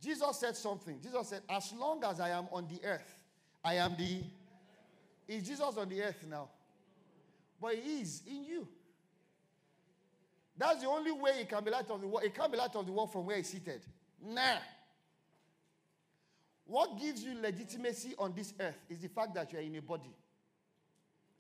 Jesus 0.02 0.38
said 0.38 0.56
something. 0.56 0.98
Jesus 1.02 1.28
said, 1.28 1.42
As 1.48 1.72
long 1.72 2.02
as 2.04 2.20
I 2.20 2.30
am 2.30 2.46
on 2.52 2.66
the 2.68 2.86
earth, 2.86 3.22
I 3.64 3.74
am 3.74 3.96
the. 3.96 4.22
Is 5.26 5.46
Jesus 5.46 5.76
on 5.78 5.88
the 5.88 6.02
earth 6.02 6.24
now? 6.28 6.48
But 7.60 7.76
he 7.76 8.00
is 8.00 8.22
in 8.26 8.44
you. 8.44 8.68
That's 10.56 10.82
the 10.82 10.88
only 10.88 11.12
way 11.12 11.38
he 11.38 11.44
can 11.44 11.64
be 11.64 11.70
light 11.70 11.90
of 11.90 12.00
the 12.00 12.06
world. 12.06 12.22
He 12.22 12.30
can't 12.30 12.52
be 12.52 12.58
light 12.58 12.74
of 12.76 12.86
the 12.86 12.92
world 12.92 13.12
from 13.12 13.26
where 13.26 13.38
he's 13.38 13.48
seated. 13.48 13.80
Nah. 14.22 14.58
What 16.66 16.98
gives 16.98 17.22
you 17.22 17.34
legitimacy 17.40 18.14
on 18.18 18.32
this 18.34 18.54
earth 18.58 18.78
is 18.88 19.00
the 19.00 19.08
fact 19.08 19.34
that 19.34 19.52
you 19.52 19.58
are 19.58 19.62
in 19.62 19.76
a 19.76 19.82
body. 19.82 20.14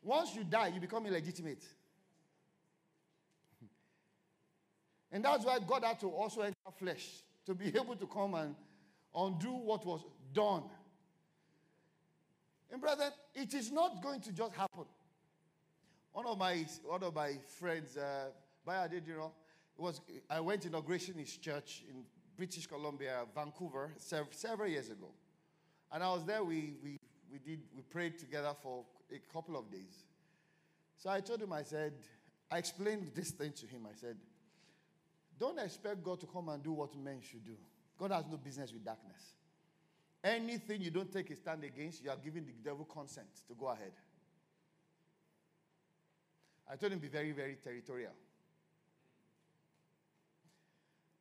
Once 0.02 0.34
you 0.34 0.44
die, 0.44 0.68
you 0.68 0.80
become 0.80 1.06
illegitimate. 1.06 1.64
and 5.12 5.24
that's 5.24 5.44
why 5.44 5.58
God 5.66 5.82
had 5.84 5.98
to 6.00 6.08
also 6.10 6.42
enter 6.42 6.56
flesh 6.78 7.22
to 7.46 7.54
be 7.54 7.68
able 7.74 7.96
to 7.96 8.06
come 8.06 8.34
and 8.34 8.54
undo 9.14 9.52
what 9.52 9.84
was 9.86 10.04
done. 10.34 10.64
And 12.70 12.80
brother, 12.80 13.10
it 13.34 13.54
is 13.54 13.70
not 13.70 14.02
going 14.02 14.20
to 14.22 14.32
just 14.32 14.52
happen. 14.54 14.84
One 16.12 16.26
of 16.26 16.38
my 16.38 16.64
one 16.84 17.02
of 17.02 17.14
my 17.14 17.38
friends, 17.58 17.96
uh, 17.96 18.26
Bayadidiro, 18.66 19.30
was 19.76 20.00
I 20.28 20.40
went 20.40 20.64
inauguration 20.66 21.14
his 21.14 21.36
church 21.36 21.84
in 21.88 22.04
British 22.36 22.66
Columbia, 22.66 23.24
Vancouver, 23.34 23.92
several 23.98 24.68
years 24.68 24.90
ago, 24.90 25.10
and 25.92 26.02
I 26.02 26.08
was 26.12 26.24
there. 26.24 26.42
We 26.42 26.74
we 26.82 26.98
we 27.30 27.38
did 27.38 27.60
we 27.74 27.82
prayed 27.82 28.18
together 28.18 28.52
for 28.62 28.84
a 29.12 29.18
couple 29.32 29.56
of 29.56 29.70
days. 29.70 30.04
So 30.96 31.10
I 31.10 31.20
told 31.20 31.42
him, 31.42 31.52
I 31.52 31.62
said, 31.62 31.92
I 32.50 32.58
explained 32.58 33.10
this 33.14 33.30
thing 33.30 33.52
to 33.52 33.66
him. 33.66 33.86
I 33.90 33.94
said, 33.94 34.16
don't 35.38 35.58
expect 35.58 36.02
God 36.02 36.20
to 36.20 36.26
come 36.26 36.48
and 36.48 36.62
do 36.62 36.72
what 36.72 36.96
men 36.96 37.20
should 37.20 37.44
do. 37.44 37.56
God 37.98 38.12
has 38.12 38.24
no 38.30 38.36
business 38.36 38.72
with 38.72 38.84
darkness. 38.84 39.34
Anything 40.22 40.80
you 40.80 40.90
don't 40.90 41.12
take 41.12 41.30
a 41.30 41.36
stand 41.36 41.64
against, 41.64 42.02
you 42.02 42.10
are 42.10 42.16
giving 42.16 42.46
the 42.46 42.52
devil 42.62 42.84
consent 42.84 43.28
to 43.48 43.54
go 43.54 43.66
ahead. 43.68 43.92
I 46.70 46.76
told 46.76 46.92
him 46.92 46.98
be 46.98 47.08
very, 47.08 47.32
very 47.32 47.56
territorial. 47.62 48.12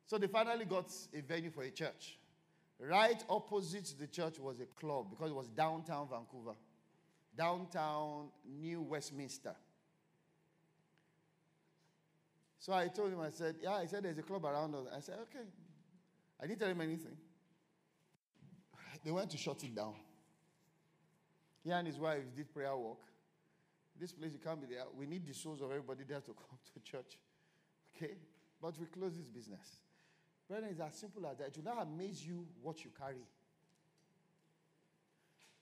So 0.06 0.18
they 0.18 0.26
finally 0.26 0.64
got 0.64 0.92
a 1.14 1.20
venue 1.20 1.50
for 1.50 1.62
a 1.62 1.70
church. 1.70 2.18
Right 2.78 3.22
opposite 3.28 3.94
the 3.98 4.06
church 4.06 4.38
was 4.38 4.60
a 4.60 4.66
club 4.66 5.10
because 5.10 5.30
it 5.30 5.34
was 5.34 5.48
downtown 5.48 6.08
Vancouver 6.08 6.56
downtown 7.36 8.28
New 8.60 8.82
Westminster. 8.82 9.54
So 12.58 12.72
I 12.72 12.88
told 12.88 13.12
him, 13.12 13.20
I 13.20 13.30
said, 13.30 13.56
Yeah, 13.62 13.72
I 13.72 13.86
said 13.86 14.04
there's 14.04 14.18
a 14.18 14.22
club 14.22 14.44
around 14.44 14.74
us. 14.74 14.86
I 14.94 15.00
said, 15.00 15.18
Okay. 15.22 15.44
I 16.40 16.46
didn't 16.46 16.60
tell 16.60 16.70
him 16.70 16.80
anything. 16.80 17.16
They 19.04 19.10
went 19.10 19.30
to 19.30 19.36
shut 19.36 19.62
it 19.62 19.74
down. 19.74 19.94
He 21.62 21.70
and 21.70 21.86
his 21.86 21.98
wife 21.98 22.22
did 22.34 22.52
prayer 22.52 22.74
work. 22.76 22.98
This 23.98 24.12
place, 24.12 24.32
you 24.32 24.38
can't 24.38 24.60
be 24.60 24.74
there. 24.74 24.84
We 24.96 25.06
need 25.06 25.26
the 25.26 25.34
souls 25.34 25.60
of 25.60 25.70
everybody 25.70 26.04
there 26.08 26.20
to 26.20 26.32
come 26.32 26.58
to 26.72 26.80
church. 26.90 27.18
Okay? 27.94 28.14
But 28.60 28.78
we 28.78 28.86
close 28.86 29.16
this 29.16 29.26
business. 29.26 29.76
Brother, 30.48 30.66
it's 30.70 30.80
as 30.80 30.94
simple 30.94 31.26
as 31.26 31.38
that. 31.38 31.48
It 31.48 31.56
will 31.56 31.64
not 31.64 31.82
amaze 31.82 32.24
you 32.26 32.46
what 32.62 32.84
you 32.84 32.90
carry. 32.98 33.26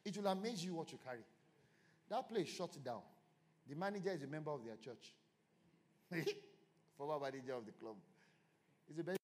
It 0.04 0.16
will 0.16 0.26
amaze 0.26 0.64
you 0.64 0.74
what 0.74 0.90
you 0.90 0.98
carry. 1.04 1.24
That 2.08 2.28
place 2.28 2.48
shut 2.48 2.76
down. 2.84 3.02
The 3.68 3.76
manager 3.76 4.10
is 4.10 4.22
a 4.22 4.26
member 4.26 4.50
of 4.50 4.64
their 4.64 4.76
church. 4.76 5.14
Former 6.98 7.20
manager 7.20 7.54
of 7.54 7.64
the 7.64 7.72
club. 7.72 7.94
It's 8.88 8.98
a 8.98 9.16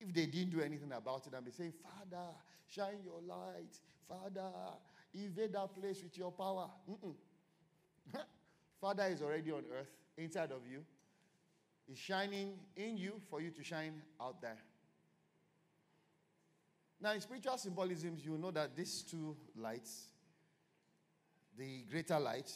if 0.00 0.14
they 0.14 0.26
didn't 0.26 0.50
do 0.50 0.60
anything 0.60 0.92
about 0.92 1.26
it 1.26 1.34
and 1.34 1.44
be 1.44 1.50
saying, 1.50 1.72
Father, 1.82 2.28
shine 2.66 2.98
your 3.04 3.20
light. 3.26 3.78
Father, 4.08 4.50
invade 5.14 5.52
that 5.52 5.74
place 5.74 6.02
with 6.02 6.16
your 6.16 6.32
power. 6.32 6.68
Father 8.80 9.04
is 9.04 9.22
already 9.22 9.50
on 9.50 9.64
earth, 9.78 9.90
inside 10.16 10.52
of 10.52 10.60
you. 10.70 10.84
He's 11.88 11.98
shining 11.98 12.52
in 12.76 12.98
you 12.98 13.20
for 13.30 13.40
you 13.40 13.50
to 13.50 13.64
shine 13.64 14.02
out 14.20 14.40
there. 14.42 14.58
Now, 17.00 17.12
in 17.12 17.20
spiritual 17.20 17.56
symbolisms, 17.56 18.24
you 18.24 18.36
know 18.36 18.50
that 18.50 18.76
these 18.76 19.02
two 19.02 19.36
lights, 19.56 20.08
the 21.56 21.84
greater 21.90 22.18
light, 22.18 22.52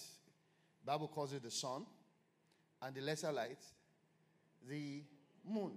Bible 0.84 1.08
calls 1.08 1.32
it 1.32 1.42
the 1.42 1.50
sun, 1.50 1.86
and 2.82 2.94
the 2.94 3.00
lesser 3.00 3.32
light 3.32 3.58
the 4.68 5.02
moon. 5.48 5.72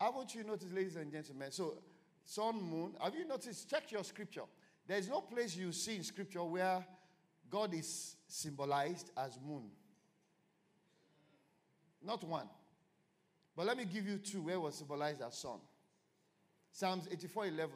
Want 0.00 0.34
you 0.34 0.42
to 0.42 0.48
notice, 0.48 0.70
ladies 0.70 0.96
and 0.96 1.10
gentlemen. 1.10 1.50
So, 1.50 1.78
sun, 2.24 2.60
moon. 2.60 2.94
Have 3.00 3.14
you 3.14 3.26
noticed? 3.26 3.70
Check 3.70 3.90
your 3.90 4.04
scripture. 4.04 4.42
There 4.86 4.98
is 4.98 5.08
no 5.08 5.22
place 5.22 5.56
you 5.56 5.72
see 5.72 5.96
in 5.96 6.02
scripture 6.02 6.44
where 6.44 6.84
God 7.48 7.72
is 7.72 8.16
symbolized 8.28 9.10
as 9.16 9.38
moon. 9.46 9.70
Not 12.04 12.22
one. 12.24 12.48
But 13.56 13.66
let 13.66 13.76
me 13.76 13.84
give 13.84 14.06
you 14.06 14.18
two 14.18 14.42
where 14.42 14.58
was 14.58 14.76
symbolized 14.76 15.22
as 15.22 15.38
sun. 15.38 15.58
Psalms 16.72 17.06
84 17.10 17.46
11. 17.46 17.70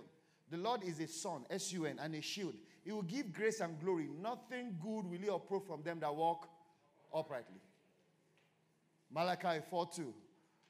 The 0.50 0.56
Lord 0.56 0.82
is 0.82 0.98
a 0.98 1.06
sun, 1.06 1.44
S 1.50 1.72
U 1.72 1.86
N, 1.86 1.98
and 2.02 2.14
a 2.14 2.20
shield. 2.20 2.54
He 2.84 2.90
will 2.90 3.02
give 3.02 3.32
grace 3.32 3.60
and 3.60 3.78
glory. 3.80 4.08
Nothing 4.20 4.76
good 4.82 5.04
will 5.04 5.18
he 5.18 5.28
approve 5.28 5.66
from 5.66 5.82
them 5.82 6.00
that 6.00 6.14
walk 6.14 6.48
uprightly. 7.14 7.60
Malachi 9.10 9.60
4 9.70 9.88
2. 9.94 10.14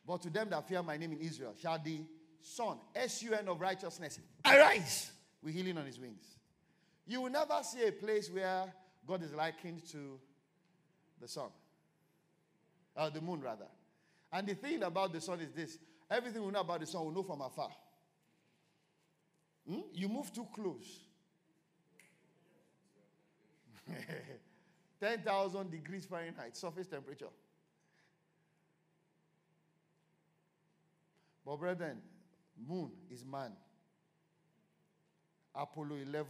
But 0.07 0.23
to 0.23 0.31
them 0.31 0.51
that 0.51 0.69
fear 0.69 0.83
my 0.83 0.97
name 0.97 1.13
in 1.13 1.21
Israel 1.21 1.55
shall 1.61 1.79
the 1.79 2.01
sun, 2.41 2.79
S 2.95 3.23
U 3.23 3.35
N 3.35 3.49
of 3.49 3.61
righteousness, 3.61 4.19
arise 4.45 5.11
with 5.43 5.55
healing 5.55 5.79
on 5.79 5.87
his 5.87 5.99
wings. 5.99 6.37
You 7.07 7.23
will 7.23 7.31
never 7.31 7.61
see 7.63 7.87
a 7.87 7.93
place 7.93 8.31
where 8.31 8.65
God 9.07 9.23
is 9.23 9.33
likened 9.33 9.87
to 9.93 10.19
the 11.21 11.29
sun, 11.29 11.49
or 12.95 13.05
uh, 13.05 13.11
the 13.11 13.21
moon 13.21 13.41
rather. 13.41 13.67
And 14.33 14.47
the 14.47 14.55
thing 14.55 14.83
about 14.83 15.13
the 15.13 15.21
sun 15.21 15.41
is 15.41 15.53
this 15.53 15.79
everything 16.11 16.45
we 16.45 16.51
know 16.51 16.61
about 16.61 16.81
the 16.81 16.87
sun, 16.87 17.07
we 17.07 17.13
know 17.15 17.23
from 17.23 17.41
afar. 17.41 17.71
Hmm? 19.69 19.81
You 19.93 20.09
move 20.09 20.33
too 20.33 20.47
close. 20.55 21.05
10,000 25.01 25.71
degrees 25.71 26.05
Fahrenheit, 26.07 26.57
surface 26.57 26.87
temperature. 26.87 27.29
But, 31.45 31.57
brethren, 31.57 31.99
moon 32.69 32.91
is 33.11 33.25
man. 33.25 33.53
Apollo 35.55 35.97
11, 35.97 36.27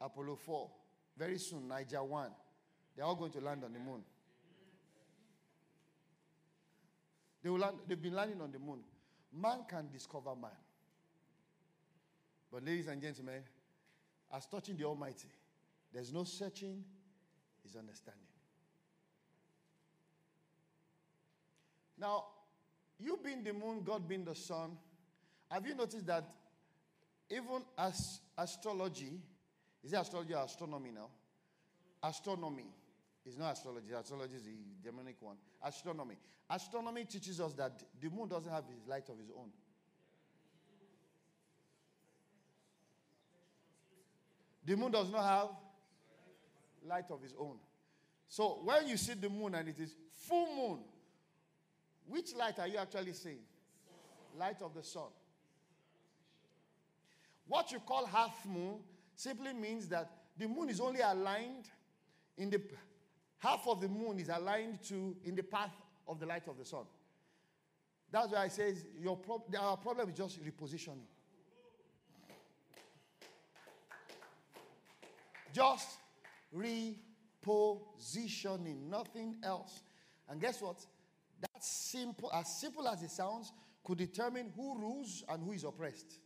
Apollo 0.00 0.36
4, 0.36 0.70
very 1.18 1.38
soon, 1.38 1.68
Niger 1.68 2.02
1. 2.02 2.30
They're 2.96 3.04
all 3.04 3.14
going 3.14 3.32
to 3.32 3.40
land 3.40 3.64
on 3.64 3.72
the 3.72 3.78
moon. 3.78 4.02
They 7.42 7.50
will 7.50 7.58
land, 7.58 7.78
they've 7.86 8.00
been 8.00 8.14
landing 8.14 8.40
on 8.40 8.50
the 8.50 8.58
moon. 8.58 8.80
Man 9.32 9.64
can 9.68 9.88
discover 9.92 10.34
man. 10.34 10.50
But, 12.50 12.64
ladies 12.64 12.88
and 12.88 13.00
gentlemen, 13.00 13.42
as 14.34 14.46
touching 14.46 14.76
the 14.76 14.84
Almighty, 14.84 15.28
there's 15.92 16.12
no 16.12 16.24
searching 16.24 16.84
His 17.62 17.76
understanding. 17.76 18.22
Now, 21.98 22.24
you 22.98 23.18
being 23.22 23.44
the 23.44 23.52
moon, 23.52 23.82
God 23.84 24.08
being 24.08 24.24
the 24.24 24.34
sun, 24.34 24.76
have 25.50 25.66
you 25.66 25.74
noticed 25.74 26.06
that 26.06 26.24
even 27.30 27.62
as 27.76 28.20
astrology, 28.36 29.20
is 29.84 29.92
it 29.92 29.96
astrology 29.96 30.34
or 30.34 30.44
astronomy 30.44 30.90
now? 30.90 31.08
Astronomy 32.02 32.66
is 33.28 33.38
not 33.38 33.52
astrology. 33.52 33.92
Astrology 33.92 34.34
is 34.34 34.42
the 34.42 34.90
demonic 34.90 35.16
one. 35.20 35.36
Astronomy. 35.62 36.16
Astronomy 36.50 37.04
teaches 37.04 37.40
us 37.40 37.52
that 37.54 37.82
the 38.00 38.08
moon 38.08 38.28
doesn't 38.28 38.50
have 38.50 38.64
his 38.64 38.86
light 38.88 39.08
of 39.08 39.18
his 39.18 39.30
own. 39.36 39.50
The 44.64 44.76
moon 44.76 44.90
does 44.90 45.10
not 45.10 45.24
have 45.24 45.48
light 46.86 47.10
of 47.10 47.22
his 47.22 47.34
own. 47.38 47.56
So 48.28 48.60
when 48.64 48.88
you 48.88 48.96
see 48.96 49.14
the 49.14 49.28
moon 49.28 49.54
and 49.54 49.68
it 49.68 49.78
is 49.78 49.94
full 50.12 50.46
moon, 50.46 50.78
which 52.06 52.34
light 52.34 52.58
are 52.58 52.68
you 52.68 52.78
actually 52.78 53.12
seeing? 53.12 53.40
Light 54.36 54.60
of 54.62 54.74
the 54.74 54.82
sun. 54.82 55.08
What 57.46 57.72
you 57.72 57.80
call 57.80 58.06
half 58.06 58.44
moon 58.46 58.76
simply 59.14 59.52
means 59.52 59.88
that 59.88 60.10
the 60.38 60.46
moon 60.46 60.68
is 60.68 60.80
only 60.80 61.00
aligned 61.00 61.64
in 62.36 62.50
the 62.50 62.60
half 63.38 63.66
of 63.66 63.80
the 63.80 63.88
moon 63.88 64.18
is 64.18 64.28
aligned 64.28 64.82
to 64.84 65.16
in 65.24 65.34
the 65.34 65.42
path 65.42 65.72
of 66.06 66.20
the 66.20 66.26
light 66.26 66.46
of 66.48 66.58
the 66.58 66.64
sun. 66.64 66.84
That's 68.10 68.32
why 68.32 68.44
I 68.44 68.48
says 68.48 68.86
your 68.98 69.16
pro- 69.16 69.44
our 69.58 69.76
problem 69.76 70.08
is 70.08 70.16
just 70.16 70.42
repositioning. 70.42 71.04
Just 75.52 75.98
repositioning, 76.54 78.88
nothing 78.88 79.36
else. 79.42 79.82
And 80.28 80.40
guess 80.40 80.60
what? 80.60 80.84
That 81.40 81.64
simple, 81.64 82.30
as 82.32 82.60
simple 82.60 82.86
as 82.88 83.02
it 83.02 83.10
sounds, 83.10 83.52
could 83.84 83.98
determine 83.98 84.52
who 84.54 84.78
rules 84.78 85.24
and 85.28 85.42
who 85.42 85.52
is 85.52 85.64
oppressed. 85.64 86.20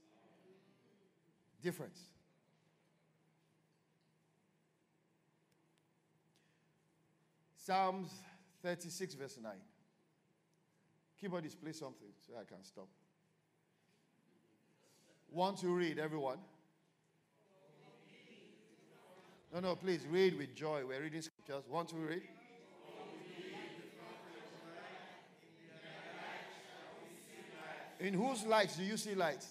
Difference. 1.62 2.11
Psalms 7.64 8.10
36, 8.62 9.14
verse 9.14 9.38
9. 9.40 9.52
Keyboard 11.20 11.44
play 11.62 11.72
something 11.72 12.08
so 12.26 12.32
I 12.34 12.44
can 12.44 12.64
stop. 12.64 12.88
Want 15.30 15.58
to 15.58 15.68
read, 15.68 16.00
everyone? 16.00 16.38
No, 19.54 19.60
no, 19.60 19.76
please 19.76 20.04
read 20.10 20.36
with 20.36 20.56
joy. 20.56 20.82
We're 20.86 21.02
reading 21.02 21.22
scriptures. 21.22 21.62
Want 21.68 21.90
to 21.90 21.96
read? 21.96 22.22
In 28.00 28.14
whose 28.14 28.44
light 28.44 28.74
do 28.76 28.82
you 28.82 28.96
see 28.96 29.14
light? 29.14 29.44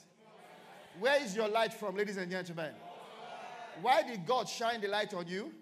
Where 0.99 1.23
is 1.23 1.33
your 1.33 1.47
light 1.47 1.73
from, 1.73 1.95
ladies 1.95 2.17
and 2.17 2.29
gentlemen? 2.29 2.73
Why 3.81 4.03
did 4.03 4.25
God 4.25 4.49
shine 4.49 4.81
the 4.81 4.89
light 4.89 5.13
on 5.13 5.27
you? 5.27 5.53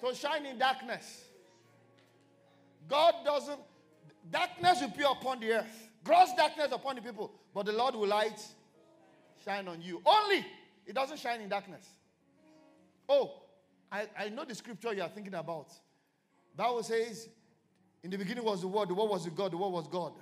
To 0.00 0.14
shine 0.14 0.46
in 0.46 0.58
darkness. 0.58 1.24
God 2.88 3.14
doesn't, 3.24 3.60
darkness 4.30 4.80
will 4.80 4.88
be 4.88 5.04
upon 5.04 5.40
the 5.40 5.52
earth, 5.52 5.88
gross 6.02 6.30
darkness 6.36 6.68
upon 6.72 6.96
the 6.96 7.02
people, 7.02 7.30
but 7.54 7.66
the 7.66 7.72
Lord 7.72 7.94
will 7.94 8.08
light 8.08 8.40
shine 9.44 9.68
on 9.68 9.80
you. 9.80 10.02
Only 10.04 10.44
it 10.86 10.94
doesn't 10.94 11.18
shine 11.18 11.40
in 11.40 11.48
darkness. 11.48 11.86
Oh, 13.08 13.42
I, 13.92 14.06
I 14.18 14.28
know 14.28 14.44
the 14.44 14.54
scripture 14.54 14.92
you 14.92 15.02
are 15.02 15.08
thinking 15.08 15.34
about. 15.34 15.68
Bible 16.56 16.82
says, 16.82 17.28
in 18.02 18.10
the 18.10 18.18
beginning 18.18 18.44
was 18.44 18.62
the 18.62 18.68
word, 18.68 18.88
the 18.88 18.94
word 18.94 19.08
was 19.08 19.24
with 19.24 19.36
God, 19.36 19.52
the 19.52 19.56
word 19.56 19.70
was 19.70 19.86
God. 19.86 20.12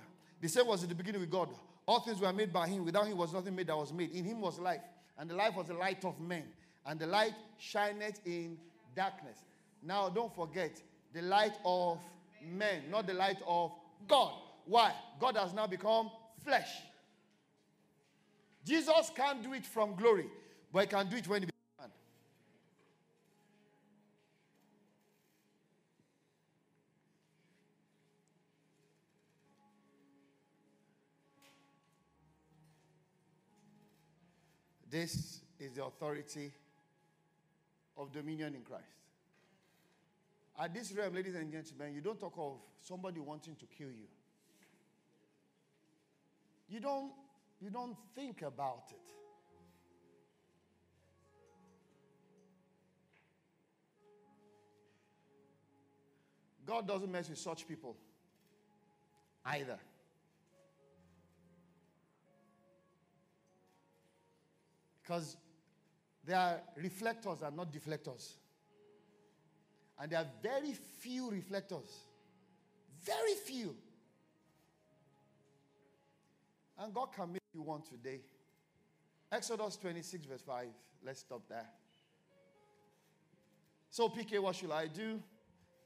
The 0.41 0.47
same 0.47 0.67
was 0.67 0.83
in 0.83 0.89
the 0.89 0.95
beginning 0.95 1.21
with 1.21 1.31
God. 1.31 1.49
All 1.85 1.99
things 2.01 2.19
were 2.19 2.31
made 2.31 2.53
by 2.53 2.67
him. 2.67 2.85
Without 2.85 3.07
him 3.07 3.17
was 3.17 3.33
nothing 3.33 3.55
made 3.55 3.67
that 3.67 3.75
was 3.75 3.91
made. 3.91 4.11
In 4.11 4.23
him 4.23 4.41
was 4.41 4.59
life. 4.59 4.81
And 5.17 5.29
the 5.29 5.35
life 5.35 5.55
was 5.55 5.67
the 5.67 5.73
light 5.73 6.05
of 6.05 6.19
men. 6.19 6.43
And 6.85 6.99
the 6.99 7.07
light 7.07 7.33
shineth 7.57 8.21
in 8.25 8.57
darkness. 8.95 9.39
Now 9.81 10.09
don't 10.09 10.33
forget 10.35 10.81
the 11.13 11.21
light 11.21 11.57
of 11.65 11.99
men, 12.43 12.83
not 12.89 13.07
the 13.07 13.13
light 13.13 13.37
of 13.47 13.71
God. 14.07 14.33
Why? 14.65 14.93
God 15.19 15.37
has 15.37 15.53
now 15.53 15.67
become 15.67 16.11
flesh. 16.43 16.69
Jesus 18.65 19.11
can't 19.15 19.41
do 19.41 19.53
it 19.53 19.65
from 19.65 19.95
glory, 19.95 20.27
but 20.71 20.81
he 20.81 20.87
can 20.87 21.09
do 21.09 21.17
it 21.17 21.27
when 21.27 21.41
he 21.41 21.45
becomes. 21.45 21.59
This 34.89 35.41
is 35.59 35.73
the 35.75 35.85
authority 35.85 36.51
of 37.95 38.11
dominion 38.11 38.55
in 38.55 38.61
Christ. 38.61 38.85
At 40.61 40.73
this 40.73 40.91
realm, 40.91 41.15
ladies 41.15 41.35
and 41.35 41.49
gentlemen, 41.49 41.93
you 41.95 42.01
don't 42.01 42.19
talk 42.19 42.33
of 42.37 42.57
somebody 42.81 43.21
wanting 43.21 43.55
to 43.55 43.65
kill 43.65 43.87
you. 43.87 44.07
You 46.67 46.81
don't, 46.81 47.13
you 47.61 47.69
don't 47.69 47.95
think 48.13 48.41
about 48.41 48.83
it. 48.91 48.97
God 56.65 56.87
doesn't 56.87 57.11
mess 57.11 57.29
with 57.29 57.39
such 57.39 57.65
people 57.65 57.95
either. 59.45 59.79
Because 65.01 65.37
they 66.25 66.33
are 66.33 66.59
reflectors 66.75 67.41
and 67.41 67.55
not 67.55 67.71
deflectors. 67.71 68.33
And 69.99 70.11
there 70.11 70.19
are 70.19 70.27
very 70.41 70.73
few 70.99 71.29
reflectors. 71.29 72.05
Very 73.03 73.35
few. 73.45 73.75
And 76.77 76.93
God 76.93 77.09
can 77.13 77.33
make 77.33 77.41
you 77.53 77.61
one 77.61 77.81
today. 77.81 78.21
Exodus 79.31 79.75
26, 79.75 80.25
verse 80.25 80.41
5. 80.41 80.67
Let's 81.05 81.19
stop 81.19 81.41
there. 81.49 81.67
So, 83.89 84.07
PK, 84.07 84.39
what 84.39 84.55
should 84.55 84.71
I 84.71 84.87
do? 84.87 85.19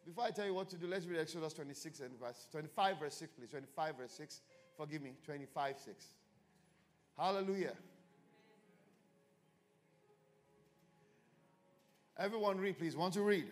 Before 0.06 0.26
I 0.26 0.32
tell 0.32 0.46
you 0.46 0.54
what 0.54 0.70
to 0.70 0.76
do, 0.76 0.88
let's 0.88 1.06
read 1.06 1.20
Exodus 1.20 1.54
26 1.54 2.02
and 2.02 2.20
verse 2.20 2.48
25, 2.52 3.00
verse 3.00 3.16
6, 3.16 3.32
please. 3.34 3.50
25, 3.50 3.98
verse 3.98 4.12
6. 4.12 4.42
Forgive 4.78 5.02
me, 5.02 5.14
25, 5.26 5.76
6. 5.80 6.06
Hallelujah. 7.18 7.74
Everyone 12.18 12.60
read, 12.60 12.78
please. 12.78 12.96
Want 12.96 13.14
to 13.16 13.22
read? 13.22 13.46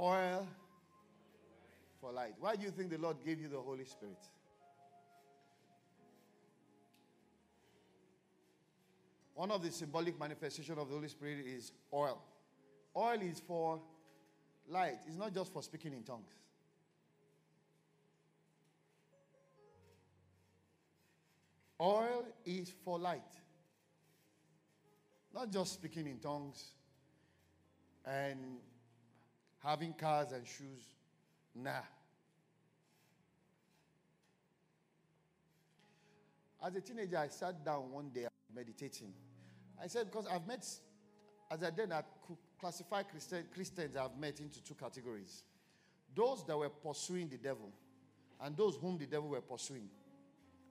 Oil 0.00 0.46
for 2.00 2.12
light. 2.12 2.32
Why 2.40 2.56
do 2.56 2.62
you 2.62 2.70
think 2.70 2.90
the 2.90 2.98
Lord 2.98 3.18
gave 3.24 3.40
you 3.40 3.48
the 3.48 3.60
Holy 3.60 3.84
Spirit? 3.84 4.16
One 9.34 9.50
of 9.50 9.62
the 9.62 9.70
symbolic 9.70 10.18
manifestation 10.18 10.78
of 10.78 10.88
the 10.88 10.94
Holy 10.94 11.08
Spirit 11.08 11.44
is 11.46 11.72
oil. 11.92 12.20
Oil 12.96 13.20
is 13.22 13.40
for 13.40 13.80
light. 14.68 14.98
It's 15.06 15.16
not 15.16 15.34
just 15.34 15.52
for 15.52 15.62
speaking 15.62 15.92
in 15.92 16.02
tongues. 16.02 16.32
Oil 21.80 22.26
is 22.44 22.72
for 22.84 22.98
light. 22.98 23.22
Not 25.32 25.50
just 25.50 25.74
speaking 25.74 26.06
in 26.06 26.18
tongues 26.18 26.72
and 28.04 28.58
having 29.62 29.92
cars 29.92 30.32
and 30.32 30.46
shoes. 30.46 30.94
Nah. 31.54 31.82
As 36.62 36.74
a 36.74 36.80
teenager, 36.80 37.16
I 37.16 37.28
sat 37.28 37.64
down 37.64 37.90
one 37.90 38.10
day 38.10 38.26
meditating. 38.54 39.12
I 39.82 39.86
said, 39.86 40.10
because 40.10 40.26
I've 40.26 40.46
met, 40.46 40.66
as 41.50 41.62
I 41.62 41.70
did, 41.70 41.90
I 41.90 42.02
classify 42.58 43.02
Christian, 43.02 43.44
Christians 43.54 43.96
I've 43.96 44.18
met 44.18 44.40
into 44.40 44.62
two 44.62 44.74
categories 44.74 45.44
those 46.14 46.44
that 46.46 46.58
were 46.58 46.68
pursuing 46.68 47.28
the 47.28 47.36
devil, 47.36 47.70
and 48.42 48.56
those 48.56 48.76
whom 48.76 48.98
the 48.98 49.06
devil 49.06 49.28
were 49.28 49.40
pursuing. 49.40 49.88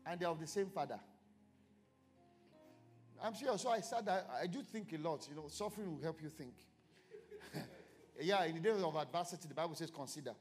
And 0.06 0.20
they're 0.20 0.30
of 0.30 0.40
the 0.40 0.48
same 0.48 0.68
father. 0.68 1.00
I'm 3.24 3.34
sure. 3.34 3.58
So 3.58 3.70
I 3.70 3.80
said 3.80 4.06
that 4.06 4.30
I 4.42 4.48
do 4.48 4.62
think 4.64 4.94
a 4.94 4.98
lot. 4.98 5.28
You 5.30 5.36
know, 5.36 5.48
suffering 5.48 5.96
will 5.96 6.04
help 6.04 6.22
you 6.22 6.30
think. 6.30 6.54
Yeah, 8.22 8.44
in 8.46 8.56
the 8.56 8.62
days 8.62 8.82
of 8.82 8.96
adversity, 8.96 9.48
the 9.48 9.54
Bible 9.54 9.76
says 9.76 9.92
consider. 9.92 10.34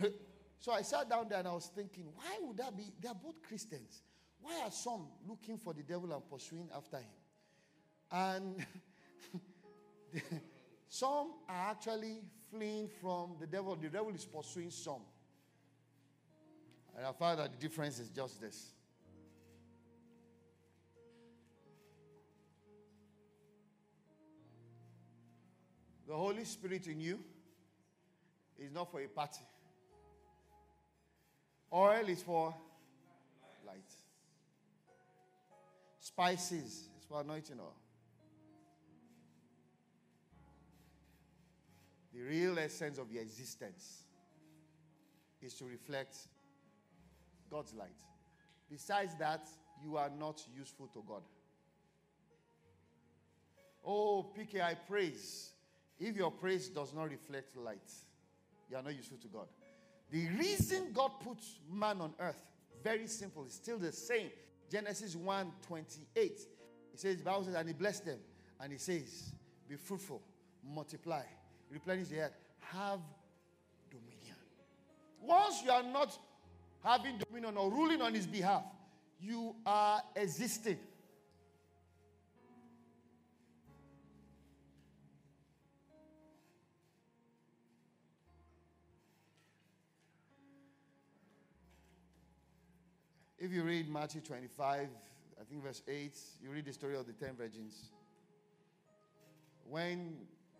so 0.58 0.72
I 0.72 0.82
sat 0.82 1.08
down 1.08 1.28
there 1.28 1.38
and 1.38 1.48
I 1.48 1.52
was 1.52 1.70
thinking, 1.74 2.06
why 2.14 2.38
would 2.40 2.56
that 2.58 2.76
be? 2.76 2.92
They 3.00 3.08
are 3.08 3.14
both 3.14 3.42
Christians. 3.46 4.02
Why 4.40 4.60
are 4.64 4.70
some 4.70 5.06
looking 5.26 5.56
for 5.56 5.72
the 5.72 5.82
devil 5.82 6.12
and 6.12 6.28
pursuing 6.28 6.68
after 6.76 6.98
him? 6.98 7.04
And 8.10 8.66
some 10.88 11.34
are 11.48 11.70
actually 11.70 12.20
fleeing 12.50 12.88
from 13.00 13.36
the 13.40 13.46
devil. 13.46 13.76
The 13.76 13.88
devil 13.88 14.14
is 14.14 14.24
pursuing 14.24 14.70
some. 14.70 15.02
And 16.96 17.06
I 17.06 17.12
found 17.12 17.38
that 17.38 17.52
the 17.52 17.58
difference 17.58 17.98
is 17.98 18.08
just 18.10 18.40
this. 18.40 18.72
The 26.12 26.18
Holy 26.18 26.44
Spirit 26.44 26.86
in 26.88 27.00
you 27.00 27.18
is 28.58 28.70
not 28.70 28.90
for 28.90 29.00
a 29.00 29.08
party. 29.08 29.46
Oil 31.72 32.06
is 32.06 32.22
for 32.22 32.54
light. 33.66 33.90
Spices 35.98 36.90
is 36.98 37.06
for 37.08 37.22
anointing 37.22 37.58
oil. 37.58 37.74
The 42.12 42.20
real 42.20 42.58
essence 42.58 42.98
of 42.98 43.10
your 43.10 43.22
existence 43.22 44.02
is 45.40 45.54
to 45.54 45.64
reflect 45.64 46.14
God's 47.50 47.72
light. 47.72 47.88
Besides 48.70 49.14
that, 49.18 49.48
you 49.82 49.96
are 49.96 50.10
not 50.10 50.42
useful 50.54 50.88
to 50.88 51.02
God. 51.08 51.22
Oh, 53.82 54.30
PK, 54.36 54.60
I 54.60 54.74
praise. 54.74 55.51
If 56.02 56.16
your 56.16 56.32
praise 56.32 56.68
does 56.68 56.92
not 56.92 57.10
reflect 57.10 57.56
light, 57.56 57.78
you 58.68 58.76
are 58.76 58.82
not 58.82 58.96
useful 58.96 59.18
to 59.18 59.28
God. 59.28 59.46
The 60.10 60.26
reason 60.30 60.88
God 60.92 61.12
puts 61.24 61.60
man 61.72 62.00
on 62.00 62.12
earth, 62.18 62.42
very 62.82 63.06
simple, 63.06 63.44
is 63.46 63.54
still 63.54 63.78
the 63.78 63.92
same. 63.92 64.30
Genesis 64.68 65.14
1 65.14 65.52
28. 65.64 66.40
He 66.90 66.98
says, 66.98 67.18
the 67.18 67.22
Bible 67.22 67.44
says, 67.44 67.54
and 67.54 67.68
he 67.68 67.72
blessed 67.72 68.04
them. 68.04 68.18
And 68.60 68.72
he 68.72 68.78
says, 68.78 69.32
Be 69.68 69.76
fruitful, 69.76 70.20
multiply, 70.74 71.22
replenish 71.70 72.08
the 72.08 72.22
earth, 72.22 72.34
have 72.58 72.98
dominion. 73.88 74.36
Once 75.20 75.62
you 75.64 75.70
are 75.70 75.84
not 75.84 76.18
having 76.82 77.16
dominion 77.18 77.56
or 77.56 77.70
ruling 77.70 78.02
on 78.02 78.12
his 78.12 78.26
behalf, 78.26 78.64
you 79.20 79.54
are 79.64 80.02
existing. 80.16 80.78
If 93.42 93.52
you 93.52 93.64
read 93.64 93.92
Matthew 93.92 94.20
25, 94.20 94.88
I 95.40 95.44
think 95.50 95.64
verse 95.64 95.82
8, 95.88 96.16
you 96.40 96.50
read 96.50 96.64
the 96.64 96.72
story 96.72 96.94
of 96.94 97.08
the 97.08 97.12
10 97.12 97.34
virgins. 97.34 97.90
When 99.68 100.14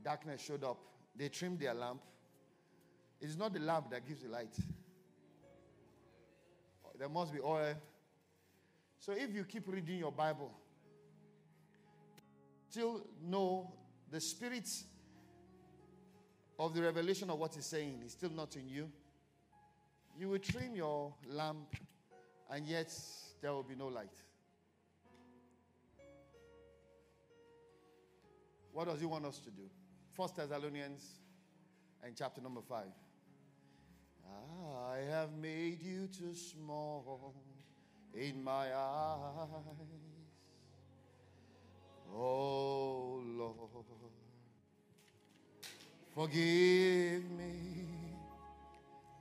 darkness 0.05 0.43
showed 0.43 0.65
up, 0.65 0.79
they 1.15 1.29
trimmed 1.29 1.61
their 1.61 1.75
lamp. 1.75 2.01
It 3.21 3.29
is 3.29 3.37
not 3.37 3.55
the 3.55 3.61
lamp 3.61 3.91
that 3.93 4.05
gives 4.05 4.23
the 4.23 4.31
light, 4.31 4.57
there 6.99 7.09
must 7.09 7.33
be 7.33 7.39
oil. 7.39 7.73
So 8.99 9.13
if 9.13 9.33
you 9.33 9.45
keep 9.45 9.69
reading 9.69 9.99
your 9.99 10.11
Bible, 10.11 10.51
still 12.69 13.07
know 13.25 13.73
the 14.11 14.21
spirit 14.21 14.69
of 16.59 16.75
the 16.75 16.83
revelation 16.83 17.31
of 17.31 17.39
what 17.39 17.55
he's 17.55 17.67
saying 17.67 18.03
is 18.05 18.11
still 18.11 18.31
not 18.31 18.57
in 18.57 18.69
you, 18.69 18.91
you 20.19 20.31
will 20.31 20.41
trim 20.41 20.75
your 20.75 21.15
lamp 21.29 21.77
and 22.53 22.67
yet 22.67 22.95
there 23.41 23.51
will 23.53 23.63
be 23.63 23.75
no 23.75 23.87
light. 23.87 24.13
What 28.73 28.89
does 28.89 29.01
he 29.01 29.07
want 29.07 29.25
us 29.25 29.39
to 29.39 29.51
do? 29.51 29.63
First 30.11 30.37
Thessalonians 30.37 31.03
and 32.05 32.15
chapter 32.15 32.43
number 32.43 32.61
five. 32.61 32.93
I 34.91 34.99
have 35.11 35.33
made 35.33 35.83
you 35.83 36.07
too 36.07 36.35
small 36.35 37.35
in 38.15 38.45
my 38.45 38.75
eyes. 38.75 39.49
Oh 42.15 43.23
Lord, 43.25 43.57
forgive 46.15 47.31
me. 47.31 47.87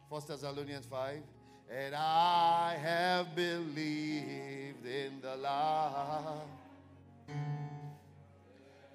First 0.10 0.28
Thessalonians 0.28 0.86
5 0.86 1.22
and 1.72 1.96
I 1.96 2.78
have 2.84 3.34
believed 3.34 4.86
in 4.86 5.22
the 5.22 5.38
lie 5.38 6.42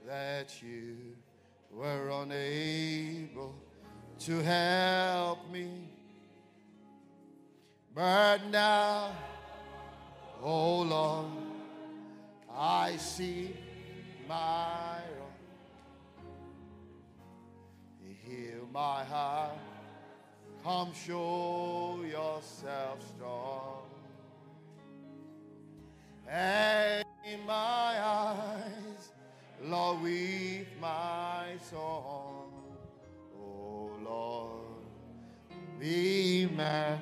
that 0.07 0.63
you 0.63 0.97
were 1.73 2.11
unable 2.11 3.55
to 4.21 4.43
help 4.43 5.51
me. 5.51 5.89
But 7.95 8.45
now, 8.51 9.13
oh 10.43 10.83
Lord, 10.83 11.27
I 12.55 12.97
see 12.97 13.57
my 14.29 15.01
wrong. 15.19 15.33
Heal 18.23 18.69
my 18.73 19.05
heart 19.05 19.76
Come 20.67 20.93
show 21.07 22.01
yourself 22.03 22.99
strong. 23.15 23.85
And 26.29 27.05
in 27.25 27.47
my 27.47 27.53
eyes, 28.03 29.13
Lord, 29.63 30.03
weave 30.03 30.67
my 30.81 31.51
song. 31.71 32.51
Oh 33.41 33.93
Lord, 34.05 34.83
be 35.79 36.49
man. 36.53 36.99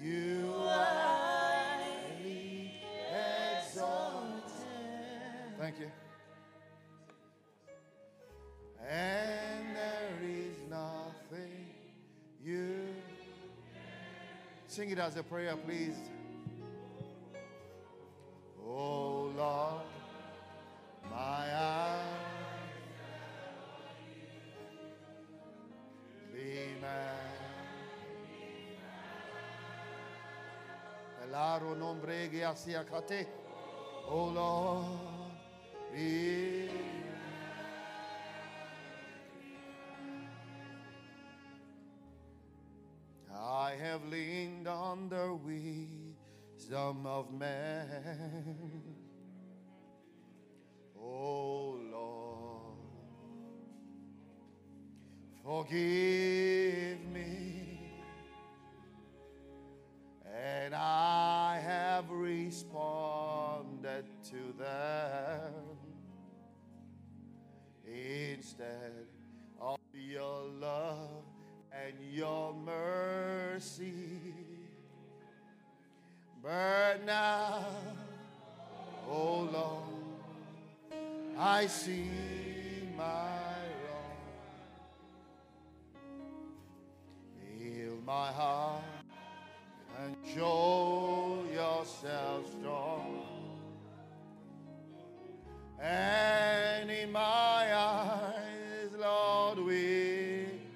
You 0.00 0.54
are 0.54 1.80
exalted. 3.58 4.52
Thank 5.58 5.80
you. 5.80 5.90
And 8.88 9.74
there 9.74 10.20
is 10.22 10.56
nothing 10.70 11.66
you. 12.44 12.94
Sing 14.68 14.90
it 14.90 14.98
as 15.00 15.16
a 15.16 15.24
prayer, 15.24 15.56
please. 15.56 15.96
Oh 34.08 34.32
Lord, 34.34 34.84
be 35.94 36.68
I 43.32 43.74
have 43.80 44.04
leaned 44.10 44.66
on 44.66 45.08
the 45.08 45.38
wisdom 46.56 47.06
of 47.06 47.32
man. 47.32 48.82
Oh 51.00 51.78
Lord, 51.92 52.78
forgive 55.44 56.89
instead 68.50 69.06
of 69.60 69.78
your 69.94 70.42
love 70.60 71.22
and 71.72 71.94
your 72.12 72.52
mercy. 72.52 73.94
But 76.42 77.04
now, 77.06 77.64
oh 79.08 79.48
Lord, 79.52 80.98
I 81.38 81.66
see 81.66 82.10
my 82.96 83.04
wrong. 83.84 84.18
Heal 87.56 87.98
my 88.04 88.32
heart 88.32 88.82
and 90.02 90.16
show 90.34 91.44
yourself 91.54 92.50
strong. 92.58 93.29
And 95.82 96.90
in 96.90 97.10
my 97.10 97.74
eyes, 97.74 98.90
Lord, 98.98 99.58
my 99.58 100.74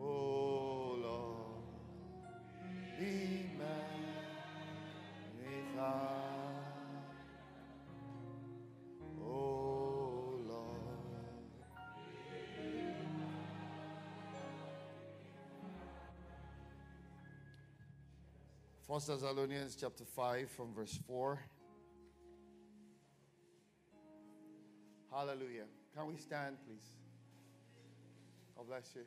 Oh 0.00 0.96
Lord. 0.98 1.62
Oh 9.20 10.34
Lord. 10.48 10.78
First 18.88 19.08
Thessalonians 19.08 19.76
chapter 19.78 20.04
5 20.04 20.50
from 20.50 20.72
verse 20.72 20.98
4. 21.06 21.38
Hallelujah. 25.14 25.64
Can 25.94 26.06
we 26.06 26.16
stand, 26.16 26.56
please? 26.66 26.86
God 28.56 28.66
bless 28.66 28.90
you. 28.94 29.02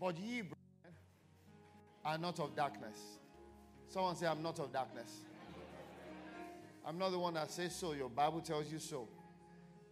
But 0.00 0.18
ye, 0.18 0.42
brethren, 0.42 0.94
are 2.04 2.18
not 2.18 2.40
of 2.40 2.56
darkness. 2.56 2.98
Someone 3.88 4.16
say, 4.16 4.26
I'm 4.26 4.42
not 4.42 4.58
of 4.58 4.72
darkness. 4.72 5.10
I'm 6.86 6.98
not 6.98 7.10
the 7.10 7.18
one 7.18 7.34
that 7.34 7.50
says 7.50 7.74
so. 7.74 7.92
Your 7.92 8.08
Bible 8.08 8.40
tells 8.40 8.70
you 8.72 8.78
so. 8.78 9.08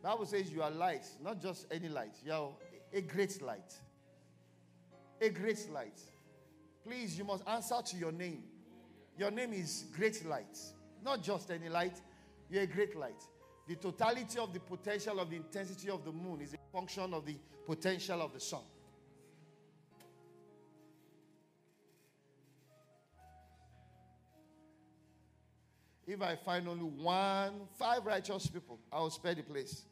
Bible 0.03 0.27
says 0.27 0.51
you 0.51 0.63
are 0.63 0.71
light, 0.71 1.07
not 1.23 1.41
just 1.41 1.67
any 1.71 1.89
light. 1.89 2.15
You 2.25 2.33
are 2.33 2.49
a 2.93 3.01
great 3.01 3.41
light. 3.41 3.73
A 5.21 5.29
great 5.29 5.71
light. 5.73 6.01
Please, 6.85 7.17
you 7.17 7.25
must 7.25 7.47
answer 7.49 7.77
to 7.85 7.97
your 7.97 8.11
name. 8.13 8.43
Your 9.17 9.31
name 9.31 9.53
is 9.53 9.85
great 9.97 10.25
light. 10.27 10.59
Not 11.05 11.23
just 11.23 11.51
any 11.51 11.69
light. 11.69 12.01
You're 12.53 12.65
a 12.65 12.67
great 12.67 12.95
light. 12.95 13.25
The 13.67 13.77
totality 13.77 14.39
of 14.39 14.53
the 14.53 14.61
potential 14.61 15.19
of 15.21 15.31
the 15.31 15.37
intensity 15.37 15.89
of 15.89 16.05
the 16.05 16.13
moon 16.13 16.43
is 16.43 16.53
a 16.53 16.59
function 16.71 17.15
of 17.15 17.25
the 17.25 17.35
potential 17.65 18.21
of 18.21 18.35
the 18.35 18.41
sun. 18.41 18.61
If 26.07 26.21
I 26.21 26.37
find 26.37 26.69
only 26.69 26.85
one, 26.85 27.53
five 27.79 28.05
righteous 28.05 28.49
people, 28.49 28.79
I 28.93 29.01
will 29.01 29.09
spare 29.09 29.35
the 29.35 29.43
place. 29.43 29.85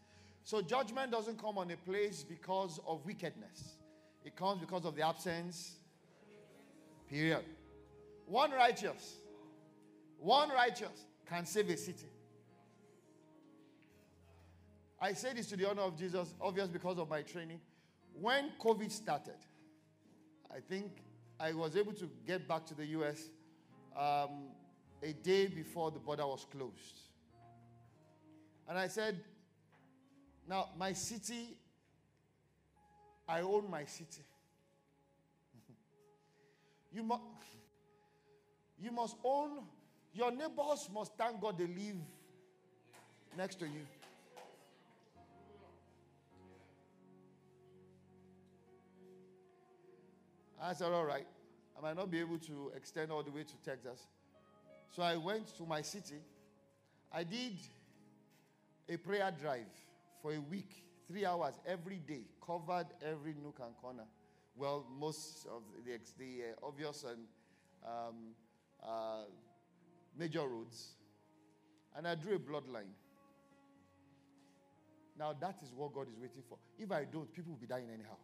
So 0.44 0.60
judgment 0.60 1.12
doesn't 1.12 1.40
come 1.40 1.56
on 1.56 1.70
a 1.70 1.78
place 1.78 2.22
because 2.22 2.78
of 2.86 3.06
wickedness. 3.06 3.76
It 4.22 4.36
comes 4.36 4.60
because 4.60 4.84
of 4.84 4.94
the 4.96 5.06
absence. 5.06 5.76
Period. 7.08 7.44
One 8.26 8.50
righteous, 8.50 9.14
one 10.18 10.50
righteous 10.50 11.06
can 11.26 11.46
save 11.46 11.70
a 11.70 11.76
city. 11.78 12.06
I 15.00 15.14
say 15.14 15.32
this 15.32 15.46
to 15.46 15.56
the 15.56 15.68
honor 15.68 15.82
of 15.82 15.96
Jesus, 15.98 16.34
obvious 16.40 16.68
because 16.68 16.98
of 16.98 17.08
my 17.08 17.22
training. 17.22 17.60
When 18.12 18.50
COVID 18.60 18.90
started, 18.90 19.38
I 20.54 20.60
think 20.60 20.90
I 21.38 21.52
was 21.52 21.74
able 21.74 21.94
to 21.94 22.10
get 22.26 22.46
back 22.46 22.66
to 22.66 22.74
the 22.74 22.84
US 22.86 23.30
um, 23.96 24.48
a 25.02 25.12
day 25.12 25.46
before 25.46 25.90
the 25.90 25.98
border 25.98 26.26
was 26.26 26.46
closed. 26.50 27.00
And 28.68 28.78
I 28.78 28.88
said, 28.88 29.18
Now, 30.46 30.68
my 30.78 30.92
city, 30.92 31.56
I 33.26 33.40
own 33.40 33.70
my 33.70 33.86
city. 33.86 34.22
you, 36.92 37.02
mu- 37.02 37.16
you 38.78 38.92
must 38.92 39.16
own, 39.24 39.60
your 40.12 40.30
neighbors 40.30 40.90
must 40.92 41.16
thank 41.16 41.40
God 41.40 41.56
they 41.56 41.66
live 41.66 41.96
next 43.36 43.60
to 43.60 43.64
you. 43.64 43.86
I 50.62 50.72
said, 50.74 50.92
All 50.92 51.04
right, 51.04 51.26
I 51.76 51.80
might 51.80 51.96
not 51.96 52.10
be 52.10 52.20
able 52.20 52.38
to 52.38 52.72
extend 52.76 53.10
all 53.10 53.22
the 53.22 53.30
way 53.30 53.44
to 53.44 53.56
Texas. 53.64 54.06
So 54.90 55.02
I 55.02 55.16
went 55.16 55.56
to 55.56 55.64
my 55.64 55.82
city. 55.82 56.16
I 57.12 57.24
did 57.24 57.56
a 58.88 58.96
prayer 58.96 59.32
drive 59.40 59.66
for 60.20 60.32
a 60.32 60.40
week, 60.40 60.84
three 61.08 61.24
hours 61.24 61.54
every 61.66 61.98
day, 61.98 62.22
covered 62.44 62.86
every 63.04 63.34
nook 63.42 63.60
and 63.64 63.74
corner. 63.76 64.04
Well, 64.56 64.84
most 64.98 65.46
of 65.46 65.62
the, 65.84 65.98
the 66.18 66.50
uh, 66.50 66.66
obvious 66.66 67.04
and 67.04 67.20
um, 67.84 68.34
uh, 68.82 69.22
major 70.18 70.46
roads. 70.46 70.88
And 71.96 72.06
I 72.06 72.14
drew 72.14 72.36
a 72.36 72.38
bloodline. 72.38 72.92
Now, 75.18 75.34
that 75.40 75.56
is 75.62 75.72
what 75.74 75.92
God 75.92 76.08
is 76.08 76.18
waiting 76.18 76.42
for. 76.48 76.58
If 76.78 76.90
I 76.92 77.04
don't, 77.04 77.32
people 77.32 77.52
will 77.52 77.60
be 77.60 77.66
dying 77.66 77.88
anyhow. 77.92 78.16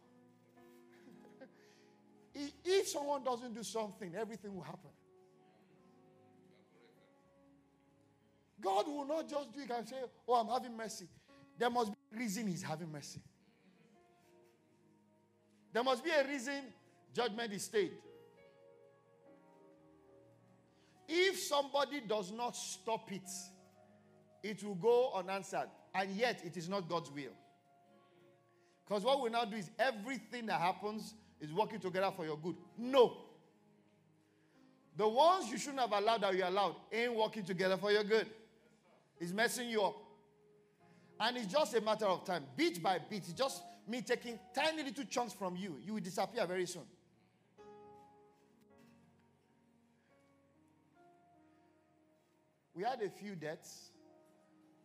If 2.65 2.87
someone 2.87 3.23
doesn't 3.23 3.53
do 3.53 3.63
something, 3.63 4.13
everything 4.15 4.55
will 4.55 4.63
happen. 4.63 4.89
God 8.61 8.87
will 8.87 9.05
not 9.05 9.29
just 9.29 9.53
do 9.53 9.61
it 9.61 9.71
and 9.71 9.87
say, 9.87 9.95
Oh, 10.27 10.33
I'm 10.33 10.47
having 10.47 10.75
mercy. 10.75 11.07
There 11.57 11.69
must 11.69 11.91
be 11.91 11.97
a 12.15 12.19
reason 12.19 12.47
He's 12.47 12.63
having 12.63 12.91
mercy. 12.91 13.21
There 15.73 15.83
must 15.83 16.03
be 16.03 16.11
a 16.11 16.27
reason 16.27 16.61
judgment 17.13 17.53
is 17.53 17.63
stayed. 17.63 17.91
If 21.07 21.39
somebody 21.39 22.01
does 22.01 22.31
not 22.31 22.55
stop 22.55 23.11
it, 23.11 23.29
it 24.43 24.63
will 24.63 24.75
go 24.75 25.11
unanswered. 25.15 25.69
And 25.95 26.11
yet, 26.11 26.41
it 26.43 26.57
is 26.57 26.67
not 26.67 26.89
God's 26.89 27.11
will. 27.11 27.31
Because 28.85 29.03
what 29.03 29.21
we 29.21 29.29
now 29.29 29.45
do 29.45 29.57
is 29.57 29.69
everything 29.79 30.45
that 30.47 30.59
happens 30.59 31.13
is 31.39 31.51
working 31.53 31.79
together 31.79 32.11
for 32.15 32.25
your 32.25 32.37
good. 32.37 32.55
No. 32.77 33.17
The 34.95 35.07
ones 35.07 35.49
you 35.51 35.57
shouldn't 35.57 35.79
have 35.79 35.91
allowed 35.91 36.21
that 36.21 36.35
you 36.35 36.43
allowed 36.43 36.75
ain't 36.91 37.15
working 37.15 37.43
together 37.43 37.77
for 37.77 37.91
your 37.91 38.03
good. 38.03 38.27
It's 39.19 39.31
messing 39.31 39.69
you 39.69 39.83
up. 39.83 39.95
And 41.19 41.37
it's 41.37 41.47
just 41.47 41.75
a 41.75 41.81
matter 41.81 42.05
of 42.05 42.25
time, 42.25 42.43
bit 42.55 42.81
by 42.81 42.99
bit. 42.99 43.19
It's 43.19 43.33
just 43.33 43.61
me 43.87 44.01
taking 44.01 44.39
tiny 44.53 44.83
little 44.83 45.05
chunks 45.05 45.33
from 45.33 45.55
you. 45.55 45.77
You 45.83 45.93
will 45.93 46.01
disappear 46.01 46.45
very 46.45 46.65
soon. 46.65 46.83
We 52.75 52.83
had 52.83 53.01
a 53.01 53.09
few 53.09 53.35
deaths, 53.35 53.89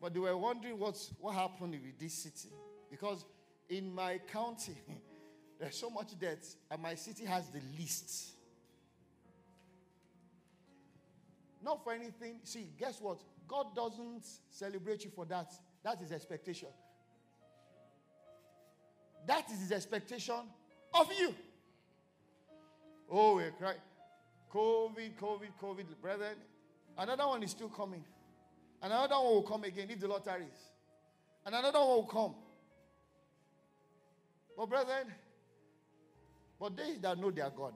but 0.01 0.15
they 0.15 0.21
were 0.21 0.37
wondering 0.37 0.79
what's, 0.79 1.13
what 1.21 1.35
happened 1.35 1.73
with 1.73 1.99
this 1.99 2.15
city. 2.15 2.49
Because 2.91 3.27
in 3.69 3.95
my 3.95 4.19
county, 4.33 4.77
there's 5.63 5.77
so 5.77 5.89
much 5.89 6.19
debt, 6.19 6.45
and 6.73 6.83
my 6.83 6.97
city 6.97 7.25
has 7.25 7.47
the 7.51 7.61
least. 7.79 8.33
Not 11.63 11.85
for 11.85 11.93
anything. 11.93 12.41
See, 12.43 12.73
guess 12.77 13.01
what? 13.01 13.21
God 13.47 13.73
doesn't 13.77 14.27
celebrate 14.51 15.05
you 15.05 15.13
for 15.15 15.25
that. 15.27 15.53
That 15.85 16.03
is 16.03 16.11
expectation. 16.11 16.67
That 19.25 19.49
is 19.53 19.61
his 19.61 19.71
expectation 19.71 20.35
of 20.95 21.09
you. 21.17 21.33
Oh, 23.09 23.37
we 23.37 23.45
cry. 23.57 23.75
COVID, 24.53 25.17
COVID, 25.17 25.51
COVID, 25.63 25.87
brethren. 26.03 26.39
Another 26.99 27.29
one 27.29 27.45
is 27.45 27.53
still 27.53 27.69
coming. 27.69 28.03
Another 28.83 29.15
one 29.15 29.27
will 29.27 29.43
come 29.43 29.63
again 29.63 29.87
if 29.89 30.01
the 30.01 30.09
Lord. 30.09 30.23
And 30.27 31.55
another 31.55 31.79
one 31.79 31.89
will 31.89 32.07
come. 32.11 32.35
But 34.57 34.69
brethren, 34.69 35.07
but 36.63 36.77
they 36.77 36.95
that 37.01 37.19
know 37.19 37.33
their 37.33 37.51
God. 37.51 37.73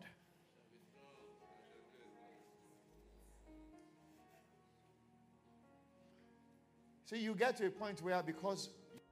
See, 7.05 7.19
you 7.19 7.35
get 7.35 7.57
to 7.57 7.67
a 7.67 7.71
point 7.71 8.01
where 8.01 8.23
because 8.23 8.69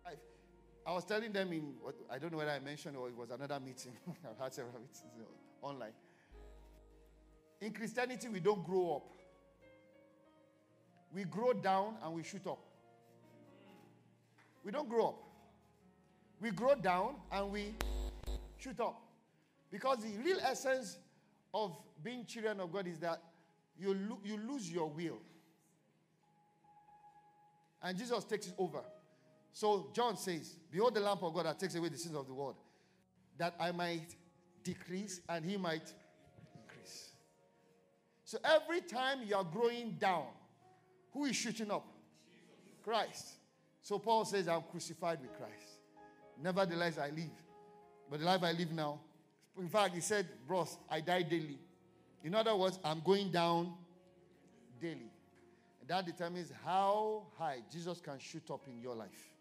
I, 0.06 0.12
I 0.88 0.94
was 0.94 1.04
telling 1.04 1.32
them 1.32 1.52
in 1.52 1.72
I 2.08 2.18
don't 2.20 2.30
know 2.30 2.38
whether 2.38 2.52
I 2.52 2.60
mentioned 2.60 2.96
or 2.96 3.08
it 3.08 3.16
was 3.16 3.30
another 3.30 3.58
meeting. 3.58 3.90
I've 4.30 4.38
had 4.38 4.54
several 4.54 4.74
meetings 4.74 5.02
online. 5.60 5.90
In 7.60 7.72
Christianity, 7.72 8.28
we 8.28 8.38
don't 8.38 8.64
grow 8.64 8.94
up. 8.94 9.10
We 11.12 11.24
grow 11.24 11.52
down 11.52 11.96
and 12.00 12.14
we 12.14 12.22
shoot 12.22 12.46
up. 12.46 12.60
We 14.62 14.70
don't 14.70 14.88
grow 14.88 15.08
up. 15.08 15.22
We 16.40 16.52
grow 16.52 16.76
down 16.76 17.16
and 17.32 17.50
we 17.50 17.74
shoot 18.56 18.78
up. 18.78 19.03
Because 19.74 19.98
the 20.04 20.16
real 20.24 20.38
essence 20.40 20.98
of 21.52 21.76
being 22.00 22.24
children 22.26 22.60
of 22.60 22.72
God 22.72 22.86
is 22.86 23.00
that 23.00 23.20
you, 23.76 23.92
lo- 24.08 24.20
you 24.22 24.36
lose 24.36 24.70
your 24.70 24.88
will. 24.88 25.18
And 27.82 27.98
Jesus 27.98 28.22
takes 28.22 28.46
it 28.46 28.54
over. 28.56 28.82
So 29.52 29.88
John 29.92 30.16
says, 30.16 30.54
Behold 30.70 30.94
the 30.94 31.00
lamp 31.00 31.24
of 31.24 31.34
God 31.34 31.46
that 31.46 31.58
takes 31.58 31.74
away 31.74 31.88
the 31.88 31.98
sins 31.98 32.14
of 32.14 32.28
the 32.28 32.32
world, 32.32 32.54
that 33.36 33.56
I 33.58 33.72
might 33.72 34.14
decrease 34.62 35.20
and 35.28 35.44
he 35.44 35.56
might 35.56 35.92
increase. 36.54 37.08
So 38.22 38.38
every 38.44 38.80
time 38.80 39.22
you 39.26 39.34
are 39.34 39.42
growing 39.42 39.96
down, 39.98 40.26
who 41.12 41.24
is 41.24 41.34
shooting 41.34 41.72
up? 41.72 41.84
Christ. 42.84 43.26
So 43.82 43.98
Paul 43.98 44.24
says, 44.24 44.46
I'm 44.46 44.62
crucified 44.70 45.20
with 45.20 45.36
Christ. 45.36 45.80
Nevertheless, 46.40 46.96
I 46.96 47.10
live. 47.10 47.32
But 48.08 48.20
the 48.20 48.26
life 48.26 48.44
I 48.44 48.52
live 48.52 48.70
now, 48.70 49.00
in 49.58 49.68
fact, 49.68 49.94
he 49.94 50.00
said, 50.00 50.26
Bros, 50.46 50.76
I 50.90 51.00
die 51.00 51.22
daily. 51.22 51.58
In 52.22 52.34
other 52.34 52.56
words, 52.56 52.78
I'm 52.84 53.00
going 53.00 53.30
down 53.30 53.72
daily. 54.80 55.10
And 55.80 55.88
that 55.88 56.06
determines 56.06 56.50
how 56.64 57.24
high 57.38 57.58
Jesus 57.70 58.00
can 58.00 58.18
shoot 58.18 58.50
up 58.50 58.62
in 58.66 58.80
your 58.82 58.94
life. 58.94 59.34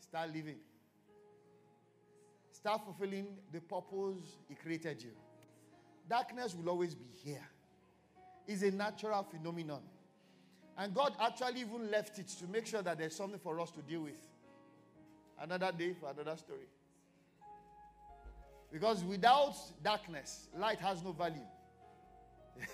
Start 0.00 0.34
living. 0.34 0.58
Start 2.50 2.82
fulfilling 2.84 3.28
the 3.50 3.60
purpose 3.60 4.36
He 4.48 4.54
created 4.54 5.02
you. 5.02 5.12
Darkness 6.08 6.54
will 6.54 6.68
always 6.68 6.94
be 6.94 7.06
here. 7.24 7.48
It's 8.46 8.62
a 8.62 8.70
natural 8.70 9.22
phenomenon. 9.22 9.80
And 10.76 10.94
God 10.94 11.14
actually 11.20 11.60
even 11.60 11.90
left 11.90 12.18
it 12.18 12.28
to 12.28 12.46
make 12.46 12.66
sure 12.66 12.82
that 12.82 12.98
there's 12.98 13.14
something 13.14 13.38
for 13.38 13.58
us 13.60 13.70
to 13.72 13.80
deal 13.82 14.02
with. 14.02 14.31
Another 15.42 15.72
day 15.76 15.92
for 15.92 16.08
another 16.08 16.36
story. 16.36 16.68
Because 18.72 19.02
without 19.02 19.56
darkness, 19.82 20.46
light 20.56 20.78
has 20.78 21.02
no 21.02 21.10
value. 21.10 21.42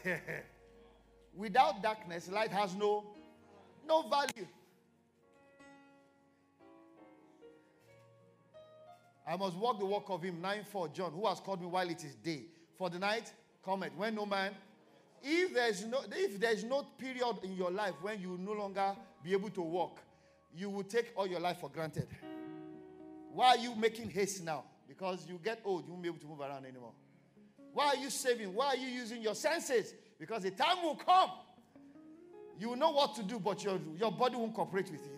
without 1.34 1.82
darkness, 1.82 2.28
light 2.28 2.50
has 2.52 2.74
no 2.74 3.04
no 3.86 4.02
value. 4.02 4.46
I 9.26 9.36
must 9.36 9.56
walk 9.56 9.78
the 9.78 9.86
walk 9.86 10.10
of 10.10 10.22
him. 10.22 10.40
9 10.42 10.64
4 10.70 10.88
John, 10.88 11.12
who 11.12 11.26
has 11.26 11.40
called 11.40 11.62
me 11.62 11.66
while 11.66 11.88
it 11.88 12.04
is 12.04 12.14
day. 12.16 12.42
For 12.76 12.90
the 12.90 12.98
night 12.98 13.32
cometh 13.64 13.94
when 13.96 14.14
no 14.14 14.26
man. 14.26 14.52
If 15.22 15.54
there's 15.54 15.86
no 15.86 16.02
if 16.12 16.38
there's 16.38 16.64
no 16.64 16.82
period 16.98 17.38
in 17.42 17.56
your 17.56 17.70
life 17.70 17.94
when 18.02 18.20
you 18.20 18.38
no 18.38 18.52
longer 18.52 18.94
be 19.24 19.32
able 19.32 19.50
to 19.50 19.62
walk, 19.62 20.00
you 20.54 20.68
will 20.68 20.84
take 20.84 21.12
all 21.16 21.26
your 21.26 21.40
life 21.40 21.60
for 21.60 21.70
granted. 21.70 22.08
Why 23.38 23.50
are 23.50 23.58
you 23.58 23.76
making 23.76 24.10
haste 24.10 24.42
now? 24.42 24.64
Because 24.88 25.24
you 25.28 25.38
get 25.40 25.60
old, 25.64 25.86
you 25.86 25.92
won't 25.92 26.02
be 26.02 26.08
able 26.08 26.18
to 26.18 26.26
move 26.26 26.40
around 26.40 26.66
anymore. 26.66 26.90
Why 27.72 27.90
are 27.90 27.96
you 27.96 28.10
saving? 28.10 28.52
Why 28.52 28.66
are 28.66 28.76
you 28.76 28.88
using 28.88 29.22
your 29.22 29.36
senses? 29.36 29.94
Because 30.18 30.42
the 30.42 30.50
time 30.50 30.82
will 30.82 30.96
come. 30.96 31.30
You 32.58 32.70
will 32.70 32.76
know 32.76 32.90
what 32.90 33.14
to 33.14 33.22
do, 33.22 33.38
but 33.38 33.62
your, 33.62 33.78
your 33.96 34.10
body 34.10 34.34
won't 34.34 34.54
cooperate 34.54 34.90
with 34.90 35.02
you. 35.02 35.12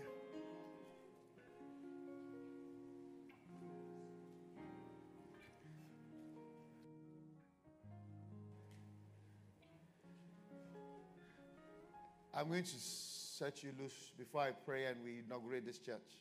I'm 12.35 12.49
going 12.49 12.65
to 12.65 12.79
set 12.79 13.63
you 13.63 13.71
loose 13.81 14.13
before 14.19 14.43
I 14.43 14.51
pray 14.51 14.85
and 14.85 15.03
we 15.03 15.23
inaugurate 15.27 15.65
this 15.65 15.79
church. 15.79 16.21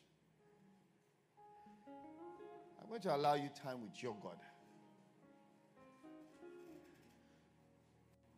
Going 2.90 3.02
to 3.02 3.14
allow 3.14 3.34
you 3.34 3.48
time 3.62 3.82
with 3.82 4.02
your 4.02 4.16
God. 4.20 4.36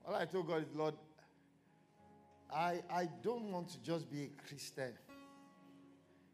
All 0.07 0.15
I 0.15 0.27
told 0.27 0.47
God 0.47 0.61
is, 0.61 0.69
Lord, 0.75 0.93
I, 2.55 2.83
I 2.93 3.09
don't 3.23 3.51
want 3.51 3.71
to 3.71 3.83
just 3.83 4.11
be 4.11 4.25
a 4.25 4.47
Christian. 4.47 4.93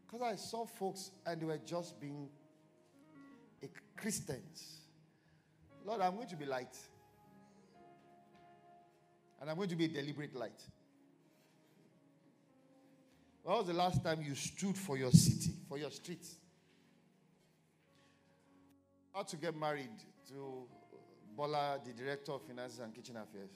Because 0.05 0.21
I 0.21 0.35
saw 0.35 0.65
folks 0.65 1.11
and 1.25 1.39
they 1.39 1.45
were 1.45 1.61
just 1.65 1.97
being 2.01 2.27
a 3.63 3.69
Christians. 3.95 4.81
Lord, 5.85 6.01
I'm 6.01 6.15
going 6.15 6.27
to 6.27 6.35
be 6.35 6.45
light. 6.45 6.75
And 9.39 9.49
I'm 9.49 9.55
going 9.55 9.69
to 9.69 9.77
be 9.77 9.85
a 9.85 9.87
deliberate 9.87 10.35
light. 10.35 10.61
When 13.43 13.55
was 13.55 13.67
the 13.67 13.73
last 13.73 14.03
time 14.03 14.21
you 14.21 14.35
stood 14.35 14.75
for 14.75 14.97
your 14.97 15.11
city, 15.11 15.53
for 15.69 15.77
your 15.77 15.91
streets? 15.91 16.35
How 19.19 19.23
to 19.23 19.35
get 19.35 19.53
married 19.53 19.91
to 20.29 20.63
Bola, 21.35 21.77
the 21.85 21.91
director 21.91 22.31
of 22.31 22.41
finances 22.43 22.79
and 22.79 22.95
kitchen 22.95 23.17
affairs. 23.17 23.49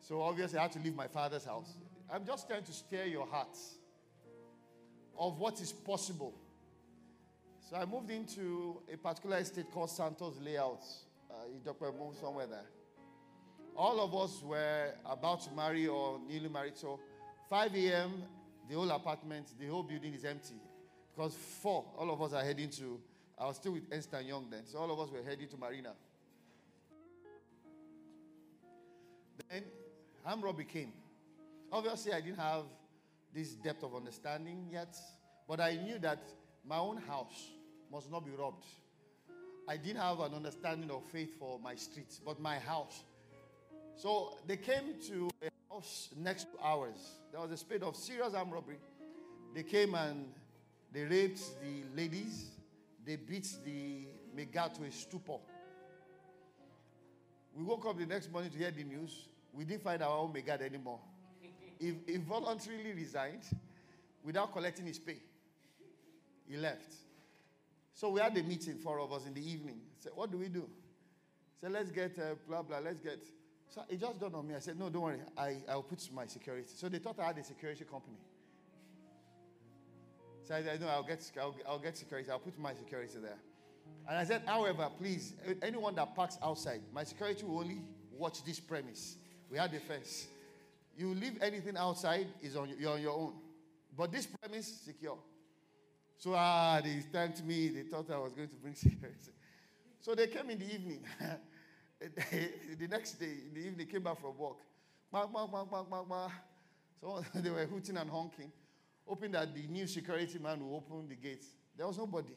So 0.00 0.20
obviously, 0.20 0.58
I 0.58 0.62
had 0.62 0.72
to 0.72 0.80
leave 0.80 0.96
my 0.96 1.06
father's 1.06 1.44
house. 1.44 1.76
I'm 2.12 2.26
just 2.26 2.48
trying 2.48 2.64
to 2.64 2.72
stir 2.72 3.04
your 3.04 3.24
heart 3.24 3.56
of 5.16 5.38
what 5.38 5.60
is 5.60 5.70
possible. 5.70 6.34
So 7.70 7.76
I 7.76 7.84
moved 7.84 8.10
into 8.10 8.82
a 8.92 8.96
particular 8.96 9.36
estate 9.36 9.70
called 9.70 9.90
Santos 9.90 10.40
Layout. 10.40 10.82
Uh, 11.30 11.34
Dr. 11.64 11.92
moved 11.96 12.18
somewhere 12.18 12.48
there. 12.48 12.66
All 13.76 14.00
of 14.00 14.12
us 14.12 14.42
were 14.42 14.92
about 15.08 15.40
to 15.42 15.52
marry 15.54 15.86
or 15.86 16.18
newly 16.28 16.48
married. 16.48 16.76
So 16.76 16.98
5 17.48 17.76
a.m., 17.76 18.24
the 18.68 18.74
whole 18.74 18.90
apartment, 18.90 19.52
the 19.60 19.68
whole 19.68 19.84
building 19.84 20.14
is 20.14 20.24
empty. 20.24 20.56
Because 21.14 21.34
4, 21.62 21.84
all 21.98 22.10
of 22.10 22.22
us 22.22 22.32
are 22.32 22.42
heading 22.42 22.70
to, 22.70 23.00
I 23.38 23.46
was 23.46 23.56
still 23.56 23.72
with 23.72 23.84
Ernst 23.92 24.10
Young 24.24 24.48
then. 24.50 24.62
So 24.64 24.78
all 24.78 24.90
of 24.90 24.98
us 24.98 25.10
were 25.10 25.22
heading 25.22 25.48
to 25.48 25.56
Marina. 25.56 25.92
Then 29.50 29.64
armed 30.24 30.42
robbery 30.42 30.64
came. 30.64 30.92
Obviously, 31.70 32.12
I 32.12 32.20
didn't 32.20 32.38
have 32.38 32.64
this 33.34 33.54
depth 33.54 33.82
of 33.82 33.94
understanding 33.94 34.68
yet, 34.70 34.96
but 35.48 35.60
I 35.60 35.76
knew 35.76 35.98
that 35.98 36.22
my 36.66 36.78
own 36.78 36.98
house 36.98 37.50
must 37.90 38.10
not 38.10 38.24
be 38.24 38.30
robbed. 38.30 38.64
I 39.68 39.76
didn't 39.76 40.00
have 40.00 40.20
an 40.20 40.34
understanding 40.34 40.90
of 40.90 41.04
faith 41.04 41.38
for 41.38 41.58
my 41.58 41.74
streets, 41.74 42.20
but 42.24 42.40
my 42.40 42.58
house. 42.58 43.04
So 43.96 44.38
they 44.46 44.56
came 44.56 44.94
to 45.08 45.30
a 45.42 45.50
house 45.72 46.08
next 46.16 46.44
to 46.52 46.58
ours. 46.62 47.20
There 47.30 47.40
was 47.40 47.50
a 47.50 47.56
spate 47.56 47.82
of 47.82 47.96
serious 47.96 48.34
armed 48.34 48.52
robbery. 48.52 48.78
They 49.54 49.62
came 49.62 49.94
and 49.94 50.26
they 50.92 51.04
raped 51.04 51.40
the 51.62 51.84
ladies. 52.00 52.50
They 53.04 53.16
beat 53.16 53.48
the 53.64 54.06
mega 54.34 54.70
to 54.76 54.84
a 54.84 54.92
stupor. 54.92 55.38
We 57.54 57.64
woke 57.64 57.86
up 57.86 57.98
the 57.98 58.06
next 58.06 58.30
morning 58.30 58.50
to 58.50 58.58
hear 58.58 58.70
the 58.70 58.84
news. 58.84 59.28
we 59.52 59.64
didn't 59.64 59.82
find 59.82 60.02
our 60.02 60.18
own 60.18 60.32
guard 60.32 60.62
anymore. 60.62 61.00
He, 61.78 61.94
he 62.06 62.16
voluntarily 62.18 62.92
resigned 62.92 63.42
without 64.24 64.52
collecting 64.52 64.86
his 64.86 65.00
pay. 65.00 65.16
He 66.48 66.56
left. 66.56 66.94
So 67.92 68.10
we 68.10 68.20
had 68.20 68.36
a 68.36 68.42
meeting, 68.44 68.76
four 68.78 69.00
of 69.00 69.12
us 69.12 69.26
in 69.26 69.34
the 69.34 69.40
evening. 69.40 69.80
I 69.98 70.02
said, 70.02 70.12
What 70.14 70.30
do 70.30 70.38
we 70.38 70.48
do? 70.48 70.62
I 70.62 71.60
said, 71.60 71.72
Let's 71.72 71.90
get 71.90 72.16
uh, 72.20 72.36
blah, 72.48 72.62
blah, 72.62 72.78
let's 72.78 73.00
get. 73.00 73.18
So 73.68 73.82
it 73.88 74.00
just 74.00 74.20
dawned 74.20 74.36
on 74.36 74.46
me. 74.46 74.54
I 74.54 74.60
said, 74.60 74.78
No, 74.78 74.90
don't 74.90 75.02
worry. 75.02 75.18
I, 75.36 75.56
I'll 75.68 75.82
put 75.82 76.08
my 76.14 76.26
security. 76.26 76.68
So 76.72 76.88
they 76.88 76.98
thought 76.98 77.18
I 77.18 77.26
had 77.26 77.38
a 77.38 77.42
security 77.44 77.84
company. 77.84 78.16
So 80.52 80.58
I 80.58 80.62
said, 80.62 80.82
No, 80.82 80.88
I'll 80.88 81.02
get, 81.02 81.32
I'll, 81.40 81.56
I'll 81.66 81.78
get 81.78 81.96
security. 81.96 82.30
I'll 82.30 82.38
put 82.38 82.58
my 82.58 82.74
security 82.74 83.18
there. 83.22 83.38
And 84.06 84.18
I 84.18 84.24
said, 84.24 84.42
However, 84.44 84.90
please, 84.98 85.32
anyone 85.62 85.94
that 85.94 86.14
parks 86.14 86.36
outside, 86.42 86.82
my 86.92 87.04
security 87.04 87.46
will 87.46 87.60
only 87.60 87.80
watch 88.10 88.44
this 88.44 88.60
premise. 88.60 89.16
We 89.50 89.56
had 89.56 89.72
a 89.72 89.80
fence. 89.80 90.26
You 90.94 91.14
leave 91.14 91.40
anything 91.40 91.78
outside, 91.78 92.26
is 92.42 92.54
on, 92.54 92.68
you're 92.78 92.92
on 92.92 93.00
your 93.00 93.18
own. 93.18 93.32
But 93.96 94.12
this 94.12 94.26
premise, 94.26 94.82
secure. 94.84 95.16
So 96.18 96.34
ah, 96.36 96.82
they 96.84 97.00
thanked 97.00 97.42
me. 97.44 97.68
They 97.68 97.84
thought 97.84 98.10
I 98.10 98.18
was 98.18 98.34
going 98.34 98.48
to 98.48 98.56
bring 98.56 98.74
security. 98.74 99.32
So 100.00 100.14
they 100.14 100.26
came 100.26 100.50
in 100.50 100.58
the 100.58 100.74
evening. 100.74 101.00
the 101.98 102.88
next 102.88 103.12
day, 103.12 103.36
in 103.48 103.54
the 103.54 103.60
evening, 103.60 103.78
they 103.78 103.84
came 103.86 104.02
back 104.02 104.20
from 104.20 104.36
work. 104.36 104.58
So 107.00 107.24
they 107.36 107.50
were 107.50 107.64
hooting 107.64 107.96
and 107.96 108.10
honking, 108.10 108.52
hoping 109.06 109.32
that 109.32 109.54
the 109.54 109.66
new 109.68 109.86
security 109.86 110.38
man 110.38 110.60
will 110.60 110.76
open 110.76 111.08
the 111.08 111.14
gates. 111.14 111.46
There 111.76 111.86
was 111.86 111.98
nobody. 111.98 112.34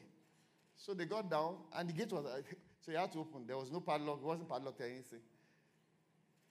So 0.76 0.94
they 0.94 1.04
got 1.06 1.30
down, 1.30 1.56
and 1.74 1.88
the 1.88 1.92
gate 1.92 2.12
was, 2.12 2.24
so 2.80 2.92
you 2.92 2.98
had 2.98 3.12
to 3.12 3.20
open. 3.20 3.46
There 3.46 3.56
was 3.56 3.70
no 3.70 3.80
padlock, 3.80 4.18
it 4.22 4.24
wasn't 4.24 4.48
padlocked 4.48 4.80
or 4.80 4.84
anything. 4.84 5.20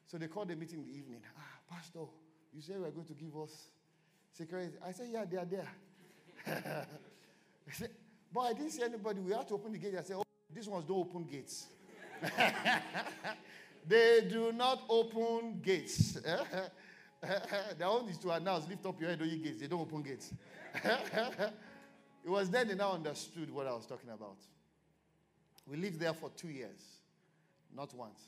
So 0.07 0.17
they 0.17 0.27
called 0.27 0.49
the 0.49 0.55
meeting 0.55 0.79
in 0.79 0.85
the 0.85 0.97
evening. 0.97 1.21
Ah, 1.37 1.75
Pastor, 1.75 1.99
you 2.53 2.61
said 2.61 2.79
we 2.79 2.87
are 2.87 2.91
going 2.91 3.07
to 3.07 3.13
give 3.13 3.35
us 3.37 3.67
security. 4.31 4.73
I 4.85 4.91
said, 4.91 5.07
Yeah, 5.11 5.25
they 5.25 5.37
are 5.37 5.45
there. 5.45 5.67
said, 7.71 7.89
but 8.33 8.41
I 8.41 8.53
didn't 8.53 8.71
see 8.71 8.83
anybody. 8.83 9.19
We 9.19 9.33
had 9.33 9.47
to 9.47 9.55
open 9.55 9.71
the 9.71 9.77
gate. 9.77 9.95
I 9.97 10.03
said, 10.03 10.17
Oh, 10.17 10.23
these 10.53 10.67
ones 10.67 10.85
don't 10.85 10.97
open 10.99 11.23
gates. 11.23 11.67
they 13.87 14.27
do 14.29 14.51
not 14.51 14.83
open 14.89 15.59
gates. 15.63 16.17
Their 17.77 17.87
own 17.87 18.09
is 18.09 18.17
to 18.19 18.31
announce, 18.31 18.67
lift 18.67 18.85
up 18.85 18.99
your 18.99 19.09
head, 19.09 19.19
O 19.21 19.25
ye 19.25 19.37
gates. 19.37 19.61
They 19.61 19.67
don't 19.67 19.81
open 19.81 20.01
gates. 20.01 20.33
it 20.83 22.29
was 22.29 22.49
then 22.49 22.67
they 22.67 22.75
now 22.75 22.93
understood 22.93 23.51
what 23.51 23.67
I 23.67 23.73
was 23.73 23.85
talking 23.85 24.09
about. 24.09 24.37
We 25.67 25.77
lived 25.77 25.99
there 25.99 26.13
for 26.13 26.29
two 26.35 26.49
years, 26.49 26.99
not 27.75 27.93
once. 27.93 28.19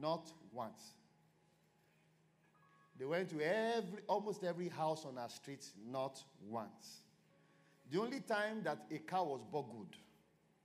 Not 0.00 0.30
once. 0.52 0.94
They 2.98 3.04
went 3.04 3.28
to 3.30 3.40
every, 3.40 4.00
almost 4.06 4.44
every 4.44 4.68
house 4.68 5.04
on 5.04 5.18
our 5.18 5.28
streets, 5.28 5.72
not 5.90 6.22
once. 6.48 7.02
The 7.90 8.00
only 8.00 8.20
time 8.20 8.62
that 8.64 8.86
a 8.90 8.98
car 8.98 9.24
was 9.24 9.40
good, 9.52 9.96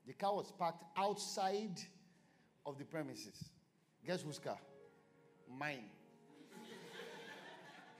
the 0.07 0.13
car 0.13 0.35
was 0.35 0.51
parked 0.51 0.83
outside 0.95 1.79
of 2.65 2.77
the 2.77 2.85
premises. 2.85 3.49
Guess 4.05 4.21
whose 4.21 4.39
car? 4.39 4.57
Mine. 5.57 5.89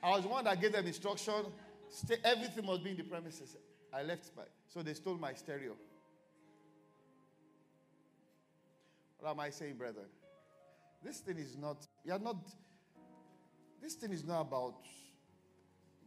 I 0.02 0.12
was 0.12 0.26
one 0.26 0.44
that 0.46 0.62
gave 0.62 0.72
them 0.72 0.86
instruction. 0.86 1.46
Stay, 1.90 2.18
everything 2.24 2.66
must 2.66 2.84
be 2.84 2.92
in 2.92 2.98
the 2.98 3.04
premises. 3.04 3.56
I 3.94 4.04
left 4.04 4.30
so 4.68 4.84
they 4.84 4.94
stole 4.94 5.18
my 5.18 5.34
stereo. 5.34 5.74
What 9.20 9.32
am 9.32 9.40
I 9.40 9.50
saying, 9.50 9.76
brethren? 9.76 10.06
This 11.04 11.20
thing 11.20 11.38
is 11.38 11.58
not, 11.58 11.88
you're 12.06 12.20
not, 12.20 12.38
this 13.82 13.96
thing 13.96 14.12
is 14.12 14.24
not 14.24 14.42
about 14.42 14.76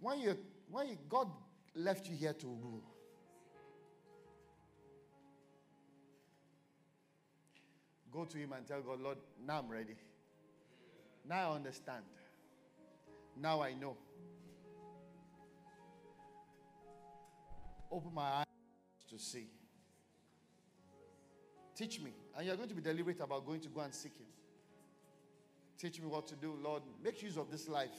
when 0.01 0.20
you 0.20 0.36
when 0.70 0.89
you, 0.89 0.97
God 1.09 1.28
left 1.74 2.09
you 2.09 2.16
here 2.16 2.32
to 2.32 2.47
rule. 2.47 2.82
Go 8.10 8.24
to 8.24 8.39
him 8.39 8.52
and 8.52 8.66
tell 8.66 8.81
God, 8.81 9.01
Lord, 9.01 9.19
now 9.47 9.59
I'm 9.59 9.69
ready. 9.69 9.94
Now 11.28 11.52
I 11.52 11.54
understand. 11.54 12.04
Now 13.40 13.62
I 13.62 13.74
know. 13.74 13.96
Open 17.90 18.12
my 18.14 18.22
eyes 18.22 18.46
to 19.10 19.18
see. 19.18 19.46
Teach 21.76 22.00
me. 22.00 22.12
And 22.36 22.46
you're 22.46 22.56
going 22.56 22.68
to 22.68 22.74
be 22.74 22.82
deliberate 22.82 23.20
about 23.20 23.46
going 23.46 23.60
to 23.60 23.68
go 23.68 23.80
and 23.80 23.94
seek 23.94 24.16
him. 24.16 24.26
Teach 25.78 26.00
me 26.00 26.06
what 26.06 26.26
to 26.28 26.36
do, 26.36 26.56
Lord. 26.62 26.82
Make 27.02 27.22
use 27.22 27.36
of 27.36 27.50
this 27.50 27.68
life. 27.68 27.90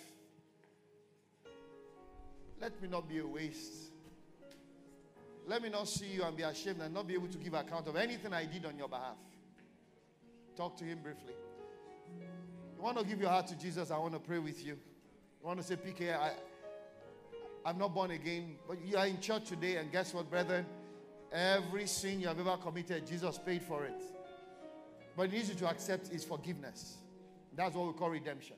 Let 2.62 2.82
me 2.82 2.88
not 2.88 3.10
be 3.10 3.20
a 3.20 3.28
waste. 3.28 3.92
Let 5.46 5.62
me 5.62 5.70
not 5.70 5.88
see 5.88 6.08
you 6.08 6.24
and 6.24 6.36
be 6.36 6.44
ashamed 6.44 6.82
and 6.82 6.94
not 6.94 7.08
be 7.08 7.14
able 7.16 7.28
to 7.28 7.38
give 7.38 7.54
account 7.54 7.88
of 7.88 7.96
anything 7.96 8.34
I 8.34 8.46
did 8.46 8.66
on 8.66 8.78
your 8.78 8.88
behalf. 8.88 9.18
Talk 10.56 10.78
to 10.78 10.86
him 10.86 11.00
briefly. 11.04 11.34
You 12.84 12.88
want 12.88 13.00
to 13.00 13.06
give 13.06 13.22
your 13.22 13.30
heart 13.30 13.48
to 13.48 13.58
Jesus? 13.58 13.92
I 13.92 13.98
want 13.98 14.12
to 14.14 14.20
pray 14.20 14.40
with 14.40 14.62
you. 14.62 14.74
You 14.74 15.48
want 15.48 15.58
to 15.58 15.66
say, 15.66 15.78
PK, 15.78 16.14
I, 16.14 16.34
I'm 17.66 17.78
not 17.78 17.94
born 17.94 18.12
again, 18.12 18.58
but 18.68 18.78
you 18.86 18.98
are 18.98 19.08
in 19.08 19.22
church 19.22 19.46
today, 19.46 19.78
and 19.78 19.90
guess 19.90 20.14
what, 20.14 20.30
brethren? 20.30 20.66
Every 21.32 21.88
sin 21.88 22.20
you 22.20 22.28
have 22.28 22.38
ever 22.42 22.58
committed, 22.58 23.08
Jesus 23.08 23.38
paid 23.38 23.64
for 23.64 23.86
it. 23.86 24.04
But 25.16 25.30
he 25.30 25.38
needs 25.38 25.48
you 25.48 25.56
to 25.56 25.70
accept 25.70 26.10
his 26.10 26.26
forgiveness. 26.26 26.98
That's 27.56 27.74
what 27.74 27.88
we 27.88 27.94
call 27.94 28.10
redemption. 28.10 28.58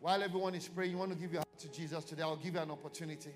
While 0.00 0.24
everyone 0.24 0.56
is 0.56 0.66
praying, 0.66 0.90
you 0.90 0.98
want 0.98 1.12
to 1.12 1.16
give 1.16 1.32
your 1.32 1.42
heart 1.42 1.58
to 1.60 1.70
Jesus 1.70 2.02
today, 2.02 2.22
I'll 2.22 2.34
give 2.34 2.54
you 2.54 2.60
an 2.60 2.72
opportunity. 2.72 3.30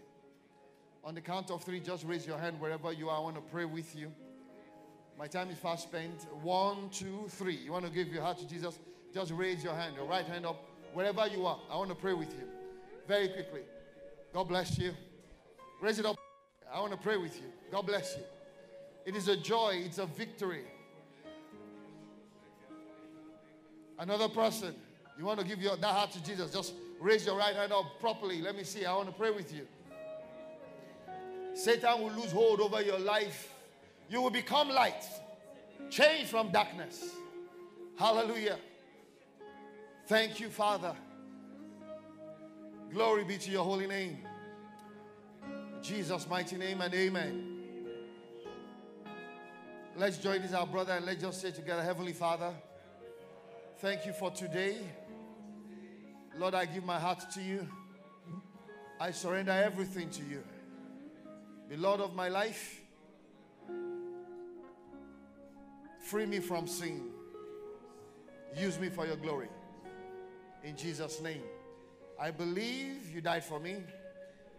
On 1.05 1.15
the 1.15 1.21
count 1.21 1.53
of 1.53 1.63
three, 1.63 1.79
just 1.79 2.05
raise 2.05 2.27
your 2.27 2.39
hand 2.39 2.61
wherever 2.61 2.93
you 2.93 3.11
are. 3.11 3.19
I 3.19 3.21
want 3.21 3.37
to 3.37 3.43
pray 3.43 3.65
with 3.65 3.95
you. 3.95 4.11
My 5.17 5.29
time 5.29 5.51
is 5.51 5.59
fast 5.59 5.85
spent. 5.85 6.27
One, 6.43 6.91
two, 6.91 7.27
three. 7.29 7.55
You 7.55 7.71
want 7.71 7.85
to 7.85 7.93
give 7.93 8.09
your 8.09 8.23
heart 8.23 8.39
to 8.39 8.49
Jesus? 8.49 8.77
Just 9.15 9.31
raise 9.33 9.63
your 9.63 9.75
hand, 9.75 9.95
your 9.95 10.07
right 10.07 10.25
hand 10.25 10.45
up, 10.45 10.57
wherever 10.93 11.27
you 11.29 11.47
are. 11.47 11.59
I 11.71 11.77
want 11.77 11.91
to 11.91 11.95
pray 11.95 12.15
with 12.15 12.31
you 12.33 12.49
very 13.07 13.29
quickly. 13.29 13.61
God 14.33 14.49
bless 14.49 14.77
you. 14.77 14.93
Raise 15.81 16.01
it 16.01 16.07
up. 16.07 16.17
I 16.73 16.81
want 16.81 16.91
to 16.93 16.99
pray 16.99 17.17
with 17.17 17.37
you. 17.37 17.47
God 17.71 17.87
bless 17.87 18.17
you. 18.17 18.25
It 19.07 19.15
is 19.15 19.29
a 19.29 19.37
joy, 19.37 19.83
it's 19.85 19.99
a 19.99 20.07
victory. 20.07 20.65
Another 23.99 24.29
person, 24.29 24.75
you 25.17 25.25
want 25.25 25.39
to 25.39 25.47
give 25.47 25.63
your, 25.63 25.77
that 25.77 25.87
heart 25.87 26.11
to 26.13 26.25
Jesus, 26.25 26.53
just 26.53 26.75
raise 26.99 27.25
your 27.25 27.37
right 27.37 27.55
hand 27.55 27.73
up 27.73 27.85
properly. 28.01 28.41
Let 28.41 28.57
me 28.57 28.65
see. 28.65 28.85
I 28.85 28.97
want 28.97 29.09
to 29.09 29.15
pray 29.15 29.31
with 29.31 29.55
you. 29.55 29.69
Satan 31.55 32.01
will 32.01 32.13
lose 32.13 32.33
hold 32.33 32.61
over 32.61 32.83
your 32.83 32.99
life. 32.99 33.53
You 34.11 34.21
will 34.21 34.31
become 34.31 34.71
light, 34.71 35.05
change 35.89 36.27
from 36.29 36.51
darkness. 36.51 37.11
Hallelujah. 37.97 38.59
Thank 40.07 40.39
you, 40.39 40.51
Father. 40.51 40.95
Glory 42.93 43.25
be 43.25 43.39
to 43.39 43.51
your 43.51 43.65
holy 43.65 43.87
name. 43.87 44.19
Jesus' 45.83 46.29
mighty 46.29 46.57
name 46.57 46.81
and 46.83 46.93
amen. 46.95 47.51
Let's 49.97 50.19
join 50.19 50.43
this, 50.43 50.53
our 50.53 50.67
brother, 50.67 50.93
and 50.93 51.07
let's 51.07 51.23
just 51.23 51.41
say 51.41 51.53
together, 51.53 51.83
Heavenly 51.83 52.13
Father. 52.13 52.53
Thank 53.79 54.05
you 54.05 54.13
for 54.13 54.31
today. 54.31 54.77
Lord, 56.37 56.55
I 56.55 56.67
give 56.67 56.85
my 56.85 56.99
heart 56.99 57.25
to 57.35 57.43
you. 57.43 57.67
I 59.01 59.11
surrender 59.11 59.53
everything 59.53 60.11
to 60.11 60.23
you. 60.23 60.43
Be 61.69 61.77
Lord 61.77 62.01
of 62.01 62.15
my 62.15 62.29
life. 62.29 62.81
Free 66.07 66.27
me 66.27 66.41
from 66.41 66.67
sin. 66.67 67.09
Use 68.57 68.79
me 68.79 68.91
for 68.91 69.07
your 69.07 69.17
glory. 69.17 69.49
In 70.65 70.77
Jesus' 70.77 71.21
name. 71.21 71.43
I 72.19 72.31
believe 72.31 73.11
you 73.15 73.21
died 73.21 73.45
for 73.45 73.61
me, 73.61 73.77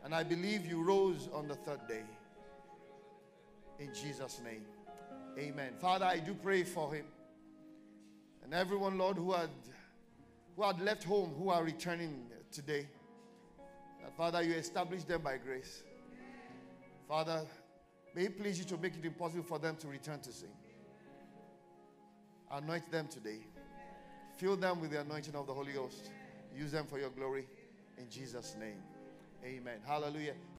and 0.04 0.14
I 0.14 0.24
believe 0.24 0.66
you 0.66 0.84
rose 0.84 1.30
on 1.34 1.48
the 1.48 1.56
third 1.56 1.88
day. 1.88 2.04
In 3.80 3.94
Jesus' 3.94 4.40
name. 4.44 4.66
Amen. 5.38 5.74
Father, 5.82 6.06
I 6.06 6.20
do 6.20 6.34
pray 6.34 6.64
for 6.64 6.94
him. 6.94 7.06
And 8.44 8.54
everyone, 8.54 8.98
Lord, 8.98 9.18
who 9.18 9.32
had, 9.32 9.50
who 10.56 10.64
had 10.64 10.80
left 10.80 11.04
home, 11.04 11.34
who 11.38 11.50
are 11.50 11.64
returning 11.64 12.28
today, 12.52 12.88
that 14.04 14.16
Father, 14.16 14.44
you 14.44 14.54
establish 14.54 15.04
them 15.04 15.22
by 15.22 15.38
grace. 15.38 15.84
Father, 17.08 17.42
may 18.14 18.26
it 18.26 18.40
please 18.40 18.60
you 18.60 18.66
to 18.66 18.78
make 18.78 18.96
it 18.96 19.04
impossible 19.04 19.44
for 19.44 19.60
them 19.60 19.76
to 19.78 19.88
return 19.88 20.20
to 20.20 20.32
sin. 20.32 20.50
Anoint 22.52 22.90
them 22.92 23.08
today. 23.08 23.40
Fill 24.38 24.58
them 24.58 24.82
with 24.82 24.92
the 24.92 25.02
anointing 25.02 25.36
of 25.36 25.48
the 25.48 25.54
Holy 25.54 25.72
Ghost. 25.72 26.12
Use 26.56 26.72
them 26.72 26.86
for 26.88 27.00
your 27.00 27.10
glory. 27.10 27.48
In 27.98 28.10
Jesus' 28.10 28.56
name. 28.60 28.82
Amen. 29.44 29.80
Hallelujah. 29.86 30.34